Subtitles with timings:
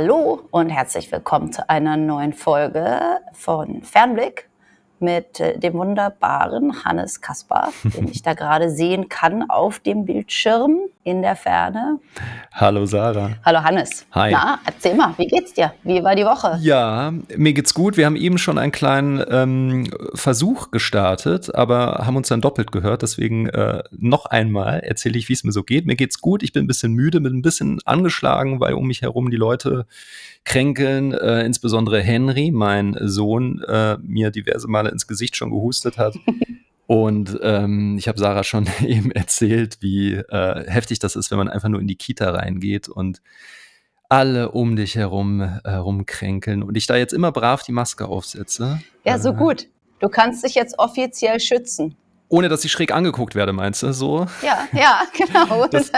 [0.00, 3.00] Hallo und herzlich willkommen zu einer neuen Folge
[3.32, 4.48] von Fernblick
[5.00, 10.82] mit äh, dem wunderbaren Hannes Kaspar, den ich da gerade sehen kann auf dem Bildschirm
[11.08, 12.00] in der Ferne.
[12.52, 13.30] Hallo Sarah.
[13.44, 14.06] Hallo Hannes.
[14.12, 14.30] Hi.
[14.30, 15.72] Na, erzähl mal, wie geht's dir?
[15.82, 16.58] Wie war die Woche?
[16.60, 17.96] Ja, mir geht's gut.
[17.96, 23.00] Wir haben eben schon einen kleinen ähm, Versuch gestartet, aber haben uns dann doppelt gehört.
[23.00, 25.86] Deswegen äh, noch einmal erzähle ich, wie es mir so geht.
[25.86, 26.42] Mir geht's gut.
[26.42, 29.86] Ich bin ein bisschen müde, bin ein bisschen angeschlagen, weil um mich herum die Leute
[30.44, 31.12] kränkeln.
[31.12, 36.14] Äh, insbesondere Henry, mein Sohn, äh, mir diverse Male ins Gesicht schon gehustet hat.
[36.88, 41.50] Und ähm, ich habe Sarah schon eben erzählt, wie äh, heftig das ist, wenn man
[41.50, 43.20] einfach nur in die Kita reingeht und
[44.08, 48.80] alle um dich herum äh, rumkränkeln und ich da jetzt immer brav die Maske aufsetze.
[49.04, 49.66] Ja, so äh, gut.
[49.98, 51.94] Du kannst dich jetzt offiziell schützen.
[52.28, 53.92] Ohne dass ich schräg angeguckt werde, meinst du?
[53.92, 54.26] So?
[54.42, 55.66] Ja, ja, genau.
[55.66, 55.90] Das,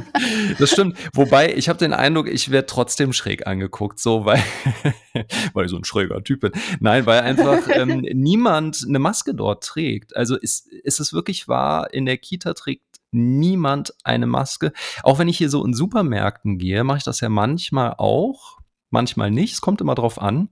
[0.58, 0.98] das stimmt.
[1.12, 4.42] Wobei, ich habe den Eindruck, ich werde trotzdem schräg angeguckt, so, weil,
[5.52, 6.52] weil ich so ein schräger Typ bin.
[6.80, 10.16] Nein, weil einfach ähm, niemand eine Maske dort trägt.
[10.16, 14.72] Also ist, ist es wirklich wahr, in der Kita trägt niemand eine Maske.
[15.02, 18.58] Auch wenn ich hier so in Supermärkten gehe, mache ich das ja manchmal auch,
[18.90, 19.54] manchmal nicht.
[19.54, 20.48] Es kommt immer drauf an.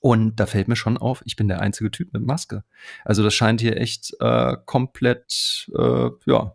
[0.00, 2.64] Und da fällt mir schon auf, ich bin der einzige Typ mit Maske.
[3.04, 6.54] Also das scheint hier echt äh, komplett, äh, ja,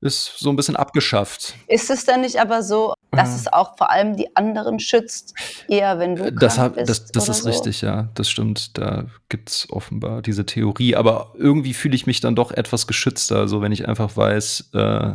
[0.00, 1.54] ist so ein bisschen abgeschafft.
[1.68, 3.36] Ist es denn nicht aber so, dass Äh.
[3.36, 5.34] es auch vor allem die anderen schützt,
[5.68, 7.48] eher wenn du Das, krank hab, das, das ist so?
[7.48, 8.08] richtig, ja.
[8.14, 8.76] Das stimmt.
[8.78, 10.96] Da gibt's offenbar diese Theorie.
[10.96, 15.12] Aber irgendwie fühle ich mich dann doch etwas geschützter, so wenn ich einfach weiß, äh,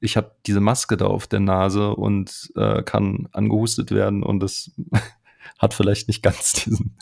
[0.00, 4.70] ich habe diese Maske da auf der Nase und äh, kann angehustet werden und das
[5.60, 6.96] hat vielleicht nicht ganz diesen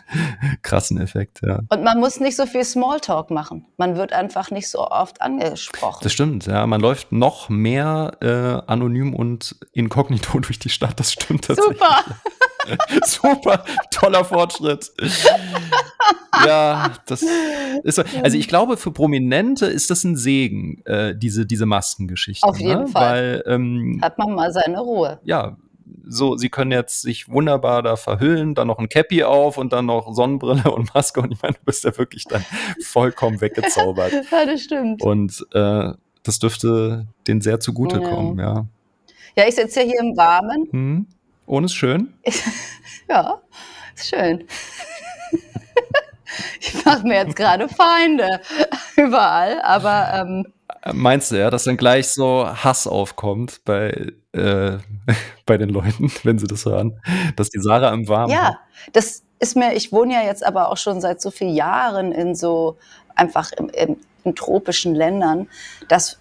[0.62, 1.60] krassen Effekt, ja.
[1.68, 3.66] Und man muss nicht so viel Smalltalk machen.
[3.76, 6.00] Man wird einfach nicht so oft angesprochen.
[6.02, 6.66] Das stimmt, ja.
[6.66, 10.98] Man läuft noch mehr äh, anonym und inkognito durch die Stadt.
[10.98, 11.78] Das stimmt tatsächlich.
[11.78, 12.04] Super.
[13.06, 14.92] Super, toller Fortschritt.
[16.44, 17.24] ja, das
[17.82, 18.02] ist so.
[18.22, 22.46] Also ich glaube, für Prominente ist das ein Segen, äh, diese, diese Maskengeschichte.
[22.46, 22.88] Auf jeden ne?
[22.88, 23.42] Fall.
[23.46, 25.18] Weil, ähm, Hat man mal seine Ruhe.
[25.24, 25.56] ja,
[26.08, 29.86] so, sie können jetzt sich wunderbar da verhüllen, dann noch ein Cappy auf und dann
[29.86, 31.20] noch Sonnenbrille und Maske.
[31.20, 32.44] Und ich meine, du bist ja wirklich dann
[32.84, 34.12] vollkommen weggezaubert.
[34.30, 35.02] Ja, das stimmt.
[35.02, 35.92] Und äh,
[36.22, 38.66] das dürfte denen sehr zugutekommen, ja.
[39.36, 40.68] Ja, ich sitze ja hier im Warmen.
[40.70, 41.06] Hm?
[41.46, 42.12] Ohne ist schön.
[43.08, 43.40] Ja,
[43.94, 44.44] ist schön.
[46.60, 48.40] Ich mache mir jetzt gerade Feinde
[48.96, 50.46] überall, aber ähm,
[50.82, 54.78] Äh, Meinst du ja, dass dann gleich so Hass aufkommt bei, äh,
[55.46, 57.00] bei den Leuten, wenn sie das hören,
[57.36, 58.58] dass die Sarah im Warmen ja,
[58.92, 62.34] das ist mir, ich wohne ja jetzt aber auch schon seit so vielen Jahren in
[62.34, 62.76] so
[63.14, 65.48] einfach im, im, in tropischen Ländern,
[65.88, 66.18] dass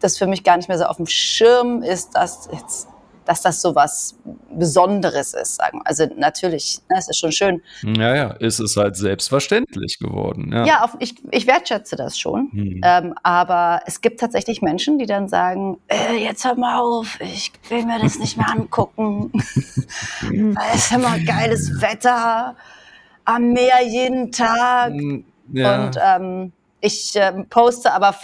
[0.00, 2.88] das für mich gar nicht mehr so auf dem Schirm ist, dass jetzt
[3.26, 4.16] dass das so was
[4.50, 5.78] Besonderes ist, sagen.
[5.78, 5.86] wir.
[5.86, 7.62] Also natürlich, ne, es ist schon schön.
[7.82, 10.50] Ja, ja, ist es halt selbstverständlich geworden.
[10.52, 10.64] Ja.
[10.64, 12.50] Ja, auf, ich, ich wertschätze das schon.
[12.52, 12.80] Hm.
[12.84, 17.52] Ähm, aber es gibt tatsächlich Menschen, die dann sagen, äh, jetzt hör mal auf, ich
[17.68, 19.32] will mir das nicht mehr angucken.
[20.22, 22.56] Weil es ist immer geiles Wetter,
[23.24, 24.92] am Meer jeden Tag.
[24.92, 25.84] Hm, ja.
[25.84, 26.52] Und ähm,
[26.86, 28.14] ich ähm, poste aber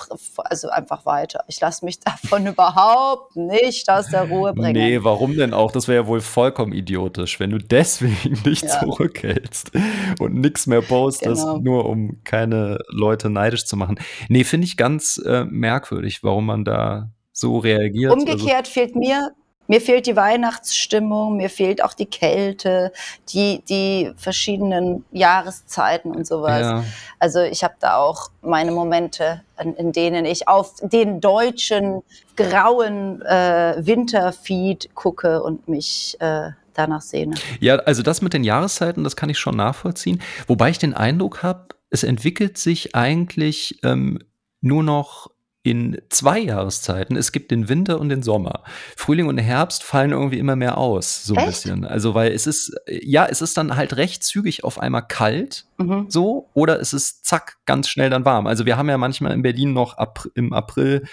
[0.44, 1.44] also einfach weiter.
[1.48, 4.72] Ich lasse mich davon überhaupt nicht aus der Ruhe bringen.
[4.72, 5.72] Nee, warum denn auch?
[5.72, 8.80] Das wäre ja wohl vollkommen idiotisch, wenn du deswegen dich Ja.
[8.80, 9.72] zurückhältst
[10.20, 11.58] und nichts mehr postest, Genau.
[11.58, 13.98] nur um keine Leute neidisch zu machen.
[14.28, 18.12] Nee, finde ich ganz äh, merkwürdig, warum man da so reagiert.
[18.12, 19.30] Also, Umgekehrt fehlt mir,
[19.68, 22.92] mir fehlt die Weihnachtsstimmung, mir fehlt auch die Kälte,
[23.30, 26.60] die, die verschiedenen Jahreszeiten und sowas.
[26.60, 26.84] ja.
[27.18, 32.02] Also ich habe da auch meine Momente, in, in denen ich auf den deutschen
[32.36, 37.34] grauen äh, Winterfeed gucke und mich äh, danach sehne.
[37.60, 40.20] Ja, also das mit den Jahreszeiten, das kann ich schon nachvollziehen.
[40.46, 44.18] Wobei ich den Eindruck habe, es entwickelt sich eigentlich ähm,
[44.60, 45.30] nur noch
[45.64, 47.16] in zwei Jahreszeiten.
[47.16, 48.64] Es gibt den Winter und den Sommer.
[48.96, 51.62] Frühling und Herbst fallen irgendwie immer mehr aus, so ein Echt?
[51.62, 51.84] bisschen.
[51.84, 56.06] Also, weil es ist, ja, es ist dann halt recht zügig auf einmal kalt, Mhm.
[56.08, 58.46] so, oder es ist zack, ganz schnell dann warm.
[58.46, 61.04] Also wir haben ja manchmal in Berlin noch Apr im April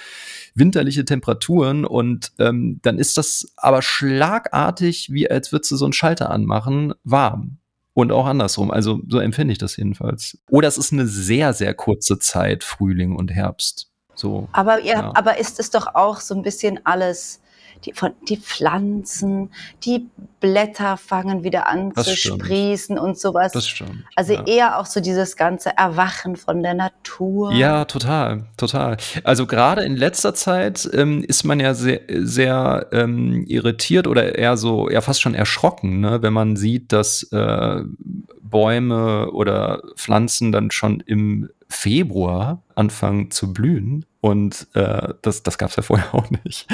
[0.54, 5.94] winterliche Temperaturen und ähm, dann ist das aber schlagartig, wie als würdest du so einen
[5.94, 7.58] Schalter anmachen, warm.
[7.94, 8.72] Und auch andersrum.
[8.72, 10.38] Also so empfinde ich das jedenfalls.
[10.50, 13.90] Oder es ist eine sehr, sehr kurze Zeit, Frühling und Herbst.
[14.20, 14.50] So.
[14.52, 15.12] Aber, ihr, Ja.
[15.16, 17.42] aber ist es doch auch so ein bisschen alles
[17.86, 19.52] die, von, die Pflanzen,
[19.86, 20.10] die
[20.42, 22.44] Blätter fangen wieder an Das zu stimmt.
[22.44, 23.54] sprießen und sowas.
[23.54, 24.04] Das stimmt.
[24.16, 24.44] Also ja.
[24.46, 27.54] eher auch so dieses ganze Erwachen von der Natur.
[27.54, 28.98] Ja, total, total.
[29.24, 34.58] Also gerade in letzter Zeit ähm, ist man ja sehr, sehr ähm, irritiert oder eher
[34.58, 36.22] so, ja fast schon erschrocken, ne?
[36.22, 37.82] wenn man sieht, dass äh,
[38.42, 44.06] Bäume oder Pflanzen dann schon im Februar anfangen zu blühen.
[44.22, 46.68] Und äh, das, das gab es ja vorher auch nicht.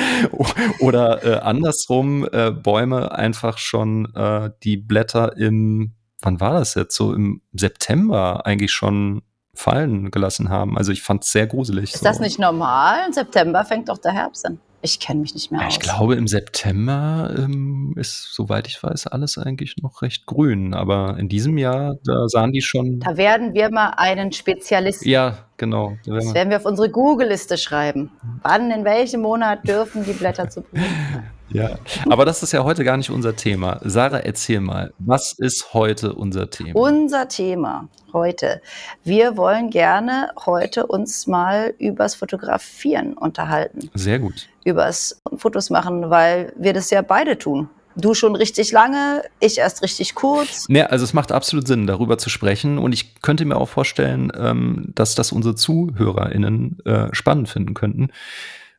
[0.79, 6.95] Oder äh, andersrum, äh, Bäume einfach schon äh, die Blätter im, wann war das jetzt?
[6.95, 9.21] So im September eigentlich schon
[9.53, 10.77] fallen gelassen haben.
[10.77, 11.93] Also ich fand es sehr gruselig.
[11.93, 12.05] Ist so.
[12.05, 13.05] das nicht normal?
[13.07, 14.59] Im September fängt doch der Herbst an.
[14.81, 15.73] Ich kenne mich nicht mehr Ja, aus.
[15.73, 20.73] ich glaube, im September ähm, ist, soweit ich weiß, alles eigentlich noch recht grün.
[20.73, 22.99] Aber in diesem Jahr, da sahen die schon.
[22.99, 25.09] Da werden wir mal einen Spezialisten.
[25.09, 25.97] Ja, genau.
[26.05, 28.11] Da werden Das werden wir auf unsere Google-Liste schreiben.
[28.43, 30.85] Wann, in welchem Monat dürfen die Blätter zu blühen?
[31.55, 31.79] Ja,
[32.09, 33.79] aber das ist ja heute gar nicht unser Thema.
[33.81, 36.77] Sarah, erzähl mal, was ist heute unser Thema?
[36.77, 38.61] Unser Thema heute.
[39.05, 43.89] Wir wollen gerne heute uns mal übers Fotografieren unterhalten.
[43.93, 44.49] Sehr gut.
[44.65, 47.69] Übers Fotos machen, weil wir das ja beide tun.
[47.95, 50.67] Du schon richtig lange, ich erst richtig kurz.
[50.67, 52.77] Ne, also es macht absolut Sinn, darüber zu sprechen.
[52.77, 58.09] Und ich könnte mir auch vorstellen, ähm, dass das unsere ZuhörerInnen äh, spannend finden könnten,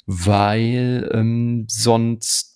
[0.04, 2.55] weil ähm, sonst,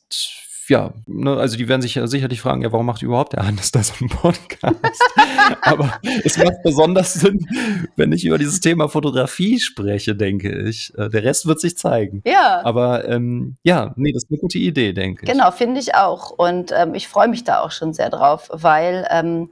[0.71, 3.73] ja, ne, also die werden sich ja sicherlich fragen, ja, warum macht überhaupt der Hannes
[3.73, 5.03] da so einen Podcast?
[5.62, 7.45] Aber es macht besonders Sinn,
[7.97, 10.97] wenn ich über dieses Thema Fotografie spreche, denke ich.
[10.97, 12.23] Äh, der Rest wird sich zeigen.
[12.25, 15.31] Ja, Aber ähm, ja, nee, das ist eine gute Idee, denke ich.
[15.31, 16.31] genau, finde ich auch.
[16.31, 19.51] Und ähm, ich freue mich da auch schon sehr drauf, weil ähm,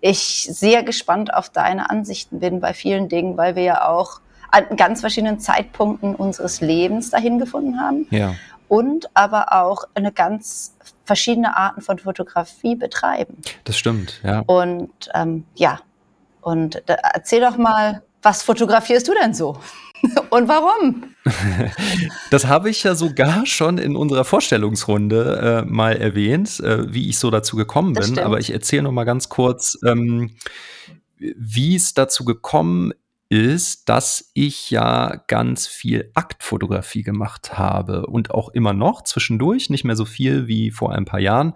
[0.00, 4.20] ich sehr gespannt auf deine Ansichten bin bei vielen Dingen, weil wir ja auch
[4.52, 8.34] an ganz verschiedenen Zeitpunkten unseres Lebens dahin gefunden haben Ja.
[8.72, 10.74] Und aber auch eine ganz
[11.04, 13.36] verschiedene Arten von Fotografie betreiben.
[13.64, 14.44] Das stimmt, ja.
[14.46, 15.80] Und ähm, ja,
[16.40, 19.58] und da, erzähl doch mal, was fotografierst du denn so?
[20.30, 21.04] und warum?
[22.30, 27.18] Das habe ich ja sogar schon in unserer Vorstellungsrunde äh, mal erwähnt, äh, wie ich
[27.18, 28.18] so dazu gekommen bin.
[28.18, 30.30] Aber ich erzähle noch mal ganz kurz, ähm,
[31.18, 32.94] wie es dazu gekommen
[33.32, 39.84] ist, dass ich ja ganz viel Aktfotografie gemacht habe und auch immer noch zwischendurch, nicht
[39.84, 41.54] mehr so viel wie vor ein paar Jahren,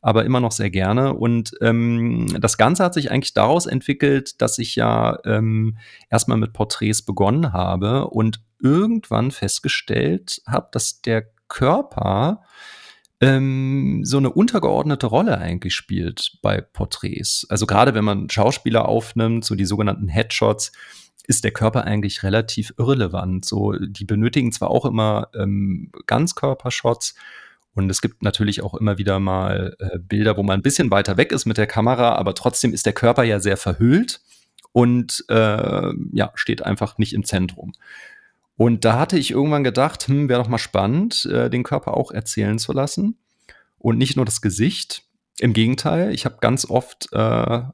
[0.00, 1.12] aber immer noch sehr gerne.
[1.12, 5.76] Und ähm, das Ganze hat sich eigentlich daraus entwickelt, dass ich ja ähm,
[6.08, 12.40] erstmal mit Porträts begonnen habe und irgendwann festgestellt habe, dass der Körper
[13.20, 17.46] ähm, so eine untergeordnete Rolle eigentlich spielt bei Porträts.
[17.50, 20.72] Also gerade wenn man Schauspieler aufnimmt, so die sogenannten Headshots,
[21.28, 23.44] ist der Körper eigentlich relativ irrelevant.
[23.44, 27.14] So, die benötigen zwar auch immer ähm, Ganzkörpershots
[27.74, 31.16] und es gibt natürlich auch immer wieder mal äh, Bilder, wo man ein bisschen weiter
[31.16, 34.20] weg ist mit der Kamera, aber trotzdem ist der Körper ja sehr verhüllt
[34.72, 37.72] und äh, ja, steht einfach nicht im Zentrum.
[38.56, 42.10] Und da hatte ich irgendwann gedacht, hm, wäre doch mal spannend, äh, den Körper auch
[42.10, 43.16] erzählen zu lassen.
[43.78, 45.04] Und nicht nur das Gesicht.
[45.40, 47.16] Im Gegenteil, ich habe ganz oft äh,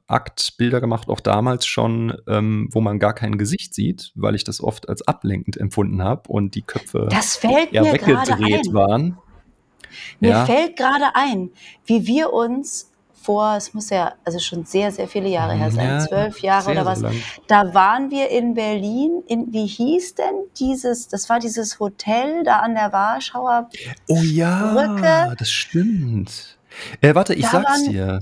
[0.07, 4.61] Aktbilder gemacht, auch damals schon, ähm, wo man gar kein Gesicht sieht, weil ich das
[4.61, 9.17] oft als ablenkend empfunden habe und die Köpfe Das fällt eher mir weggedreht waren.
[10.19, 10.45] Mir Ja.
[10.45, 11.51] fällt gerade ein,
[11.85, 12.91] wie wir uns
[13.25, 16.71] vor, es muss ja also schon sehr, sehr viele Jahre her sein, Ja, zwölf Jahre
[16.71, 17.01] oder was.
[17.01, 17.15] lang.
[17.47, 22.57] Da waren wir in Berlin, in, wie hieß denn dieses, das war dieses Hotel da
[22.57, 23.69] an der Warschauer.
[24.07, 25.35] Oh ja, Brücke.
[25.39, 26.54] das stimmt.
[27.01, 28.19] Äh, warte, ich Da sag's waren- dir.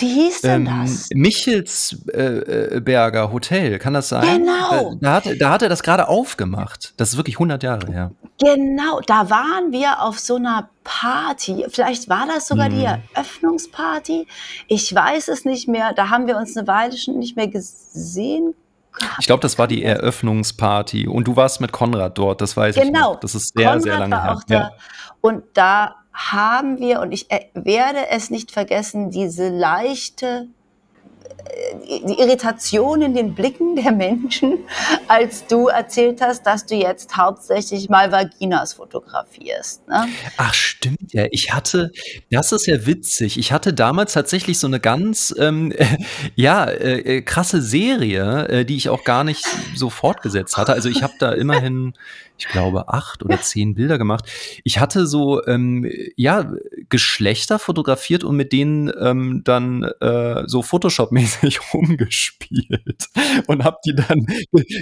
[0.00, 1.08] Wie hieß denn Ähm, das?
[1.12, 4.44] Michelsberger äh, Berger Hotel, kann das sein?
[4.44, 4.94] Genau.
[4.94, 6.94] Da, da, hat, da hat er das gerade aufgemacht.
[6.98, 8.12] Das ist wirklich 100 Jahre her.
[8.40, 11.64] Genau, da waren wir auf so einer Party.
[11.68, 13.02] Vielleicht war das sogar die Hm.
[13.14, 14.28] Eröffnungsparty.
[14.68, 15.92] Ich weiß es nicht mehr.
[15.94, 18.54] Da haben wir uns eine Weile schon nicht mehr gesehen.
[19.18, 21.08] Ich glaube, das war die Eröffnungsparty.
[21.08, 23.16] Und du warst mit Konrad dort, das weiß ich Genau.
[23.16, 24.32] Das ist sehr, Konrad sehr lange her.
[24.32, 24.70] auch da.
[25.20, 30.48] Und da haben wir, und ich äh, werde es nicht vergessen, diese leichte
[32.06, 34.58] die Irritation in den Blicken der Menschen,
[35.06, 39.88] als du erzählt hast, dass du jetzt hauptsächlich mal Vaginas fotografierst.
[39.88, 40.08] Ne?
[40.36, 41.26] Ach, stimmt ja.
[41.30, 41.92] Ich hatte,
[42.30, 43.38] das ist ja witzig.
[43.38, 45.72] Ich hatte damals tatsächlich so eine ganz, ähm,
[46.34, 50.72] ja, äh, äh, krasse Serie, äh, die ich auch gar nicht so fortgesetzt hatte.
[50.72, 51.94] Also ich habe da immerhin
[52.38, 54.24] ich glaube, acht oder zehn Bilder gemacht.
[54.62, 56.52] Ich hatte so, ähm, ja,
[56.88, 61.37] Geschlechter fotografiert und mit denen ähm, dann äh, so Photoshop-mäßig
[61.74, 63.08] rumgespielt
[63.46, 64.26] und hab die dann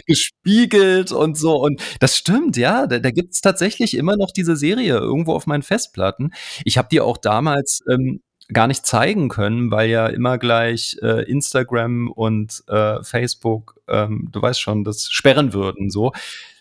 [0.06, 1.56] gespiegelt und so.
[1.56, 5.62] Und das stimmt, ja, da, da gibt's tatsächlich immer noch diese Serie irgendwo auf meinen
[5.62, 6.32] Festplatten.
[6.64, 8.20] Ich habe die auch damals ähm,
[8.52, 14.40] gar nicht zeigen können, weil ja immer gleich äh, Instagram und äh, Facebook, ähm, du
[14.40, 15.90] weißt schon, das sperren würden.
[15.90, 16.12] So,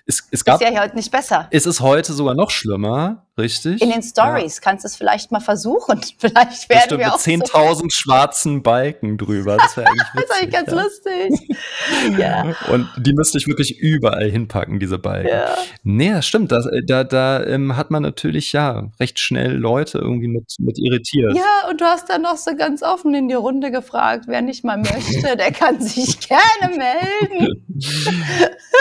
[0.08, 1.48] es, es gab, ist ja heute nicht besser.
[1.50, 3.82] Es ist heute sogar noch schlimmer, richtig?
[3.82, 4.62] In den Stories ja.
[4.62, 6.00] kannst du es vielleicht mal versuchen.
[6.20, 9.58] Vielleicht werden stimmt, wir auch mit 10.000 so schwarzen Balken drüber.
[9.58, 10.84] Das wäre eigentlich witzig, Das ist eigentlich ganz ja.
[10.84, 12.20] lustig.
[12.20, 12.56] ja.
[12.72, 15.30] Und die müsste ich wirklich überall hinpacken, diese Balken.
[15.30, 15.56] Ja.
[15.82, 16.52] Nee, das stimmt.
[16.52, 20.78] Das, äh, da da ähm, hat man natürlich ja recht schnell Leute irgendwie mit, mit
[20.78, 21.36] irritiert.
[21.36, 24.64] Ja, und du hast dann noch so ganz offen in die Runde gefragt, wer nicht
[24.64, 27.66] mal möchte, der kann sich gerne melden.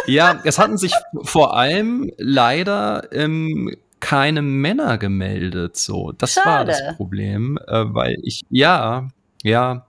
[0.07, 5.77] ja, es hatten sich vor allem leider ähm, keine Männer gemeldet.
[5.77, 6.47] So, das Schade.
[6.47, 9.09] war das Problem, äh, weil ich ja,
[9.43, 9.87] ja,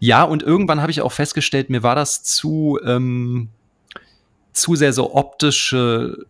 [0.00, 3.48] ja und irgendwann habe ich auch festgestellt, mir war das zu ähm,
[4.52, 6.26] zu sehr so optische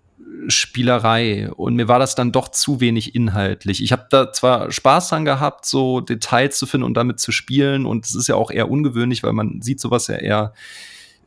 [0.48, 3.82] Spielerei und mir war das dann doch zu wenig inhaltlich.
[3.82, 7.86] Ich habe da zwar Spaß dran gehabt, so Details zu finden und damit zu spielen
[7.86, 10.54] und es ist ja auch eher ungewöhnlich, weil man sieht sowas ja eher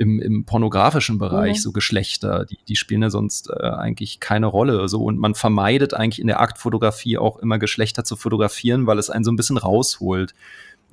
[0.01, 1.61] im, im pornografischen Bereich, mhm.
[1.61, 4.89] so Geschlechter, die, die spielen ja sonst äh, eigentlich keine Rolle.
[4.89, 9.11] So, und man vermeidet eigentlich in der Aktfotografie auch immer Geschlechter zu fotografieren, weil es
[9.11, 10.33] einen so ein bisschen rausholt.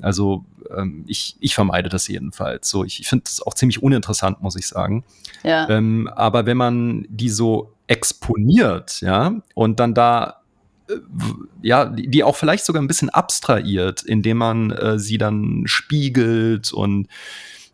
[0.02, 0.44] Also
[0.76, 2.68] ähm, ich, ich vermeide das jedenfalls.
[2.68, 5.04] So, ich, ich finde das auch ziemlich uninteressant, muss ich sagen.
[5.42, 5.68] Ja.
[5.70, 10.42] Ähm, aber wenn man die so exponiert, ja, und dann da
[10.90, 10.96] äh,
[11.62, 17.08] ja, die auch vielleicht sogar ein bisschen abstrahiert, indem man äh, sie dann spiegelt und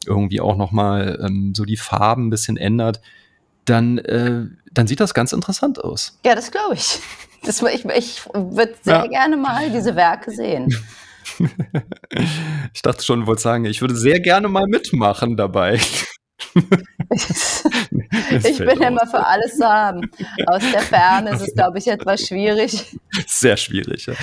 [0.06, 3.00] irgendwie auch nochmal ähm, so die Farben ein bisschen ändert,
[3.64, 6.18] dann, äh, dann sieht das ganz interessant aus.
[6.24, 6.98] Ja, das glaube ich.
[7.44, 7.84] Das, ich.
[7.84, 9.06] Ich würde sehr ja.
[9.06, 10.74] gerne mal diese Werke sehen.
[12.72, 15.80] ich dachte schon, du wolltest sagen, ich würde sehr gerne mal mitmachen dabei.
[18.44, 20.10] ich bin ja immer für alles zu haben.
[20.46, 22.96] Aus der Ferne ist es, glaube ich, etwas schwierig.
[23.26, 24.06] Sehr schwierig.
[24.06, 24.14] Ja.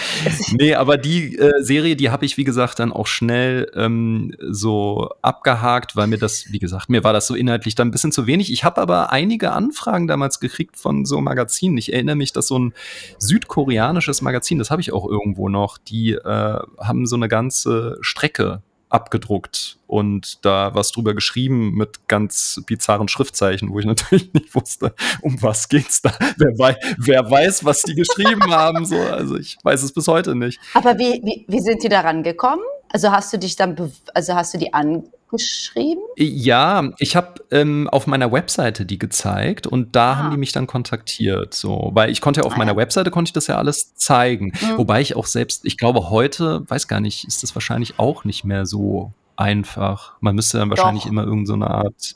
[0.51, 5.10] Nee, aber die äh, Serie, die habe ich, wie gesagt, dann auch schnell ähm, so
[5.22, 8.28] abgehakt, weil mir das, wie gesagt, mir war das so inhaltlich dann ein bisschen zu
[8.28, 8.51] wenig.
[8.51, 11.78] Ich habe aber einige Anfragen damals gekriegt von so Magazinen.
[11.78, 12.74] Ich erinnere mich, dass so ein
[13.18, 18.62] südkoreanisches Magazin, das habe ich auch irgendwo noch, die äh, haben so eine ganze Strecke
[18.91, 24.93] abgedruckt und da was drüber geschrieben mit ganz bizarren Schriftzeichen, wo ich natürlich nicht wusste,
[25.21, 26.13] um was geht's da.
[26.38, 28.86] Wer, wei wer weiß, was die geschrieben haben.
[28.86, 30.60] So, also ich weiß es bis heute nicht.
[30.74, 32.63] Aber wie, wie, wie sind die daran gekommen?
[32.89, 36.01] Also hast du dich dann, also hast du die an geschrieben?
[36.17, 40.15] Ja, ich habe ähm, auf meiner Webseite die gezeigt und da ah.
[40.17, 41.53] haben die mich dann kontaktiert.
[41.53, 42.77] So, weil ich konnte ja auf ah, meiner ja.
[42.77, 44.53] Webseite konnte ich das ja alles zeigen.
[44.61, 44.77] Mhm.
[44.77, 48.43] Wobei ich auch selbst, ich glaube, heute, weiß gar nicht, ist das wahrscheinlich auch nicht
[48.43, 50.13] mehr so einfach.
[50.19, 51.11] Man müsste dann wahrscheinlich Doch.
[51.11, 52.15] immer irgendeine so Art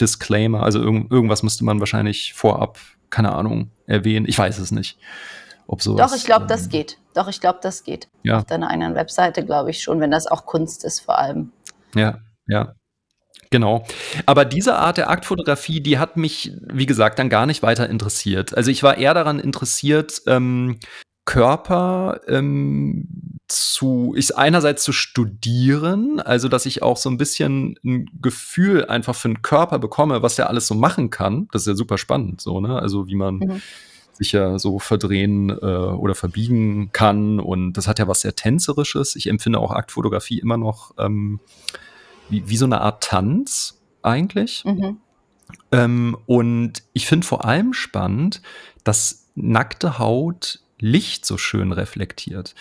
[0.00, 4.26] Disclaimer, also irg irgendwas müsste man wahrscheinlich vorab, keine Ahnung, erwähnen.
[4.28, 4.98] Ich weiß es nicht.
[5.66, 6.98] Ob sowas, Doch, ich glaube, das ähm, geht.
[7.14, 8.08] Doch, ich glaube, das geht.
[8.22, 8.38] Ja.
[8.38, 11.50] Auf deiner eigenen Webseite glaube ich schon, wenn das auch Kunst ist vor allem.
[11.94, 12.74] Ja, ja.
[13.50, 13.84] Genau.
[14.24, 18.56] Aber diese Art der Aktfotografie, die hat mich, wie gesagt, dann gar nicht weiter interessiert.
[18.56, 20.78] Also ich war eher daran interessiert, ähm,
[21.26, 28.06] Körper ähm, zu, ich einerseits zu studieren, also dass ich auch so ein bisschen ein
[28.20, 31.48] Gefühl einfach für den Körper bekomme, was der alles so machen kann.
[31.52, 32.80] Das ist ja super spannend, so, ne?
[32.80, 33.62] Also wie man mhm.
[34.12, 37.40] sich ja so verdrehen äh, oder verbiegen kann.
[37.40, 39.16] Und das hat ja was sehr Tänzerisches.
[39.16, 41.40] Ich empfinde auch Aktfotografie immer noch ähm,
[42.28, 44.64] wie, wie so eine Art Tanz eigentlich.
[44.64, 44.98] Mhm.
[45.72, 48.42] Ähm, und ich finde vor allem spannend,
[48.84, 52.54] dass nackte Haut Licht so schön reflektiert.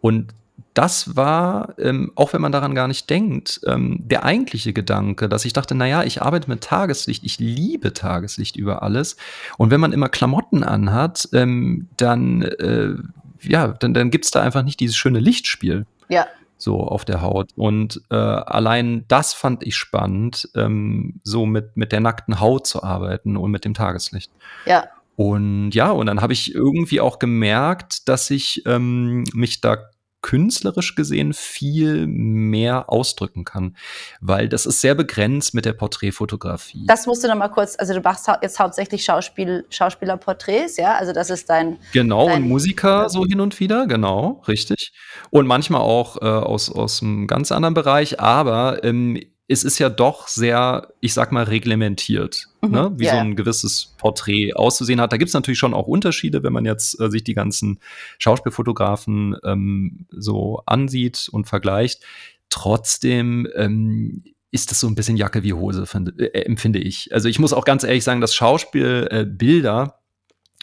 [0.00, 0.34] Und
[0.74, 5.44] das war, ähm, auch wenn man daran gar nicht denkt, ähm, der eigentliche Gedanke, dass
[5.44, 9.16] ich dachte, naja, ich arbeite mit Tageslicht, ich liebe Tageslicht über alles.
[9.58, 12.94] Und wenn man immer Klamotten anhat, ähm, dann, äh,
[13.42, 15.86] ja, dann, dann gibt es da einfach nicht dieses schöne Lichtspiel.
[16.08, 16.26] Ja
[16.62, 17.50] so auf der Haut.
[17.56, 22.82] Und äh, allein das fand ich spannend, ähm, so mit, mit der nackten Haut zu
[22.82, 24.32] arbeiten und mit dem Tageslicht.
[24.66, 24.84] Ja.
[25.16, 29.76] Und ja, und dann habe ich irgendwie auch gemerkt, dass ich ähm, mich da
[30.22, 33.76] künstlerisch gesehen viel mehr ausdrücken kann,
[34.20, 36.86] weil das ist sehr begrenzt mit der Porträtfotografie.
[36.86, 41.12] Das musst du noch mal kurz, also du machst jetzt hauptsächlich Schauspiel, Schauspielerporträts, ja, also
[41.12, 44.92] das ist dein genau dein, und Musiker so hin und wieder, genau, richtig.
[45.30, 49.90] Und manchmal auch äh, aus aus einem ganz anderen Bereich, aber ähm, es ist ja
[49.90, 52.92] doch sehr, ich sag mal, reglementiert, mhm, ne?
[52.96, 53.14] wie yeah.
[53.14, 55.12] so ein gewisses Porträt auszusehen hat.
[55.12, 57.80] Da gibt es natürlich schon auch Unterschiede, wenn man jetzt äh, sich die ganzen
[58.18, 62.02] Schauspielfotografen ähm, so ansieht und vergleicht.
[62.48, 67.12] Trotzdem ähm, ist das so ein bisschen Jacke wie Hose, find, äh, empfinde ich.
[67.12, 70.01] Also ich muss auch ganz ehrlich sagen, dass Schauspielbilder äh,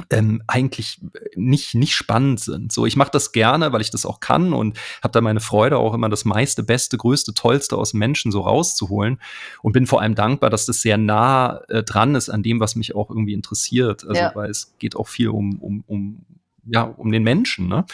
[0.09, 1.01] ähm, eigentlich
[1.35, 2.71] nicht, nicht spannend sind.
[2.71, 5.77] So, ich mache das gerne, weil ich das auch kann und habe da meine Freude,
[5.77, 9.19] auch immer das meiste, beste, größte, tollste aus Menschen so rauszuholen
[9.61, 12.75] und bin vor allem dankbar, dass das sehr nah äh, dran ist an dem, was
[12.75, 14.05] mich auch irgendwie interessiert.
[14.07, 14.31] Also, ja.
[14.35, 16.25] weil es geht auch viel um, um, um,
[16.65, 17.67] ja, um den Menschen.
[17.67, 17.85] Ne?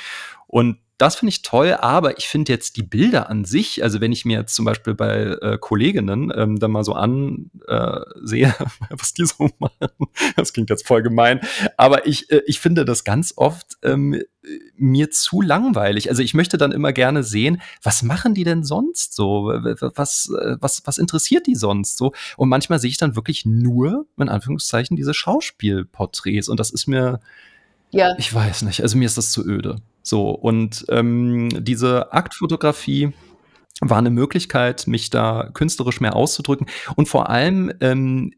[0.47, 4.11] Und das finde ich toll, aber ich finde jetzt die Bilder an sich, also wenn
[4.11, 9.13] ich mir jetzt zum Beispiel bei äh, Kolleginnen ähm, dann mal so ansehe, äh, was
[9.13, 9.89] die so machen,
[10.37, 11.41] das klingt jetzt voll gemein,
[11.75, 14.21] aber ich, äh, ich finde das ganz oft ähm,
[14.77, 16.09] mir zu langweilig.
[16.09, 19.45] Also ich möchte dann immer gerne sehen, was machen die denn sonst so?
[19.45, 22.13] Was, äh, was, was interessiert die sonst so?
[22.37, 27.19] Und manchmal sehe ich dann wirklich nur, in Anführungszeichen, diese Schauspielporträts und das ist mir,
[27.91, 28.13] ja.
[28.17, 29.81] ich weiß nicht, also mir ist das zu öde.
[30.03, 33.13] So, und ähm, diese Aktfotografie
[33.81, 36.67] war eine Möglichkeit, mich da künstlerisch mehr auszudrücken.
[36.95, 38.31] Und vor allem ähm,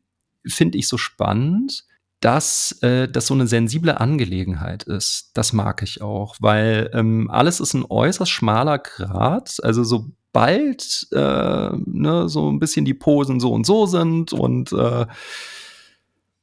[0.45, 1.85] finde ich so spannend,
[2.19, 5.31] dass äh, das so eine sensible Angelegenheit ist.
[5.35, 9.57] Das mag ich auch, weil ähm, alles ist ein äußerst schmaler Grad.
[9.61, 15.05] Also sobald äh, ne, so ein bisschen die Posen so und so sind und äh,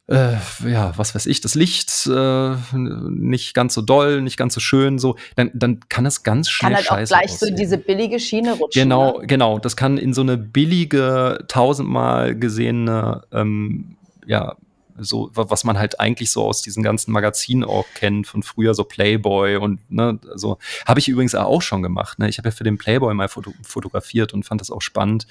[0.06, 0.34] äh,
[0.66, 4.98] ja, was weiß ich, das Licht äh, nicht ganz so doll, nicht ganz so schön,
[4.98, 7.56] so, dann, dann kann es ganz schnell kann halt auch gleich aussehen.
[7.56, 8.82] so diese billige Schiene rutschen.
[8.82, 9.26] Genau, ne?
[9.26, 9.58] genau.
[9.58, 13.96] Das kann in so eine billige, tausendmal gesehene, ähm,
[14.26, 14.56] ja,
[14.96, 18.84] so, was man halt eigentlich so aus diesen ganzen Magazinen auch kennt, von früher so
[18.84, 20.58] Playboy und ne, so.
[20.86, 22.18] Habe ich übrigens auch schon gemacht.
[22.20, 22.28] Ne?
[22.28, 25.26] Ich habe ja für den Playboy mal foto fotografiert und fand das auch spannend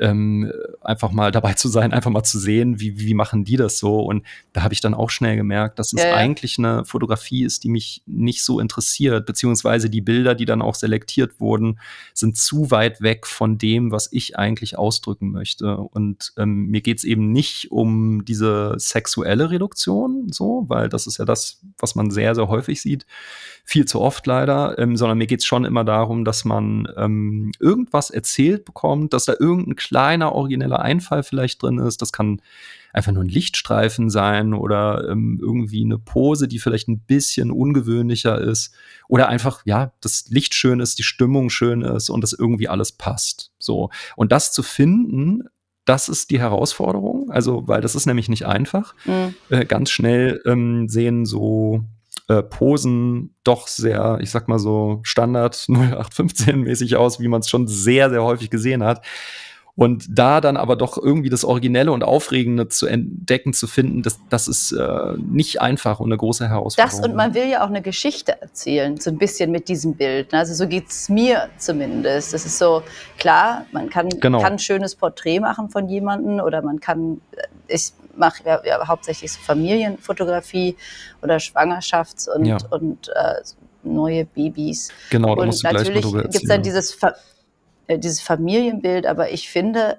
[0.00, 3.78] ähm, einfach mal dabei zu sein, einfach mal zu sehen, wie, wie machen die das
[3.78, 4.00] so.
[4.00, 6.14] Und da habe ich dann auch schnell gemerkt, dass es ja, ja.
[6.16, 10.74] eigentlich eine Fotografie ist, die mich nicht so interessiert, beziehungsweise die Bilder, die dann auch
[10.74, 11.80] selektiert wurden,
[12.14, 15.76] sind zu weit weg von dem, was ich eigentlich ausdrücken möchte.
[15.76, 21.18] Und ähm, mir geht es eben nicht um diese sexuelle Reduktion, so, weil das ist
[21.18, 23.06] ja das, was man sehr, sehr häufig sieht,
[23.68, 27.52] viel zu oft leider, ähm, sondern mir geht es schon immer darum, dass man ähm,
[27.60, 32.02] irgendwas erzählt bekommt, dass da irgendein kleiner origineller Einfall vielleicht drin ist.
[32.02, 32.42] Das kann
[32.92, 38.38] einfach nur ein Lichtstreifen sein oder ähm, irgendwie eine Pose, die vielleicht ein bisschen ungewöhnlicher
[38.38, 38.74] ist
[39.08, 42.92] oder einfach ja das Licht schön ist, die Stimmung schön ist und das irgendwie alles
[42.92, 43.52] passt.
[43.58, 45.44] So und das zu finden,
[45.84, 47.30] das ist die Herausforderung.
[47.30, 48.94] Also weil das ist nämlich nicht einfach.
[49.06, 49.34] Mhm.
[49.48, 51.84] Äh, ganz schnell ähm, sehen so
[52.28, 57.66] äh, Posen doch sehr, ich sag mal so, Standard 0815-mäßig aus, wie man es schon
[57.66, 59.04] sehr, sehr häufig gesehen hat.
[59.78, 64.18] Und da dann aber doch irgendwie das Originelle und Aufregende zu entdecken, zu finden, das,
[64.28, 67.00] das ist äh, nicht einfach und eine große Herausforderung.
[67.00, 70.32] Das und man will ja auch eine Geschichte erzählen, so ein bisschen mit diesem Bild.
[70.32, 70.40] Ne?
[70.40, 72.34] Also so geht es mir zumindest.
[72.34, 72.82] Das ist so,
[73.18, 74.40] klar, man kann, genau.
[74.40, 78.88] kann ein schönes Porträt machen von jemandem oder man kann, äh, ich mache ja, ja,
[78.88, 80.74] hauptsächlich so Familienfotografie
[81.22, 82.58] oder Schwangerschafts- und, ja.
[82.70, 83.34] und äh,
[83.84, 84.90] neue Babys.
[85.10, 86.98] Genau, da musst du natürlich gibt es dann dieses
[87.88, 89.98] äh, dieses Familienbild, aber ich finde,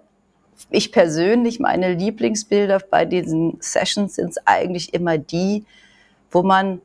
[0.69, 5.65] ich persönlich, meine Lieblingsbilder bei diesen Sessions sind eigentlich immer die,
[6.31, 6.81] wo man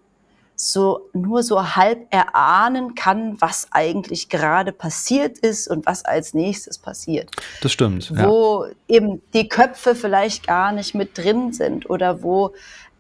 [0.57, 6.79] so nur so halb erahnen kann, was eigentlich gerade passiert ist und was als nächstes
[6.79, 7.31] passiert.
[7.61, 8.13] Das stimmt.
[8.17, 8.71] Wo ja.
[8.97, 12.53] eben die Köpfe vielleicht gar nicht mit drin sind oder wo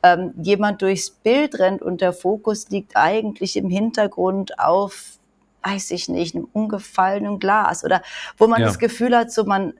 [0.03, 5.19] ähm, jemand durchs Bild rennt und der Fokus liegt eigentlich im Hintergrund auf
[5.65, 8.03] weiß ich nicht, einem umgefallenen Glas oder
[8.37, 8.67] wo man ja.
[8.67, 9.75] das Gefühl hat, so man,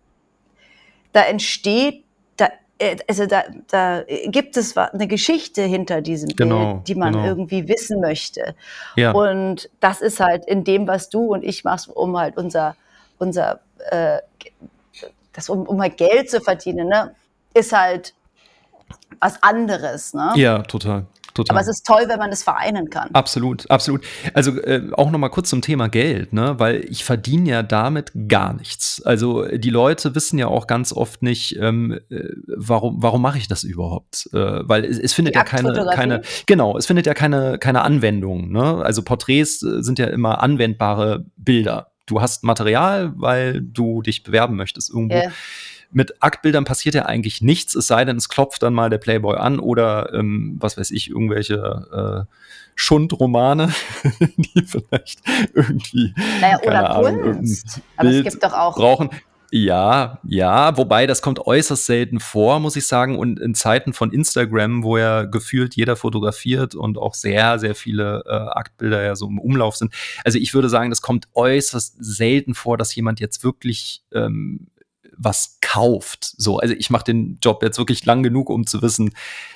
[1.13, 2.05] da entsteht,
[2.37, 7.13] da, äh, also da, da gibt es eine Geschichte hinter diesem genau, Bild, die man
[7.13, 7.27] genau.
[7.27, 8.55] irgendwie wissen möchte.
[8.97, 9.13] Ja.
[9.13, 12.77] Und das ist halt in dem, was du und ich machst, um halt unser,
[13.19, 14.19] unser, äh,
[15.33, 17.15] das, um, um halt Geld zu verdienen, ne,
[17.53, 18.15] ist halt
[19.21, 20.15] was anderes.
[20.15, 20.33] Ne?
[20.37, 21.07] Ja, total.
[21.35, 21.57] Total.
[21.57, 23.11] Aber es ist toll, wenn man das vereinen kann.
[23.13, 24.05] Absolut, absolut.
[24.35, 26.55] Also äh, auch noch mal kurz zum Thema Geld, ne?
[26.59, 29.03] weil ich verdiene ja damit gar nichts.
[29.05, 33.49] Also die Leute wissen ja auch ganz oft nicht, ähm, äh, warum, warum mache ich
[33.49, 34.29] das überhaupt?
[34.33, 37.83] Äh, weil es, es findet die ja keine, keine, genau, es findet ja keine, keine
[37.83, 38.53] Anwendung.
[38.53, 38.83] Ne?
[38.85, 41.91] Also Porträts äh, sind ja immer anwendbare Bilder.
[42.07, 45.17] Du hast Material, weil du dich bewerben möchtest irgendwo.
[45.17, 45.33] Yeah
[45.95, 49.37] mit Aktbildern passiert ja eigentlich nichts, es sei denn, es klopft dann mal der Playboy
[49.37, 52.35] an oder ähm, was weiß ich, irgendwelche äh,
[52.75, 53.73] Schundromane,
[54.37, 55.21] die vielleicht
[55.55, 57.81] irgendwie naja, oder Ahnung, Kunst.
[57.97, 59.11] Aber es gibt doch auch brauchen.
[59.57, 63.17] Ja, ja, wobei das kommt äußerst selten vor, muss ich sagen.
[63.17, 68.25] Und in Zeiten von Instagram, wo ja gefühlt jeder fotografiert und auch sehr, sehr viele
[68.27, 69.95] äh, Aktbilder ja so im Umlauf sind.
[70.25, 74.67] Also ich würde sagen, das kommt äußerst selten vor, dass jemand jetzt wirklich ähm,
[75.19, 76.35] was kauft.
[76.37, 79.13] So, also ich mache den Job jetzt wirklich lang genug, um zu wissen,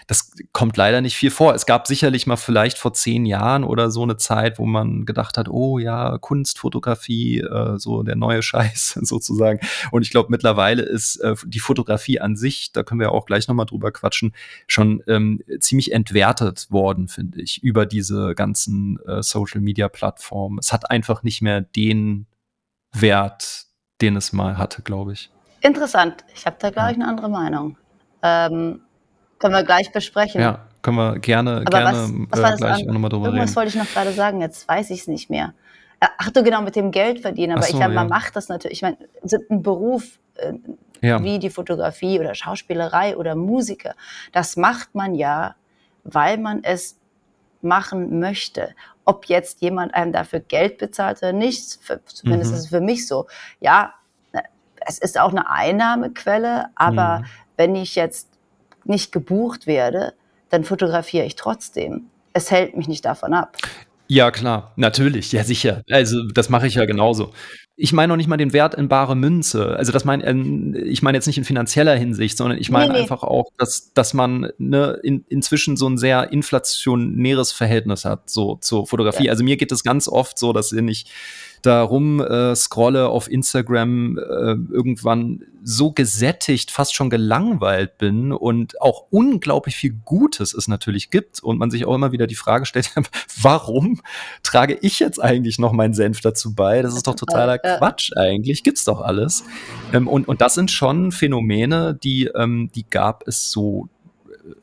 [0.08, 1.54] das kommt leider nicht viel vor.
[1.54, 5.36] Es gab sicherlich mal vielleicht vor zehn Jahren oder so eine Zeit, wo man gedacht
[5.36, 9.60] hat, oh ja, Kunstfotografie, äh, so der neue Scheiß sozusagen.
[9.90, 13.48] Und ich glaube, mittlerweile ist äh, die Fotografie an sich, da können wir auch gleich
[13.48, 14.34] nochmal drüber quatschen,
[14.66, 20.58] schon ähm, ziemlich entwertet worden, finde ich, über diese ganzen äh, Social-Media-Plattformen.
[20.58, 22.26] Es hat einfach nicht mehr den
[22.92, 23.66] Wert,
[24.00, 25.30] den es mal hatte, glaube ich.
[25.60, 26.24] Interessant.
[26.34, 27.76] Ich habe da, glaube ich, eine andere Meinung.
[28.22, 28.80] Ähm,
[29.38, 30.40] können wir gleich besprechen.
[30.40, 33.56] Ja, können wir gerne, Aber gerne was, was äh, gleich nochmal drüber Irgendwas reden.
[33.56, 35.54] wollte ich noch gerade sagen, jetzt weiß ich es nicht mehr.
[36.00, 37.52] Äh, ach du, genau, mit dem Geld verdienen.
[37.52, 38.00] Aber so, ich glaube, ja.
[38.00, 38.78] man macht das natürlich.
[38.78, 38.96] Ich meine,
[39.50, 40.54] ein Beruf äh,
[41.00, 41.22] ja.
[41.22, 43.94] wie die Fotografie oder Schauspielerei oder Musiker,
[44.32, 45.54] das macht man ja,
[46.04, 46.98] weil man es
[47.62, 48.74] machen möchte.
[49.04, 52.56] Ob jetzt jemand einem dafür Geld bezahlt oder nicht, für, zumindest mhm.
[52.56, 53.26] ist es für mich so.
[53.60, 53.94] Ja,
[54.88, 57.24] es ist auch eine Einnahmequelle, aber mhm.
[57.56, 58.28] wenn ich jetzt
[58.84, 60.14] nicht gebucht werde,
[60.48, 62.06] dann fotografiere ich trotzdem.
[62.32, 63.56] Es hält mich nicht davon ab.
[64.10, 65.82] Ja, klar, natürlich, ja sicher.
[65.90, 67.32] Also das mache ich ja genauso.
[67.76, 69.76] Ich meine noch nicht mal den Wert in bare Münze.
[69.76, 72.94] Also das meine äh, ich meine jetzt nicht in finanzieller Hinsicht, sondern ich meine nee,
[72.94, 73.02] nee.
[73.02, 78.56] einfach auch, dass, dass man ne, in, inzwischen so ein sehr inflationäres Verhältnis hat so
[78.56, 79.26] zur Fotografie.
[79.26, 79.32] Ja.
[79.32, 81.12] Also mir geht es ganz oft so, dass ich
[81.62, 84.22] da rum äh, scrolle auf Instagram, äh,
[84.72, 91.42] irgendwann so gesättigt, fast schon gelangweilt bin und auch unglaublich viel Gutes es natürlich gibt
[91.42, 92.90] und man sich auch immer wieder die Frage stellt,
[93.42, 94.00] warum
[94.42, 96.80] trage ich jetzt eigentlich noch meinen Senf dazu bei?
[96.82, 99.44] Das ist doch totaler Quatsch eigentlich, gibt's doch alles.
[99.92, 103.88] Ähm, und, und das sind schon Phänomene, die, ähm, die gab es so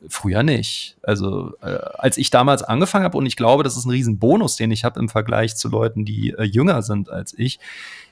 [0.08, 0.96] früher nicht.
[1.02, 4.70] Also äh, als ich damals angefangen habe, und ich glaube, das ist ein Riesenbonus, den
[4.70, 7.58] ich habe im Vergleich zu Leuten, die äh, jünger sind als ich,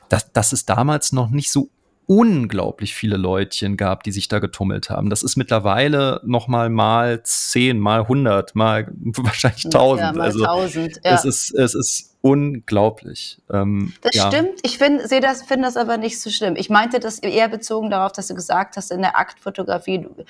[0.08, 1.70] dass, dass es damals noch nicht so
[2.06, 5.08] unglaublich viele Leutchen gab, die sich da getummelt haben.
[5.08, 10.06] Das ist mittlerweile noch mal mal zehn, mal hundert, mal wahrscheinlich tausend.
[10.08, 11.00] Ja, mal also tausend.
[11.04, 11.14] Ja.
[11.14, 13.38] Es ist es ist unglaublich.
[13.52, 14.28] Ähm, das ja.
[14.28, 14.58] stimmt.
[14.62, 16.56] Ich finde das, find das aber nicht so schlimm.
[16.56, 20.24] Ich meinte das eher bezogen darauf, dass du gesagt hast, in der Aktfotografie, du,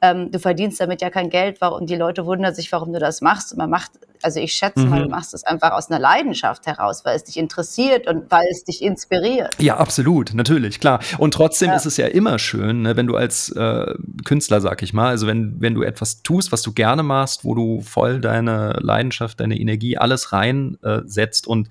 [0.00, 3.20] ähm, du verdienst damit ja kein Geld, warum die Leute wundern sich, warum du das
[3.20, 3.52] machst.
[3.52, 3.90] Und man macht,
[4.22, 4.88] also ich schätze mhm.
[4.88, 8.46] mal, du machst das einfach aus einer Leidenschaft heraus, weil es dich interessiert und weil
[8.50, 9.54] es dich inspiriert.
[9.60, 11.00] Ja, absolut, natürlich, klar.
[11.18, 11.76] Und trotzdem ja.
[11.76, 15.26] ist es ja immer schön, ne, wenn du als äh, Künstler, sag ich mal, also
[15.26, 19.58] wenn, wenn du etwas tust, was du gerne machst, wo du voll deine Leidenschaft, deine
[19.58, 21.02] Energie, alles reinsetzt, äh,
[21.33, 21.68] setzt und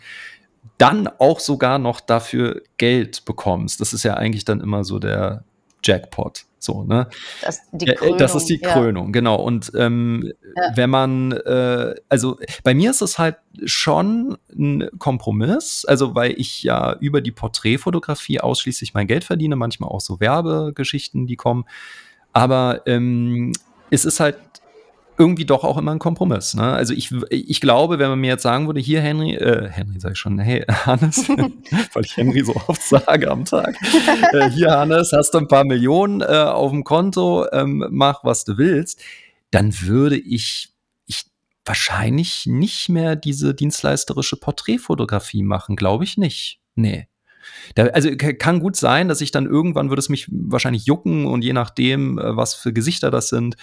[0.78, 3.82] dann auch sogar noch dafür Geld bekommst.
[3.82, 5.44] Das ist ja eigentlich dann immer so der
[5.84, 6.46] Jackpot.
[6.64, 7.10] So, ne?
[7.42, 9.12] Das, Krönung, das ist die Krönung, ja.
[9.12, 9.36] genau.
[9.36, 10.72] Und ähm, ja.
[10.76, 16.64] wenn man, äh, also bei mir ist es halt schon ein Kompromiss, also weil ich
[16.64, 21.66] ja über die Porträtfotografie ausschließlich mein Geld verdiene, manchmal auch so Werbegeschichten, die kommen.
[22.32, 23.52] Aber ähm,
[23.90, 24.38] es ist halt
[25.24, 26.54] irgendwie doch auch immer ein Kompromiss.
[26.54, 26.64] Ne?
[26.64, 30.14] Also ich, ich glaube, wenn man mir jetzt sagen würde, hier Henry, äh, Henry sage
[30.14, 31.30] ich schon, hey Hannes,
[31.94, 33.78] weil ich Henry so oft sage am Tag,
[34.34, 38.44] äh, hier Hannes, hast du ein paar Millionen äh, auf dem Konto, ähm, mach was
[38.44, 39.02] du willst,
[39.50, 40.74] dann würde ich,
[41.06, 41.24] ich
[41.64, 46.60] wahrscheinlich nicht mehr diese dienstleisterische Porträtfotografie machen, glaube ich nicht.
[46.76, 47.08] Nee.
[47.76, 51.46] Da, also kann gut sein, dass ich dann irgendwann würde es mich wahrscheinlich jucken und
[51.46, 53.56] je nachdem, äh, was für Gesichter das sind,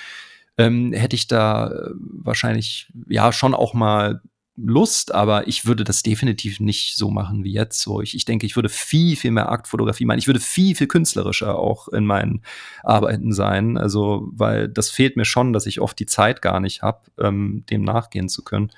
[0.59, 4.21] ähm, hätte ich da äh, wahrscheinlich ja schon auch mal
[4.63, 7.81] Lust, aber ich würde das definitiv nicht so machen wie jetzt.
[7.81, 10.19] So, ich, ich denke, ich würde viel, viel mehr Aktfotografie machen.
[10.19, 12.43] Ich würde viel, viel künstlerischer auch in meinen
[12.83, 13.79] Arbeiten sein.
[13.79, 17.65] Also, weil das fehlt mir schon, dass ich oft die Zeit gar nicht habe, ähm,
[17.71, 18.71] dem nachgehen zu können.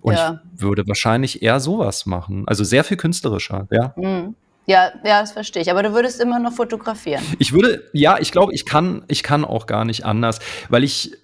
[0.00, 0.40] Und ja.
[0.54, 2.44] ich würde wahrscheinlich eher sowas machen.
[2.46, 3.94] Also sehr viel künstlerischer, ja.
[3.96, 4.34] Mhm.
[4.66, 5.70] Ja, ja, das verstehe ich.
[5.70, 7.22] Aber du würdest immer noch fotografieren.
[7.38, 11.16] Ich würde, ja, ich glaube, ich kann, ich kann auch gar nicht anders, weil ich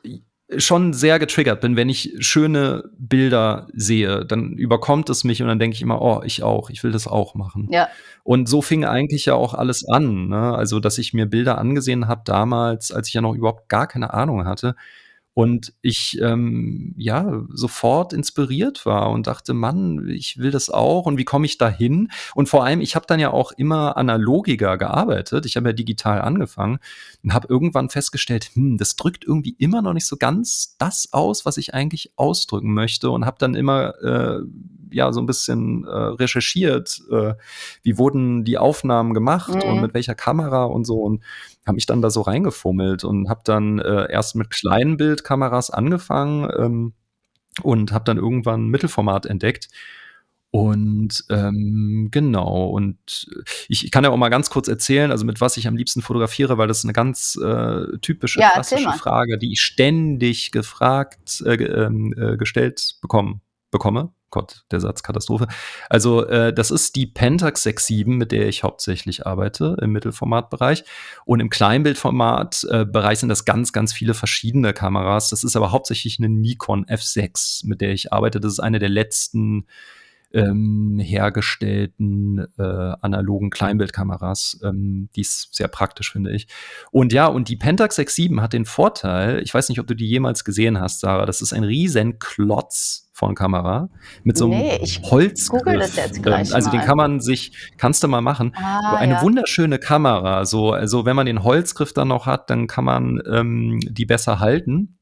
[0.59, 5.59] schon sehr getriggert bin, wenn ich schöne Bilder sehe, dann überkommt es mich und dann
[5.59, 7.69] denke ich immer, oh, ich auch, ich will das auch machen.
[7.73, 7.89] Ja.
[8.23, 10.55] Und so fing eigentlich ja auch alles an, ne?
[10.55, 14.15] also dass ich mir Bilder angesehen habe damals, als ich ja noch überhaupt gar keine
[14.15, 14.77] Ahnung hatte
[15.37, 21.19] und ich ähm, ja sofort inspiriert war und dachte, Mann, ich will das auch und
[21.19, 22.09] wie komme ich da hin?
[22.35, 25.45] Und vor allem, ich habe dann ja auch immer analogiger gearbeitet.
[25.45, 26.79] Ich habe ja digital angefangen
[27.23, 31.45] und habe irgendwann festgestellt, hm, das drückt irgendwie immer noch nicht so ganz das aus,
[31.45, 34.41] was ich eigentlich ausdrücken möchte und habe dann immer äh,
[34.91, 37.35] ja so ein bisschen äh, recherchiert, äh,
[37.83, 39.63] wie wurden die Aufnahmen gemacht mhm.
[39.63, 41.23] und mit welcher Kamera und so und
[41.67, 46.51] habe mich dann da so reingefummelt und habe dann äh, erst mit kleinen Bildkameras angefangen
[46.59, 46.93] ähm,
[47.63, 49.69] und habe dann irgendwann Mittelformat entdeckt
[50.57, 53.29] und ähm, genau, und
[53.69, 56.01] ich, ich kann ja auch mal ganz kurz erzählen, also mit was ich am liebsten
[56.01, 61.43] fotografiere, weil das ist eine ganz äh, typische, ja, klassische Frage, die ich ständig gefragt,
[61.45, 64.15] äh, ähm, äh, gestellt bekommen, bekomme.
[64.37, 65.47] Gott, der Satz Katastrophe.
[65.89, 70.85] Also äh, das ist die Pentax 6.7, mit der ich hauptsächlich arbeite im Mittelformatbereich.
[71.25, 75.31] Und im Kleinbildformatbereich äh, sind das ganz, ganz viele verschiedene Kameras.
[75.31, 78.39] Das ist aber hauptsächlich eine Nikon F6, mit der ich arbeite.
[78.39, 79.65] Das ist eine der letzten
[80.35, 84.61] ähm, hergestellten äh, analogen Kleinbildkameras.
[84.63, 86.47] Ähm, die ist sehr praktisch, finde ich.
[86.91, 90.07] Und ja, und die Pentax 6.7 hat den Vorteil, ich weiß nicht, ob du die
[90.07, 93.89] jemals gesehen hast, Sarah, das ist ein riesen Klotz Kamera
[94.25, 95.99] mit so einem nee, Holzgriff.
[96.27, 98.53] Ähm, also den kann man sich, kannst du mal machen.
[98.57, 99.23] Ah, eine ja.
[99.23, 100.45] wunderschöne Kamera.
[100.45, 104.41] So, also wenn man den Holzgriff dann noch hat, dann kann man ähm, die besser
[104.41, 104.99] halten.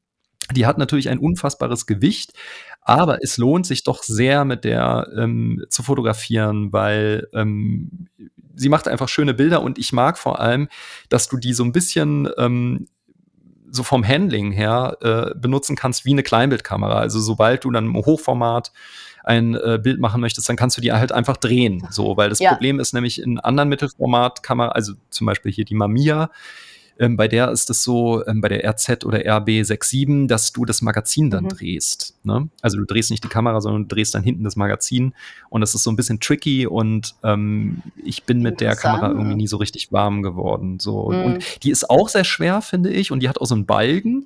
[0.53, 2.33] Die hat natürlich ein unfassbares Gewicht,
[2.81, 8.07] aber es lohnt sich doch sehr, mit der ähm, zu fotografieren, weil ähm,
[8.53, 10.67] sie macht einfach schöne Bilder und ich mag vor allem,
[11.09, 12.87] dass du die so ein bisschen ähm,
[13.71, 16.97] so vom Handling her äh, benutzen kannst wie eine Kleinbildkamera.
[16.97, 18.71] Also sobald du dann im Hochformat
[19.23, 21.87] ein äh, Bild machen möchtest, dann kannst du die halt einfach drehen.
[21.89, 22.51] So, weil das ja.
[22.51, 26.29] Problem ist nämlich in anderen Mittelformatkameras, also zum Beispiel hier die Mamiya,
[26.97, 30.81] ähm, bei der ist es so, ähm, bei der RZ oder RB67, dass du das
[30.81, 31.49] Magazin dann mhm.
[31.49, 32.15] drehst.
[32.23, 32.49] Ne?
[32.61, 35.13] Also du drehst nicht die Kamera, sondern du drehst dann hinten das Magazin.
[35.49, 39.35] Und das ist so ein bisschen tricky und ähm, ich bin mit der Kamera irgendwie
[39.35, 40.79] nie so richtig warm geworden.
[40.79, 41.11] So.
[41.11, 41.23] Mhm.
[41.23, 43.11] Und die ist auch sehr schwer, finde ich.
[43.11, 44.25] Und die hat auch so einen Balgen.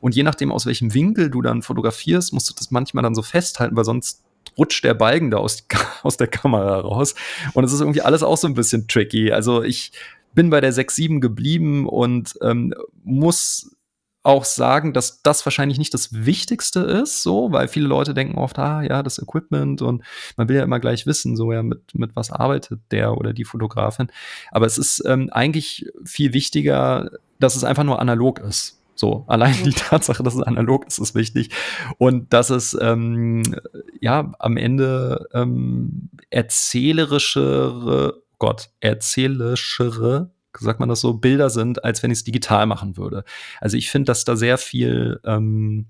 [0.00, 3.22] Und je nachdem, aus welchem Winkel du dann fotografierst, musst du das manchmal dann so
[3.22, 4.22] festhalten, weil sonst
[4.56, 5.64] rutscht der Balken da aus,
[6.02, 7.14] aus der Kamera raus.
[7.54, 9.32] Und es ist irgendwie alles auch so ein bisschen tricky.
[9.32, 9.92] Also ich
[10.38, 12.72] bin bei der 6-7 geblieben und ähm,
[13.02, 13.74] muss
[14.22, 18.56] auch sagen, dass das wahrscheinlich nicht das Wichtigste ist, so, weil viele Leute denken oft,
[18.60, 20.04] ah ja, das Equipment und
[20.36, 23.44] man will ja immer gleich wissen, so ja, mit, mit was arbeitet der oder die
[23.44, 24.12] Fotografin.
[24.52, 28.80] Aber es ist ähm, eigentlich viel wichtiger, dass es einfach nur analog ist.
[28.94, 31.50] So, allein die Tatsache, dass es analog ist, ist wichtig.
[31.98, 33.56] Und dass es ähm,
[34.00, 42.10] ja am Ende ähm, erzählerischere Gott, erzählischere, sagt man das so, Bilder sind, als wenn
[42.10, 43.24] ich es digital machen würde.
[43.60, 45.86] Also ich finde, dass da sehr viel ähm,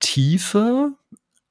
[0.00, 0.92] Tiefe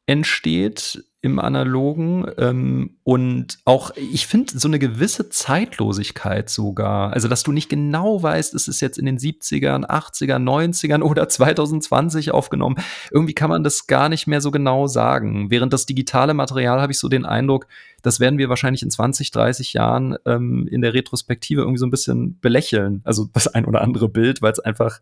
[0.05, 7.13] entsteht im Analogen ähm, und auch, ich finde, so eine gewisse Zeitlosigkeit sogar.
[7.13, 11.29] Also, dass du nicht genau weißt, ist es jetzt in den 70ern, 80ern, 90ern oder
[11.29, 12.77] 2020 aufgenommen.
[13.12, 15.51] Irgendwie kann man das gar nicht mehr so genau sagen.
[15.51, 17.67] Während das digitale Material habe ich so den Eindruck,
[18.01, 21.91] das werden wir wahrscheinlich in 20, 30 Jahren ähm, in der Retrospektive irgendwie so ein
[21.91, 23.01] bisschen belächeln.
[23.03, 24.99] Also das ein oder andere Bild, weil es einfach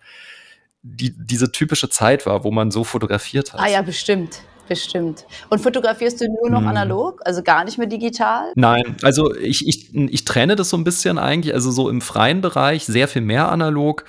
[0.81, 3.61] die, diese typische Zeit war, wo man so fotografiert hat.
[3.61, 4.41] Ah ja, bestimmt.
[4.69, 5.25] Bestimmt.
[5.49, 6.67] Und fotografierst du nur noch hm.
[6.67, 8.51] analog, also gar nicht mehr digital?
[8.55, 12.41] Nein, also ich, ich, ich trenne das so ein bisschen eigentlich, also so im freien
[12.41, 14.05] Bereich sehr viel mehr analog.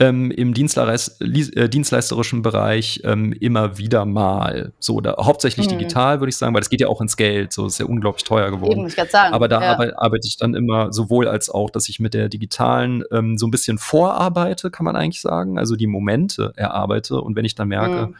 [0.00, 4.72] Ähm, im äh, dienstleisterischen Bereich ähm, immer wieder mal.
[4.78, 5.70] So, da, hauptsächlich mhm.
[5.78, 7.52] digital, würde ich sagen, weil das geht ja auch ins Geld.
[7.52, 8.78] So ist ja unglaublich teuer geworden.
[8.78, 9.34] Eben, ich sagen.
[9.34, 9.72] Aber da ja.
[9.72, 13.48] arbeite, arbeite ich dann immer sowohl als auch, dass ich mit der digitalen ähm, so
[13.48, 15.58] ein bisschen vorarbeite, kann man eigentlich sagen.
[15.58, 17.20] Also die Momente erarbeite.
[17.20, 18.14] Und wenn ich dann merke, mhm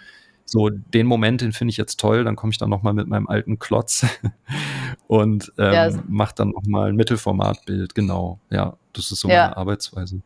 [0.48, 3.28] so den Moment, den finde ich jetzt toll, dann komme ich dann nochmal mit meinem
[3.28, 4.06] alten Klotz
[5.06, 5.90] und ähm, ja.
[6.08, 8.40] mache dann nochmal ein Mittelformatbild, genau.
[8.50, 9.44] Ja, das ist so ja.
[9.44, 10.22] meine Arbeitsweise.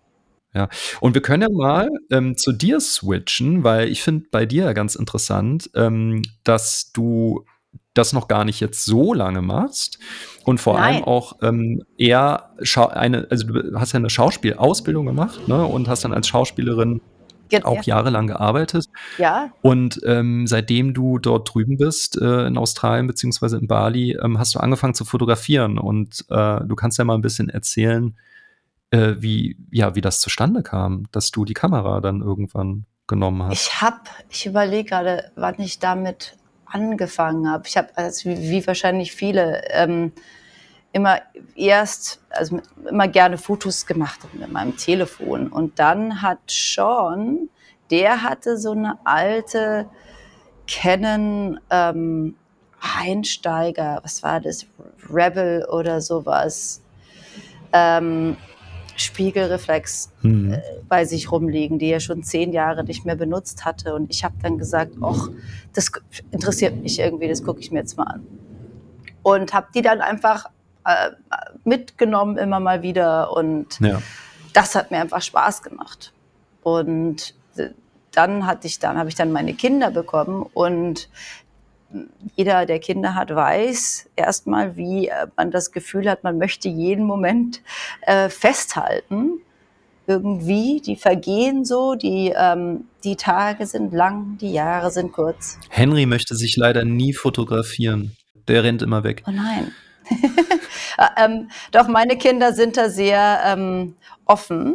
[0.54, 0.68] Ja,
[1.00, 4.94] und wir können ja mal ähm, zu dir switchen, weil ich finde bei dir ganz
[4.94, 7.46] interessant, ähm, dass du
[7.94, 9.98] das noch gar nicht jetzt so lange machst
[10.44, 10.96] und vor Nein.
[10.96, 16.04] allem auch ähm, eher eine, also du hast ja eine Schauspielausbildung gemacht ne, und hast
[16.04, 17.00] dann als Schauspielerin
[17.60, 17.96] Ge auch ja.
[17.96, 18.86] jahrelang gearbeitet.
[19.18, 19.52] Ja.
[19.62, 24.54] Und ähm, seitdem du dort drüben bist, äh, in Australien beziehungsweise in Bali, ähm, hast
[24.54, 25.78] du angefangen zu fotografieren.
[25.78, 28.16] Und äh, du kannst ja mal ein bisschen erzählen,
[28.90, 33.66] äh, wie, ja, wie das zustande kam, dass du die Kamera dann irgendwann genommen hast.
[33.66, 36.36] Ich habe, ich überlege gerade, wann ich damit
[36.66, 37.64] angefangen habe.
[37.66, 40.12] Ich habe, also wie, wie, wahrscheinlich viele, ähm,
[40.92, 41.20] immer
[41.54, 45.48] erst, also immer gerne Fotos gemacht mit meinem Telefon.
[45.48, 47.48] Und dann hat Sean,
[47.90, 49.86] der hatte so eine alte
[50.66, 52.36] Canon ähm,
[52.80, 54.66] Einsteiger, was war das,
[55.08, 56.82] Rebel oder sowas.
[57.72, 58.36] Ähm,
[58.96, 60.52] Spiegelreflex Hm.
[60.52, 63.94] äh, bei sich rumliegen, die er schon zehn Jahre nicht mehr benutzt hatte.
[63.94, 65.28] Und ich habe dann gesagt, ach,
[65.72, 65.90] das
[66.30, 68.26] interessiert mich irgendwie, das gucke ich mir jetzt mal an.
[69.22, 70.46] Und habe die dann einfach
[70.84, 71.10] äh,
[71.64, 74.00] mitgenommen immer mal wieder und Ja.
[74.52, 76.12] das hat mir einfach Spaß gemacht.
[76.62, 77.70] Und äh,
[78.12, 81.08] dann hatte ich dann, habe ich dann meine Kinder bekommen und
[82.36, 87.04] jeder, der Kinder hat, weiß erstmal, wie äh, man das Gefühl hat, man möchte jeden
[87.04, 87.60] Moment
[88.02, 89.40] äh, festhalten.
[90.06, 95.58] Irgendwie, die vergehen so, die, ähm, die Tage sind lang, die Jahre sind kurz.
[95.68, 98.16] Henry möchte sich leider nie fotografieren.
[98.48, 99.22] Der rennt immer weg.
[99.28, 99.72] Oh nein.
[100.98, 104.74] Äh, ähm, doch meine Kinder sind da sehr ähm, offen,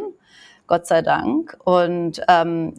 [0.66, 1.56] Gott sei Dank.
[1.64, 2.74] Und ähm,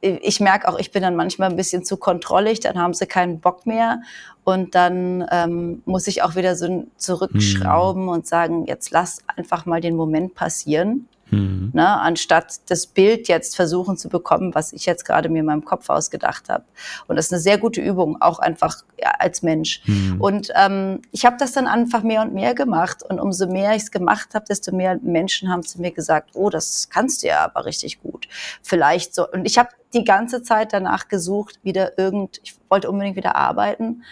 [0.00, 3.40] ich merke auch, ich bin dann manchmal ein bisschen zu kontrollig, dann haben sie keinen
[3.40, 4.00] Bock mehr.
[4.44, 9.80] Und dann ähm, muss ich auch wieder so zurückschrauben und sagen, jetzt lass einfach mal
[9.80, 11.06] den Moment passieren.
[11.30, 11.70] Hm.
[11.72, 15.64] Ne, anstatt das Bild jetzt versuchen zu bekommen, was ich jetzt gerade mir in meinem
[15.64, 16.64] Kopf ausgedacht habe.
[17.06, 19.80] Und das ist eine sehr gute Übung, auch einfach ja, als Mensch.
[19.84, 20.20] Hm.
[20.20, 23.02] Und ähm, ich habe das dann einfach mehr und mehr gemacht.
[23.08, 26.50] Und umso mehr ich es gemacht habe, desto mehr Menschen haben zu mir gesagt, oh,
[26.50, 28.28] das kannst du ja aber richtig gut.
[28.62, 29.28] Vielleicht so.
[29.30, 34.02] Und ich habe die ganze Zeit danach gesucht, wieder irgend, ich wollte unbedingt wieder arbeiten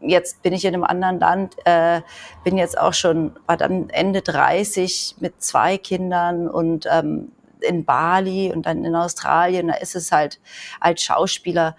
[0.00, 2.02] jetzt bin ich in einem anderen Land, äh,
[2.44, 8.52] bin jetzt auch schon, war dann Ende 30 mit zwei Kindern und ähm, in Bali
[8.52, 9.68] und dann in Australien.
[9.68, 10.40] Da ist es halt
[10.80, 11.76] als Schauspieler,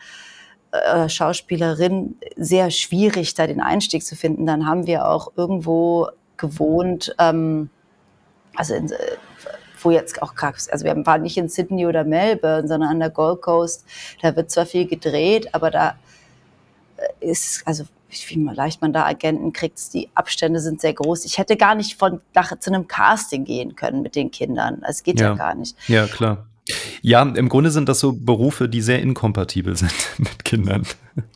[0.71, 4.45] äh, Schauspielerin sehr schwierig, da den Einstieg zu finden.
[4.45, 7.69] Dann haben wir auch irgendwo gewohnt, ähm,
[8.55, 8.91] also in,
[9.81, 13.41] wo jetzt auch also wir waren nicht in Sydney oder Melbourne, sondern an der Gold
[13.41, 13.85] Coast.
[14.21, 15.95] Da wird zwar viel gedreht, aber da
[17.23, 21.25] ist, also wie leicht man da Agenten kriegt, die Abstände sind sehr groß.
[21.25, 24.83] Ich hätte gar nicht von nach, zu einem Casting gehen können mit den Kindern.
[24.87, 25.29] Es geht ja.
[25.29, 25.75] ja gar nicht.
[25.87, 26.45] Ja, klar.
[27.01, 30.83] Ja, im Grunde sind das so Berufe, die sehr inkompatibel sind mit Kindern.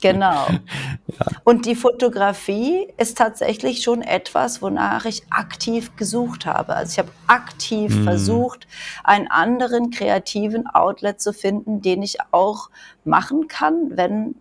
[0.01, 0.47] Genau.
[1.07, 1.25] ja.
[1.43, 6.75] Und die Fotografie ist tatsächlich schon etwas, wonach ich aktiv gesucht habe.
[6.75, 8.03] Also ich habe aktiv mm.
[8.03, 8.67] versucht,
[9.03, 12.69] einen anderen kreativen Outlet zu finden, den ich auch
[13.03, 14.35] machen kann, wenn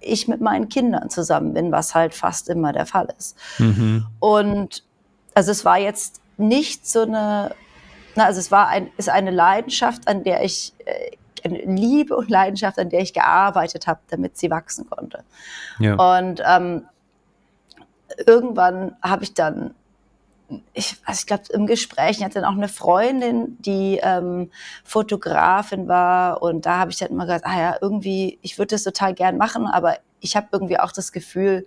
[0.00, 3.36] ich mit meinen Kindern zusammen bin, was halt fast immer der Fall ist.
[3.58, 4.06] Mhm.
[4.18, 4.84] Und
[5.34, 7.54] also es war jetzt nicht so eine,
[8.16, 12.28] na, also es war ein, ist eine Leidenschaft, an der ich, äh, eine Liebe und
[12.28, 15.24] Leidenschaft, an der ich gearbeitet habe, damit sie wachsen konnte.
[15.78, 15.94] Ja.
[15.94, 16.84] Und ähm,
[18.26, 19.74] irgendwann habe ich dann
[20.72, 24.50] ich, also ich glaube, im Gespräch, ich hatte dann auch eine Freundin, die ähm,
[24.84, 28.82] Fotografin war und da habe ich dann immer gesagt, ah ja, irgendwie, ich würde das
[28.82, 31.66] total gern machen, aber ich habe irgendwie auch das Gefühl,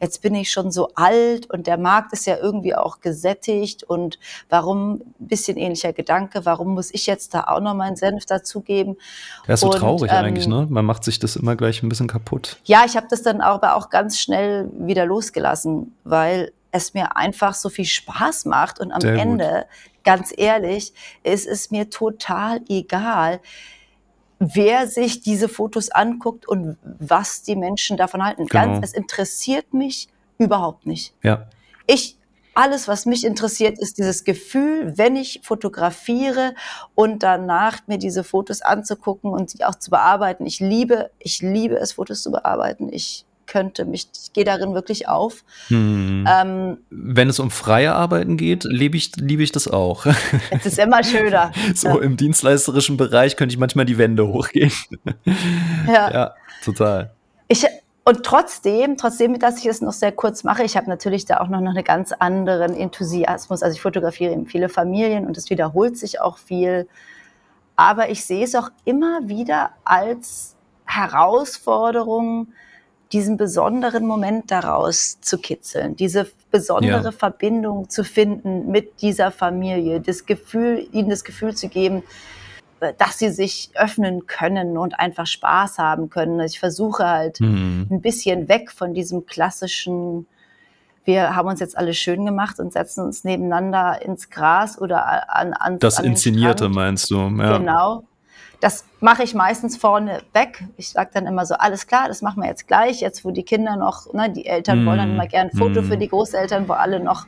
[0.00, 4.18] jetzt bin ich schon so alt und der Markt ist ja irgendwie auch gesättigt und
[4.48, 8.96] warum, ein bisschen ähnlicher Gedanke, warum muss ich jetzt da auch noch meinen Senf dazugeben?
[9.46, 10.66] Ja, ist so Und, traurig ähm, eigentlich, ne?
[10.68, 12.58] Man macht sich das immer gleich ein bisschen kaputt.
[12.64, 17.54] Ja, ich habe das dann aber auch ganz schnell wieder losgelassen, weil es mir einfach
[17.54, 19.20] so viel Spaß macht und am Sehr gut.
[19.20, 19.66] Ende,
[20.02, 23.40] ganz ehrlich, ist es mir total egal,
[24.40, 28.46] wer sich diese Fotos anguckt und was die Menschen davon halten.
[28.46, 28.64] Genau.
[28.64, 30.08] Ganz, es interessiert mich
[30.38, 31.14] überhaupt nicht.
[31.22, 31.46] Ja.
[31.86, 32.18] Ich,
[32.54, 36.54] alles, was mich interessiert, ist dieses Gefühl, wenn ich fotografiere
[36.96, 40.44] und danach mir diese Fotos anzugucken und sie auch zu bearbeiten.
[40.44, 42.92] Ich liebe, ich liebe es, Fotos zu bearbeiten.
[42.92, 45.44] Ich könnte mich, ich gehe darin wirklich auf.
[45.68, 46.26] Hm.
[46.28, 50.06] Ähm, Wenn es um freie Arbeiten geht, liebe ich, liebe ich das auch.
[50.50, 51.52] es ist immer schöner.
[51.74, 52.00] so Ja.
[52.00, 54.72] im dienstleisterischen Bereich könnte ich manchmal die Wände hochgehen.
[55.86, 56.10] Ja.
[56.10, 57.12] ja, total.
[57.48, 57.66] Ich,
[58.04, 61.48] und trotzdem, trotzdem, dass ich es noch sehr kurz mache, ich habe natürlich da auch
[61.48, 63.62] noch einen ganz anderen Enthusiasmus.
[63.62, 66.86] Also ich fotografiere eben viele Familien und es wiederholt sich auch viel.
[67.76, 70.54] Aber ich sehe es auch immer wieder als
[70.84, 72.48] Herausforderung,
[73.14, 77.12] diesen besonderen Moment daraus zu kitzeln, diese besondere Ja.
[77.12, 82.02] Verbindung zu finden mit dieser Familie, das Gefühl, ihnen das Gefühl zu geben,
[82.80, 86.40] äh, dass sie sich öffnen können und einfach Spaß haben können.
[86.40, 87.86] Also Ich versuche halt Hm.
[87.88, 90.26] ein bisschen weg von diesem klassischen,
[91.04, 95.52] wir haben uns jetzt alle schön gemacht und setzen uns nebeneinander ins Gras oder an,
[95.52, 97.16] an Das an Inszenierte meinst du?
[97.38, 97.58] Ja.
[97.58, 98.02] Genau.
[98.64, 100.64] Das mache ich meistens vorne weg.
[100.78, 103.02] Ich sage dann immer so, alles klar, das machen wir jetzt gleich.
[103.02, 105.82] Jetzt, wo die Kinder noch, ne, die Eltern wollen dann Mm, immer gerne ein Foto
[105.82, 105.84] mm.
[105.84, 107.26] für die Großeltern, wo alle noch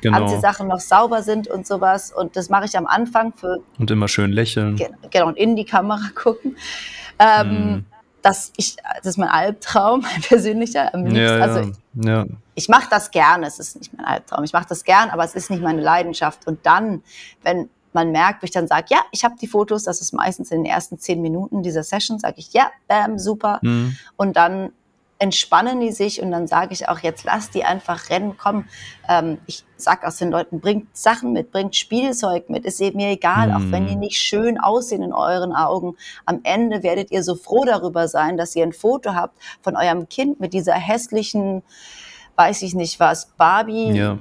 [0.00, 0.16] Genau.
[0.16, 2.10] Anziehsachen noch sauber sind und sowas.
[2.10, 4.76] Und das mache ich am Anfang für Und immer schön lächeln.
[4.76, 6.56] Ge- genau, und in die Kamera gucken.
[7.18, 7.84] Ähm, Hm.
[8.22, 10.94] das, ich, das ist mein Albtraum, mein persönlicher.
[10.94, 11.16] Am liebsten.
[11.22, 11.42] Ja, ja.
[11.44, 12.24] Also ja.
[12.54, 14.42] ich mache das gern, es ist nicht mein Albtraum.
[14.42, 16.46] Ich mache das gern, aber es ist nicht meine Leidenschaft.
[16.46, 17.02] Und dann,
[17.42, 20.50] wenn man merkt, wo ich dann sage, ja, ich habe die Fotos, das ist meistens
[20.50, 23.58] in den ersten zehn Minuten dieser Session, sage ich, ja, bam, super.
[23.62, 23.96] Mhm.
[24.16, 24.72] Und dann
[25.18, 28.66] entspannen die sich und dann sage ich auch, jetzt lass die einfach rennen, komm.
[29.08, 33.10] Ähm, ich sag aus den Leuten, bringt Sachen mit, bringt Spielzeug mit, ist eben mir
[33.10, 33.52] egal, mm.
[33.52, 34.00] auch wenn die mhm.
[34.00, 35.96] nicht schön aussehen in euren Augen.
[36.24, 40.08] Am Ende werdet ihr so froh darüber sein, dass ihr ein Foto habt von eurem
[40.08, 41.62] Kind mit dieser hässlichen,
[42.36, 43.90] weiß ich nicht was, Barbie.
[43.92, 44.18] Ja.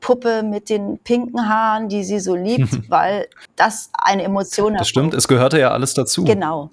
[0.00, 3.26] Puppe mit den pinken Haaren, die sie so liebt, weil
[3.56, 4.80] das eine Emotion hat.
[4.80, 6.24] Das stimmt, es gehörte ja alles dazu.
[6.24, 6.70] Genau,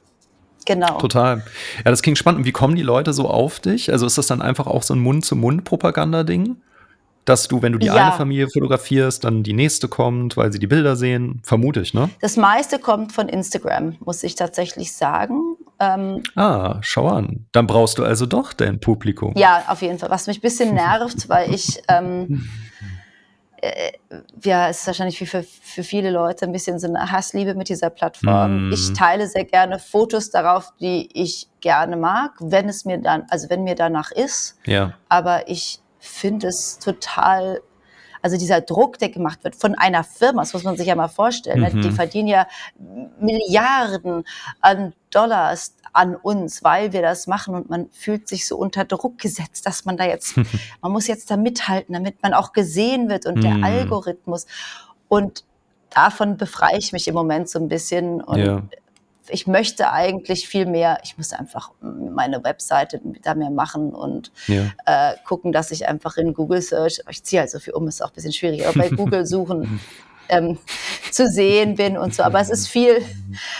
[0.65, 0.97] Genau.
[0.97, 1.43] Total.
[1.77, 2.39] Ja, das klingt spannend.
[2.39, 3.91] Und wie kommen die Leute so auf dich?
[3.91, 6.57] Also ist das dann einfach auch so ein Mund-zu-Mund-Propaganda-Ding?
[7.23, 7.95] Dass du, wenn du die ja.
[7.95, 11.41] eine Familie fotografierst, dann die nächste kommt, weil sie die Bilder sehen?
[11.43, 12.09] Vermute ich, ne?
[12.21, 15.55] Das meiste kommt von Instagram, muss ich tatsächlich sagen.
[15.79, 17.47] Ähm, ah, schau an.
[17.51, 19.33] Dann brauchst du also doch dein Publikum.
[19.35, 20.11] Ja, auf jeden Fall.
[20.11, 22.37] Was mich ein bisschen nervt, weil ich ähm, äh,
[24.43, 27.89] ja, es ist wahrscheinlich für, für viele Leute ein bisschen so eine Hassliebe mit dieser
[27.89, 28.69] Plattform.
[28.69, 28.73] Mm.
[28.73, 33.49] Ich teile sehr gerne Fotos darauf, die ich gerne mag, wenn es mir dann, also
[33.49, 34.57] wenn mir danach ist.
[34.65, 34.93] Ja.
[35.09, 37.61] Aber ich finde es total
[38.25, 41.09] also dieser Druck, der gemacht wird von einer Firma, das muss man sich ja mal
[41.09, 41.69] vorstellen, ne?
[41.71, 41.81] mhm.
[41.81, 42.47] die verdienen ja
[43.19, 44.23] Milliarden
[44.61, 49.17] an Dollars an uns, weil wir das machen und man fühlt sich so unter Druck
[49.17, 50.35] gesetzt, dass man da jetzt,
[50.81, 53.63] man muss jetzt da mithalten, damit man auch gesehen wird und der mhm.
[53.63, 54.45] Algorithmus.
[55.07, 55.45] Und
[55.89, 58.61] davon befreie ich mich im Moment so ein bisschen und ja.
[59.29, 64.71] ich möchte eigentlich viel mehr, ich muss einfach meine Webseite da mehr machen und ja.
[64.85, 68.03] äh, gucken, dass ich einfach in Google Search, ich ziehe halt so viel um, ist
[68.03, 69.79] auch ein bisschen schwierig, aber bei Google suchen
[70.29, 70.57] ähm,
[71.11, 72.23] zu sehen bin und so.
[72.23, 73.01] Aber es ist viel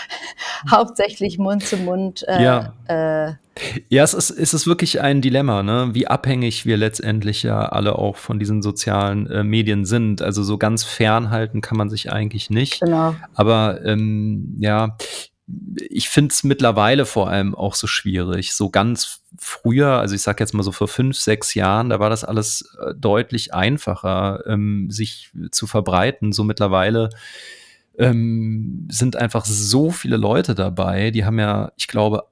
[0.70, 2.24] hauptsächlich Mund zu Mund.
[2.28, 2.72] Äh, ja.
[2.86, 3.34] Äh,
[3.88, 5.90] ja, es ist, es ist wirklich ein Dilemma, ne?
[5.92, 10.20] wie abhängig wir letztendlich ja alle auch von diesen sozialen äh, Medien sind.
[10.20, 12.80] Also so ganz fernhalten kann man sich eigentlich nicht.
[12.80, 13.14] Genau.
[13.34, 14.96] Aber ähm, ja,
[15.88, 18.54] ich finde es mittlerweile vor allem auch so schwierig.
[18.54, 22.10] So ganz früher, also ich sage jetzt mal so vor fünf, sechs Jahren, da war
[22.10, 26.32] das alles äh, deutlich einfacher, ähm, sich zu verbreiten.
[26.32, 27.10] So mittlerweile
[27.96, 32.24] ähm, sind einfach so viele Leute dabei, die haben ja, ich glaube,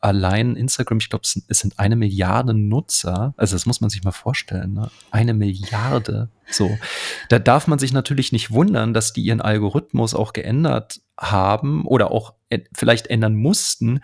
[0.00, 3.34] allein Instagram, ich glaube, es sind eine Milliarde Nutzer.
[3.36, 4.90] Also das muss man sich mal vorstellen, ne?
[5.10, 6.30] Eine Milliarde.
[6.50, 6.78] So.
[7.28, 12.10] Da darf man sich natürlich nicht wundern, dass die ihren Algorithmus auch geändert haben oder
[12.10, 12.32] auch
[12.72, 14.00] vielleicht ändern mussten,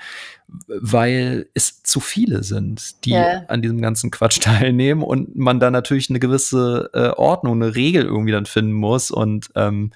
[0.69, 3.45] weil es zu viele sind, die yeah.
[3.49, 8.05] an diesem ganzen Quatsch teilnehmen und man da natürlich eine gewisse äh, Ordnung, eine Regel
[8.05, 9.93] irgendwie dann finden muss und ähm,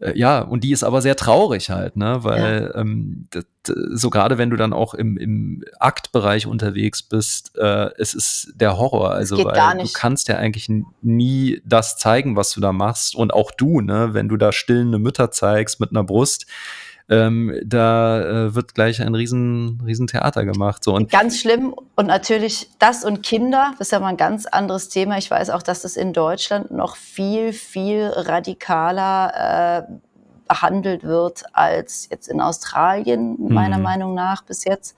[0.00, 2.24] äh, ja, und die ist aber sehr traurig halt, ne?
[2.24, 2.80] Weil ja.
[2.80, 3.44] ähm, das,
[3.92, 8.78] so gerade wenn du dann auch im, im Aktbereich unterwegs bist, äh, es ist der
[8.78, 9.12] Horror.
[9.12, 10.70] Also weil du kannst ja eigentlich
[11.02, 13.14] nie das zeigen, was du da machst.
[13.14, 16.46] Und auch du, ne, wenn du da stillende Mütter zeigst mit einer Brust,
[17.10, 20.84] ähm, da äh, wird gleich ein riesen, riesen Theater gemacht.
[20.84, 20.94] So.
[20.94, 24.88] Und ganz schlimm und natürlich das und Kinder, das ist ja mal ein ganz anderes
[24.88, 25.18] Thema.
[25.18, 29.92] Ich weiß auch, dass das in Deutschland noch viel, viel radikaler äh,
[30.48, 33.84] behandelt wird als jetzt in Australien, meiner mhm.
[33.84, 34.96] Meinung nach bis jetzt.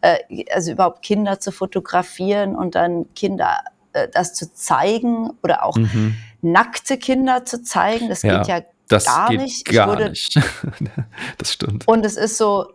[0.00, 3.58] Äh, also überhaupt Kinder zu fotografieren und dann Kinder
[3.94, 6.14] äh, das zu zeigen oder auch mhm.
[6.40, 8.38] nackte Kinder zu zeigen, das ja.
[8.38, 9.64] geht ja das gar geht nicht.
[9.66, 10.38] Gar wurde, nicht.
[11.38, 11.86] das stimmt.
[11.86, 12.72] Und es ist so,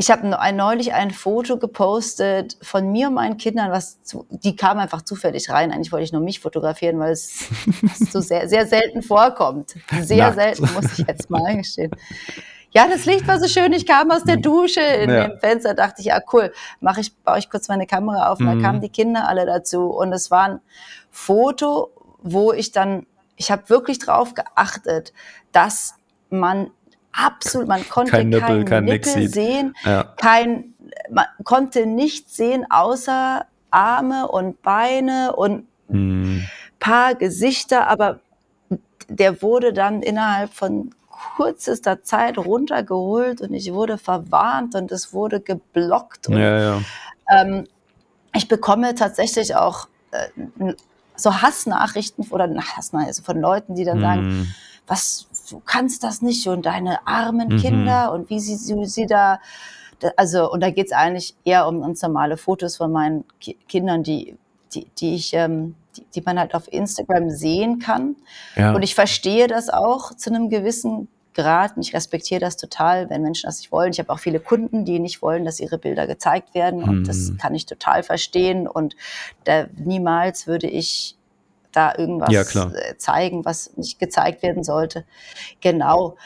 [0.00, 4.80] ich habe neulich ein Foto gepostet von mir und meinen Kindern, was zu, die kamen
[4.80, 5.72] einfach zufällig rein.
[5.72, 7.48] Eigentlich wollte ich nur mich fotografieren, weil es
[8.10, 9.74] so sehr, sehr selten vorkommt.
[10.00, 10.36] Sehr Nackt.
[10.36, 11.90] selten, muss ich jetzt mal eingestehen.
[12.72, 13.72] Ja, das Licht war so schön.
[13.72, 15.28] Ich kam aus der Dusche in ja.
[15.28, 18.40] dem Fenster, dachte ich, ja cool, mache ich, baue ich kurz meine Kamera auf.
[18.40, 18.62] Und mhm.
[18.62, 19.86] da kamen die Kinder alle dazu.
[19.86, 20.60] Und es war ein
[21.10, 21.90] Foto,
[22.22, 23.06] wo ich dann
[23.40, 25.14] ich habe wirklich drauf geachtet,
[25.50, 25.94] dass
[26.28, 26.70] man
[27.10, 30.04] absolut, man konnte kein Nippel, kein kein Nippel sehen, ja.
[30.18, 30.74] kein,
[31.10, 36.46] man konnte nichts sehen außer Arme und Beine und hm.
[36.80, 38.20] paar Gesichter, aber
[39.08, 40.94] der wurde dann innerhalb von
[41.36, 46.28] kürzester Zeit runtergeholt und ich wurde verwarnt und es wurde geblockt.
[46.28, 46.80] Und, ja, ja.
[47.32, 47.64] Ähm,
[48.34, 50.28] ich bekomme tatsächlich auch äh,
[51.22, 54.02] so Hassnachrichten oder Hassnachrichten also von Leuten, die dann mm.
[54.02, 54.54] sagen,
[54.90, 57.58] was, du kannst das nicht und deine armen mhm.
[57.58, 59.40] Kinder und wie sie, sie, sie da,
[60.16, 64.02] also, und da geht es eigentlich eher um ganz normale Fotos von meinen Ki Kindern,
[64.02, 64.36] die,
[64.74, 68.16] die, die ich, ähm, die, die man halt auf Instagram sehen kann.
[68.56, 68.74] Ja.
[68.74, 73.46] Und ich verstehe das auch zu einem gewissen Und ich respektiere das total, wenn Menschen
[73.46, 73.92] das nicht wollen.
[73.92, 77.04] Ich habe auch viele Kunden, die nicht wollen, dass ihre Bilder gezeigt werden und hm.
[77.04, 78.96] das kann ich total verstehen und
[79.44, 81.16] da, niemals würde ich
[81.72, 85.04] da irgendwas Ja, äh, zeigen, was nicht gezeigt werden sollte.
[85.60, 86.16] Genau.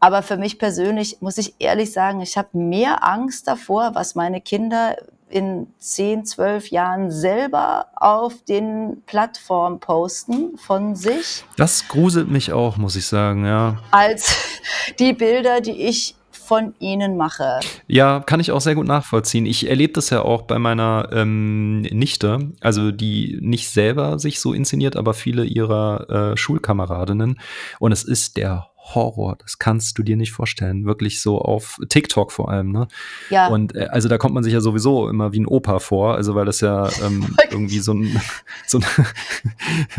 [0.00, 4.40] Aber für mich persönlich muss ich ehrlich sagen, ich habe mehr Angst davor, was meine
[4.40, 4.96] Kinder
[5.28, 12.76] in 10, 12 Jahren selber auf den Plattformen posten von sich, Das gruselt mich auch,
[12.76, 13.78] muss ich sagen, ja.
[13.90, 14.36] als
[14.98, 16.14] die Bilder, die ich
[16.44, 17.60] von ihnen mache.
[17.86, 19.46] Ja, kann ich auch sehr gut nachvollziehen.
[19.46, 24.52] Ich erlebe das ja auch bei meiner ähm, Nichte, also die nicht selber sich so
[24.52, 27.40] inszeniert, aber viele ihrer äh, Schulkameradinnen.
[27.78, 29.36] Und es ist der Horror.
[29.38, 30.84] Das kannst du dir nicht vorstellen.
[30.84, 32.88] Wirklich so auf TikTok vor allem, ne?
[33.30, 33.48] Ja.
[33.48, 36.34] Und äh, also da kommt man sich ja sowieso immer wie ein Opa vor, also
[36.34, 38.20] weil das ja ähm, irgendwie so ein,
[38.66, 38.84] so ein,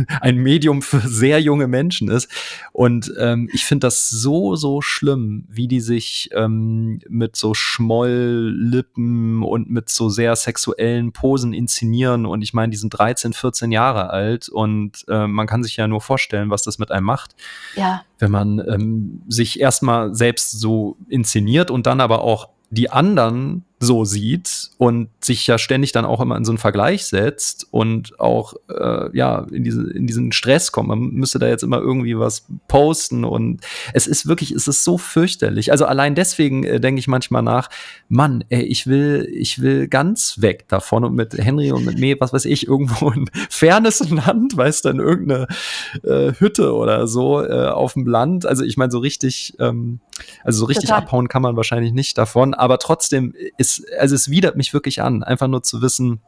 [0.22, 2.30] ein Medium für sehr junge Menschen ist.
[2.72, 9.44] Und ähm, ich finde das so, so schlimm, wie die sich ähm, mit so Schmolllippen
[9.44, 12.26] und mit so sehr sexuellen Posen inszenieren.
[12.26, 15.88] Und ich meine, die sind 13, 14 Jahre alt und äh, man kann sich ja
[15.88, 17.36] nur vorstellen, was das mit einem macht
[17.76, 18.04] ja.
[18.20, 24.05] Wenn man ähm, sich erstmal selbst so inszeniert und dann aber auch die anderen so
[24.05, 28.53] sieht und sich ja ständig dann auch immer in so einen Vergleich setzt und auch
[28.69, 30.88] äh, ja in, diese, in diesen Stress kommt.
[30.88, 33.61] Man müsste da jetzt immer irgendwie was posten und
[33.93, 35.71] es ist wirklich, es ist so fürchterlich.
[35.71, 37.69] Also allein deswegen äh, denke ich manchmal nach,
[38.07, 42.15] Mann, ey, ich will, ich will ganz weg davon und mit Henry und mit mir,
[42.19, 45.47] was weiß ich, irgendwo in fernes Land, weißt du, in irgendeine
[46.03, 48.45] äh, Hütte oder so äh, auf dem Land.
[48.45, 49.99] Also ich meine, so richtig, ähm,
[50.45, 51.03] also so richtig Total.
[51.03, 53.64] abhauen kann man wahrscheinlich nicht davon, aber trotzdem ist,
[53.99, 56.22] also es widert mich wirklich an, einfach nur zu wissen,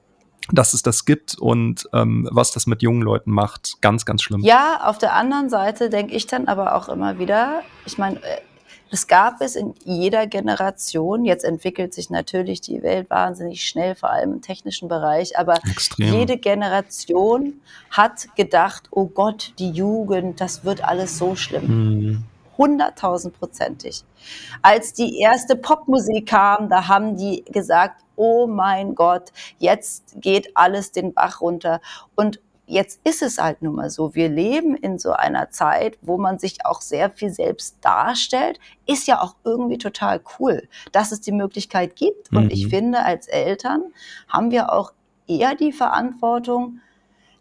[0.51, 3.81] dass es das gibt und ähm, was das mit jungen Leuten macht.
[3.81, 4.41] Ganz, ganz schlimm.
[4.41, 8.41] Ja, auf der anderen Seite denke ich dann aber auch immer wieder, ich meine, äh,
[8.89, 11.25] das gab es in jeder Generation.
[11.25, 15.37] Jetzt entwickelt sich natürlich die Welt wahnsinnig schnell, vor allem im technischen Bereich.
[15.37, 16.13] Aber Extrem.
[16.13, 17.59] jede Generation
[17.91, 21.67] hat gedacht, oh Gott, die Jugend, das wird alles so schlimm.
[21.67, 22.23] Hm.
[22.57, 24.03] Hunderttausendprozentig.
[24.61, 30.91] Als die erste Popmusik kam, da haben die gesagt, oh mein Gott, jetzt geht alles
[30.91, 31.81] den Bach runter.
[32.15, 34.13] Und jetzt ist es halt nun mal so.
[34.15, 38.59] Wir leben in so einer Zeit, wo man sich auch sehr viel selbst darstellt.
[38.85, 42.33] Ist ja auch irgendwie total cool, dass es die Möglichkeit gibt.
[42.33, 42.69] Und ich Mhm.
[42.69, 43.83] finde, als Eltern
[44.27, 44.91] haben wir auch
[45.27, 46.79] eher die Verantwortung,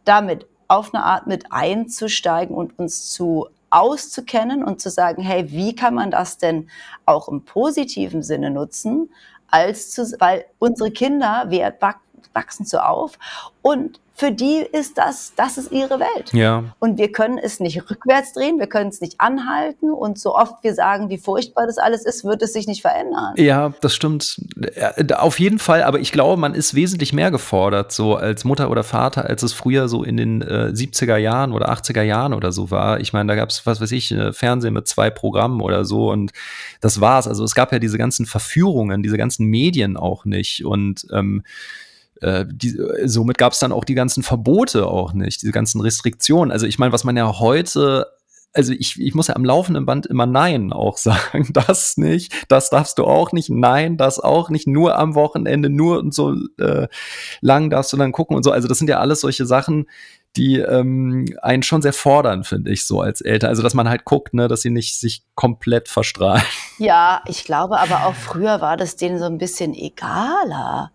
[0.04, 5.74] damit auf eine Art mit einzusteigen und uns zu auszukennen und zu sagen, hey, wie
[5.74, 6.70] kann man das denn
[7.04, 9.10] auch im positiven Sinne nutzen,
[9.48, 11.60] als zu, weil unsere Kinder wir
[12.36, 13.18] wachsen so auf
[13.62, 16.32] und für die ist das, das ist ihre Welt.
[16.32, 20.34] Ja, Und wir können es nicht rückwärts drehen, wir können es nicht anhalten und so
[20.34, 23.34] oft wir sagen, wie furchtbar das alles ist, wird es sich nicht verändern.
[23.36, 24.40] Ja, das stimmt.
[24.74, 28.70] Ja, Auf jeden Fall, aber ich glaube, man ist wesentlich mehr gefordert, so als Mutter
[28.70, 32.52] oder Vater, als es früher so in den äh, 70er Jahren oder 80er Jahren oder
[32.52, 33.00] so war.
[33.00, 36.10] Ich meine, da gab es, was weiß ich, äh, Fernsehen mit zwei Programmen oder so
[36.10, 36.32] und
[36.80, 37.28] das war's.
[37.28, 40.64] Also es gab ja diese ganzen Verführungen, diese ganzen Medien auch nicht.
[40.64, 41.42] Und ähm,
[42.20, 46.50] äh, die, somit gab es dann auch die ganzen Verbote auch nicht, diese ganzen Restriktionen.
[46.50, 48.06] Also ich meine, was man ja heute
[48.56, 51.50] also ich, ich muss ja am laufenden Band immer Nein auch sagen.
[51.52, 55.98] Das nicht, das darfst du auch nicht, nein, das auch nicht, nur am Wochenende, nur
[55.98, 56.88] und so äh,
[57.40, 58.50] lang darfst du dann gucken und so.
[58.50, 59.86] Also das sind ja alles solche Sachen,
[60.36, 63.50] die ähm, einen schon sehr fordern, finde ich, so als Eltern.
[63.50, 66.42] Also dass man halt guckt, ne, dass sie nicht sich komplett verstrahlen.
[66.78, 70.92] Ja, ich glaube aber auch früher war das denen so ein bisschen egaler.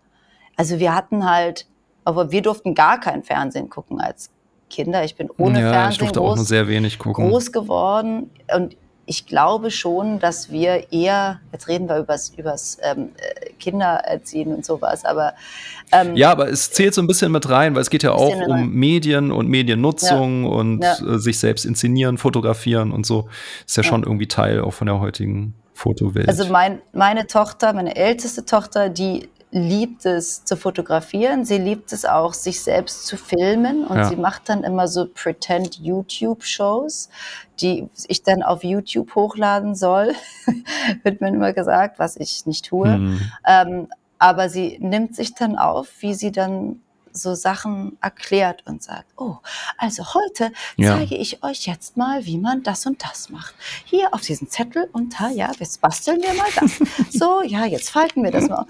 [0.56, 1.66] Also wir hatten halt,
[2.04, 4.30] aber wir durften gar kein Fernsehen gucken als
[4.70, 5.04] Kinder.
[5.04, 7.28] Ich bin ohne ja, ich Fernsehen durfte auch nur groß, sehr wenig gucken.
[7.28, 13.10] groß geworden und ich glaube schon, dass wir eher, jetzt reden wir übers, übers ähm,
[13.16, 15.34] äh, Kindererziehen und sowas, aber
[15.90, 18.34] ähm, Ja, aber es zählt so ein bisschen mit rein, weil es geht ja auch
[18.34, 18.62] mit rein.
[18.62, 20.94] um Medien und Mediennutzung und Ja.
[21.04, 23.28] äh, sich selbst inszenieren, fotografieren und so.
[23.66, 23.88] Ist ja, Ja.
[23.88, 26.28] schon irgendwie Teil auch von der heutigen Fotowelt.
[26.28, 31.44] Also mein, meine Tochter, meine älteste Tochter, die liebt es zu fotografieren.
[31.44, 33.84] Sie liebt es auch, sich selbst zu filmen.
[33.86, 34.04] Und Ja.
[34.08, 37.10] sie macht dann immer so Pretend YouTube-Shows,
[37.60, 40.14] die ich dann auf YouTube hochladen soll.
[41.02, 42.94] Wird mir immer gesagt, was ich nicht tue.
[42.94, 43.20] Hm.
[43.46, 43.88] Ähm,
[44.18, 46.80] aber sie nimmt sich dann auf, wie sie dann
[47.14, 49.36] so Sachen erklärt und sagt, oh,
[49.76, 50.96] also heute Ja.
[50.96, 53.54] zeige ich euch jetzt mal, wie man das und das macht.
[53.84, 56.80] Hier auf diesen Zettel und da, ja, jetzt basteln wir mal das.
[57.10, 58.64] So, ja, jetzt falten wir das mal.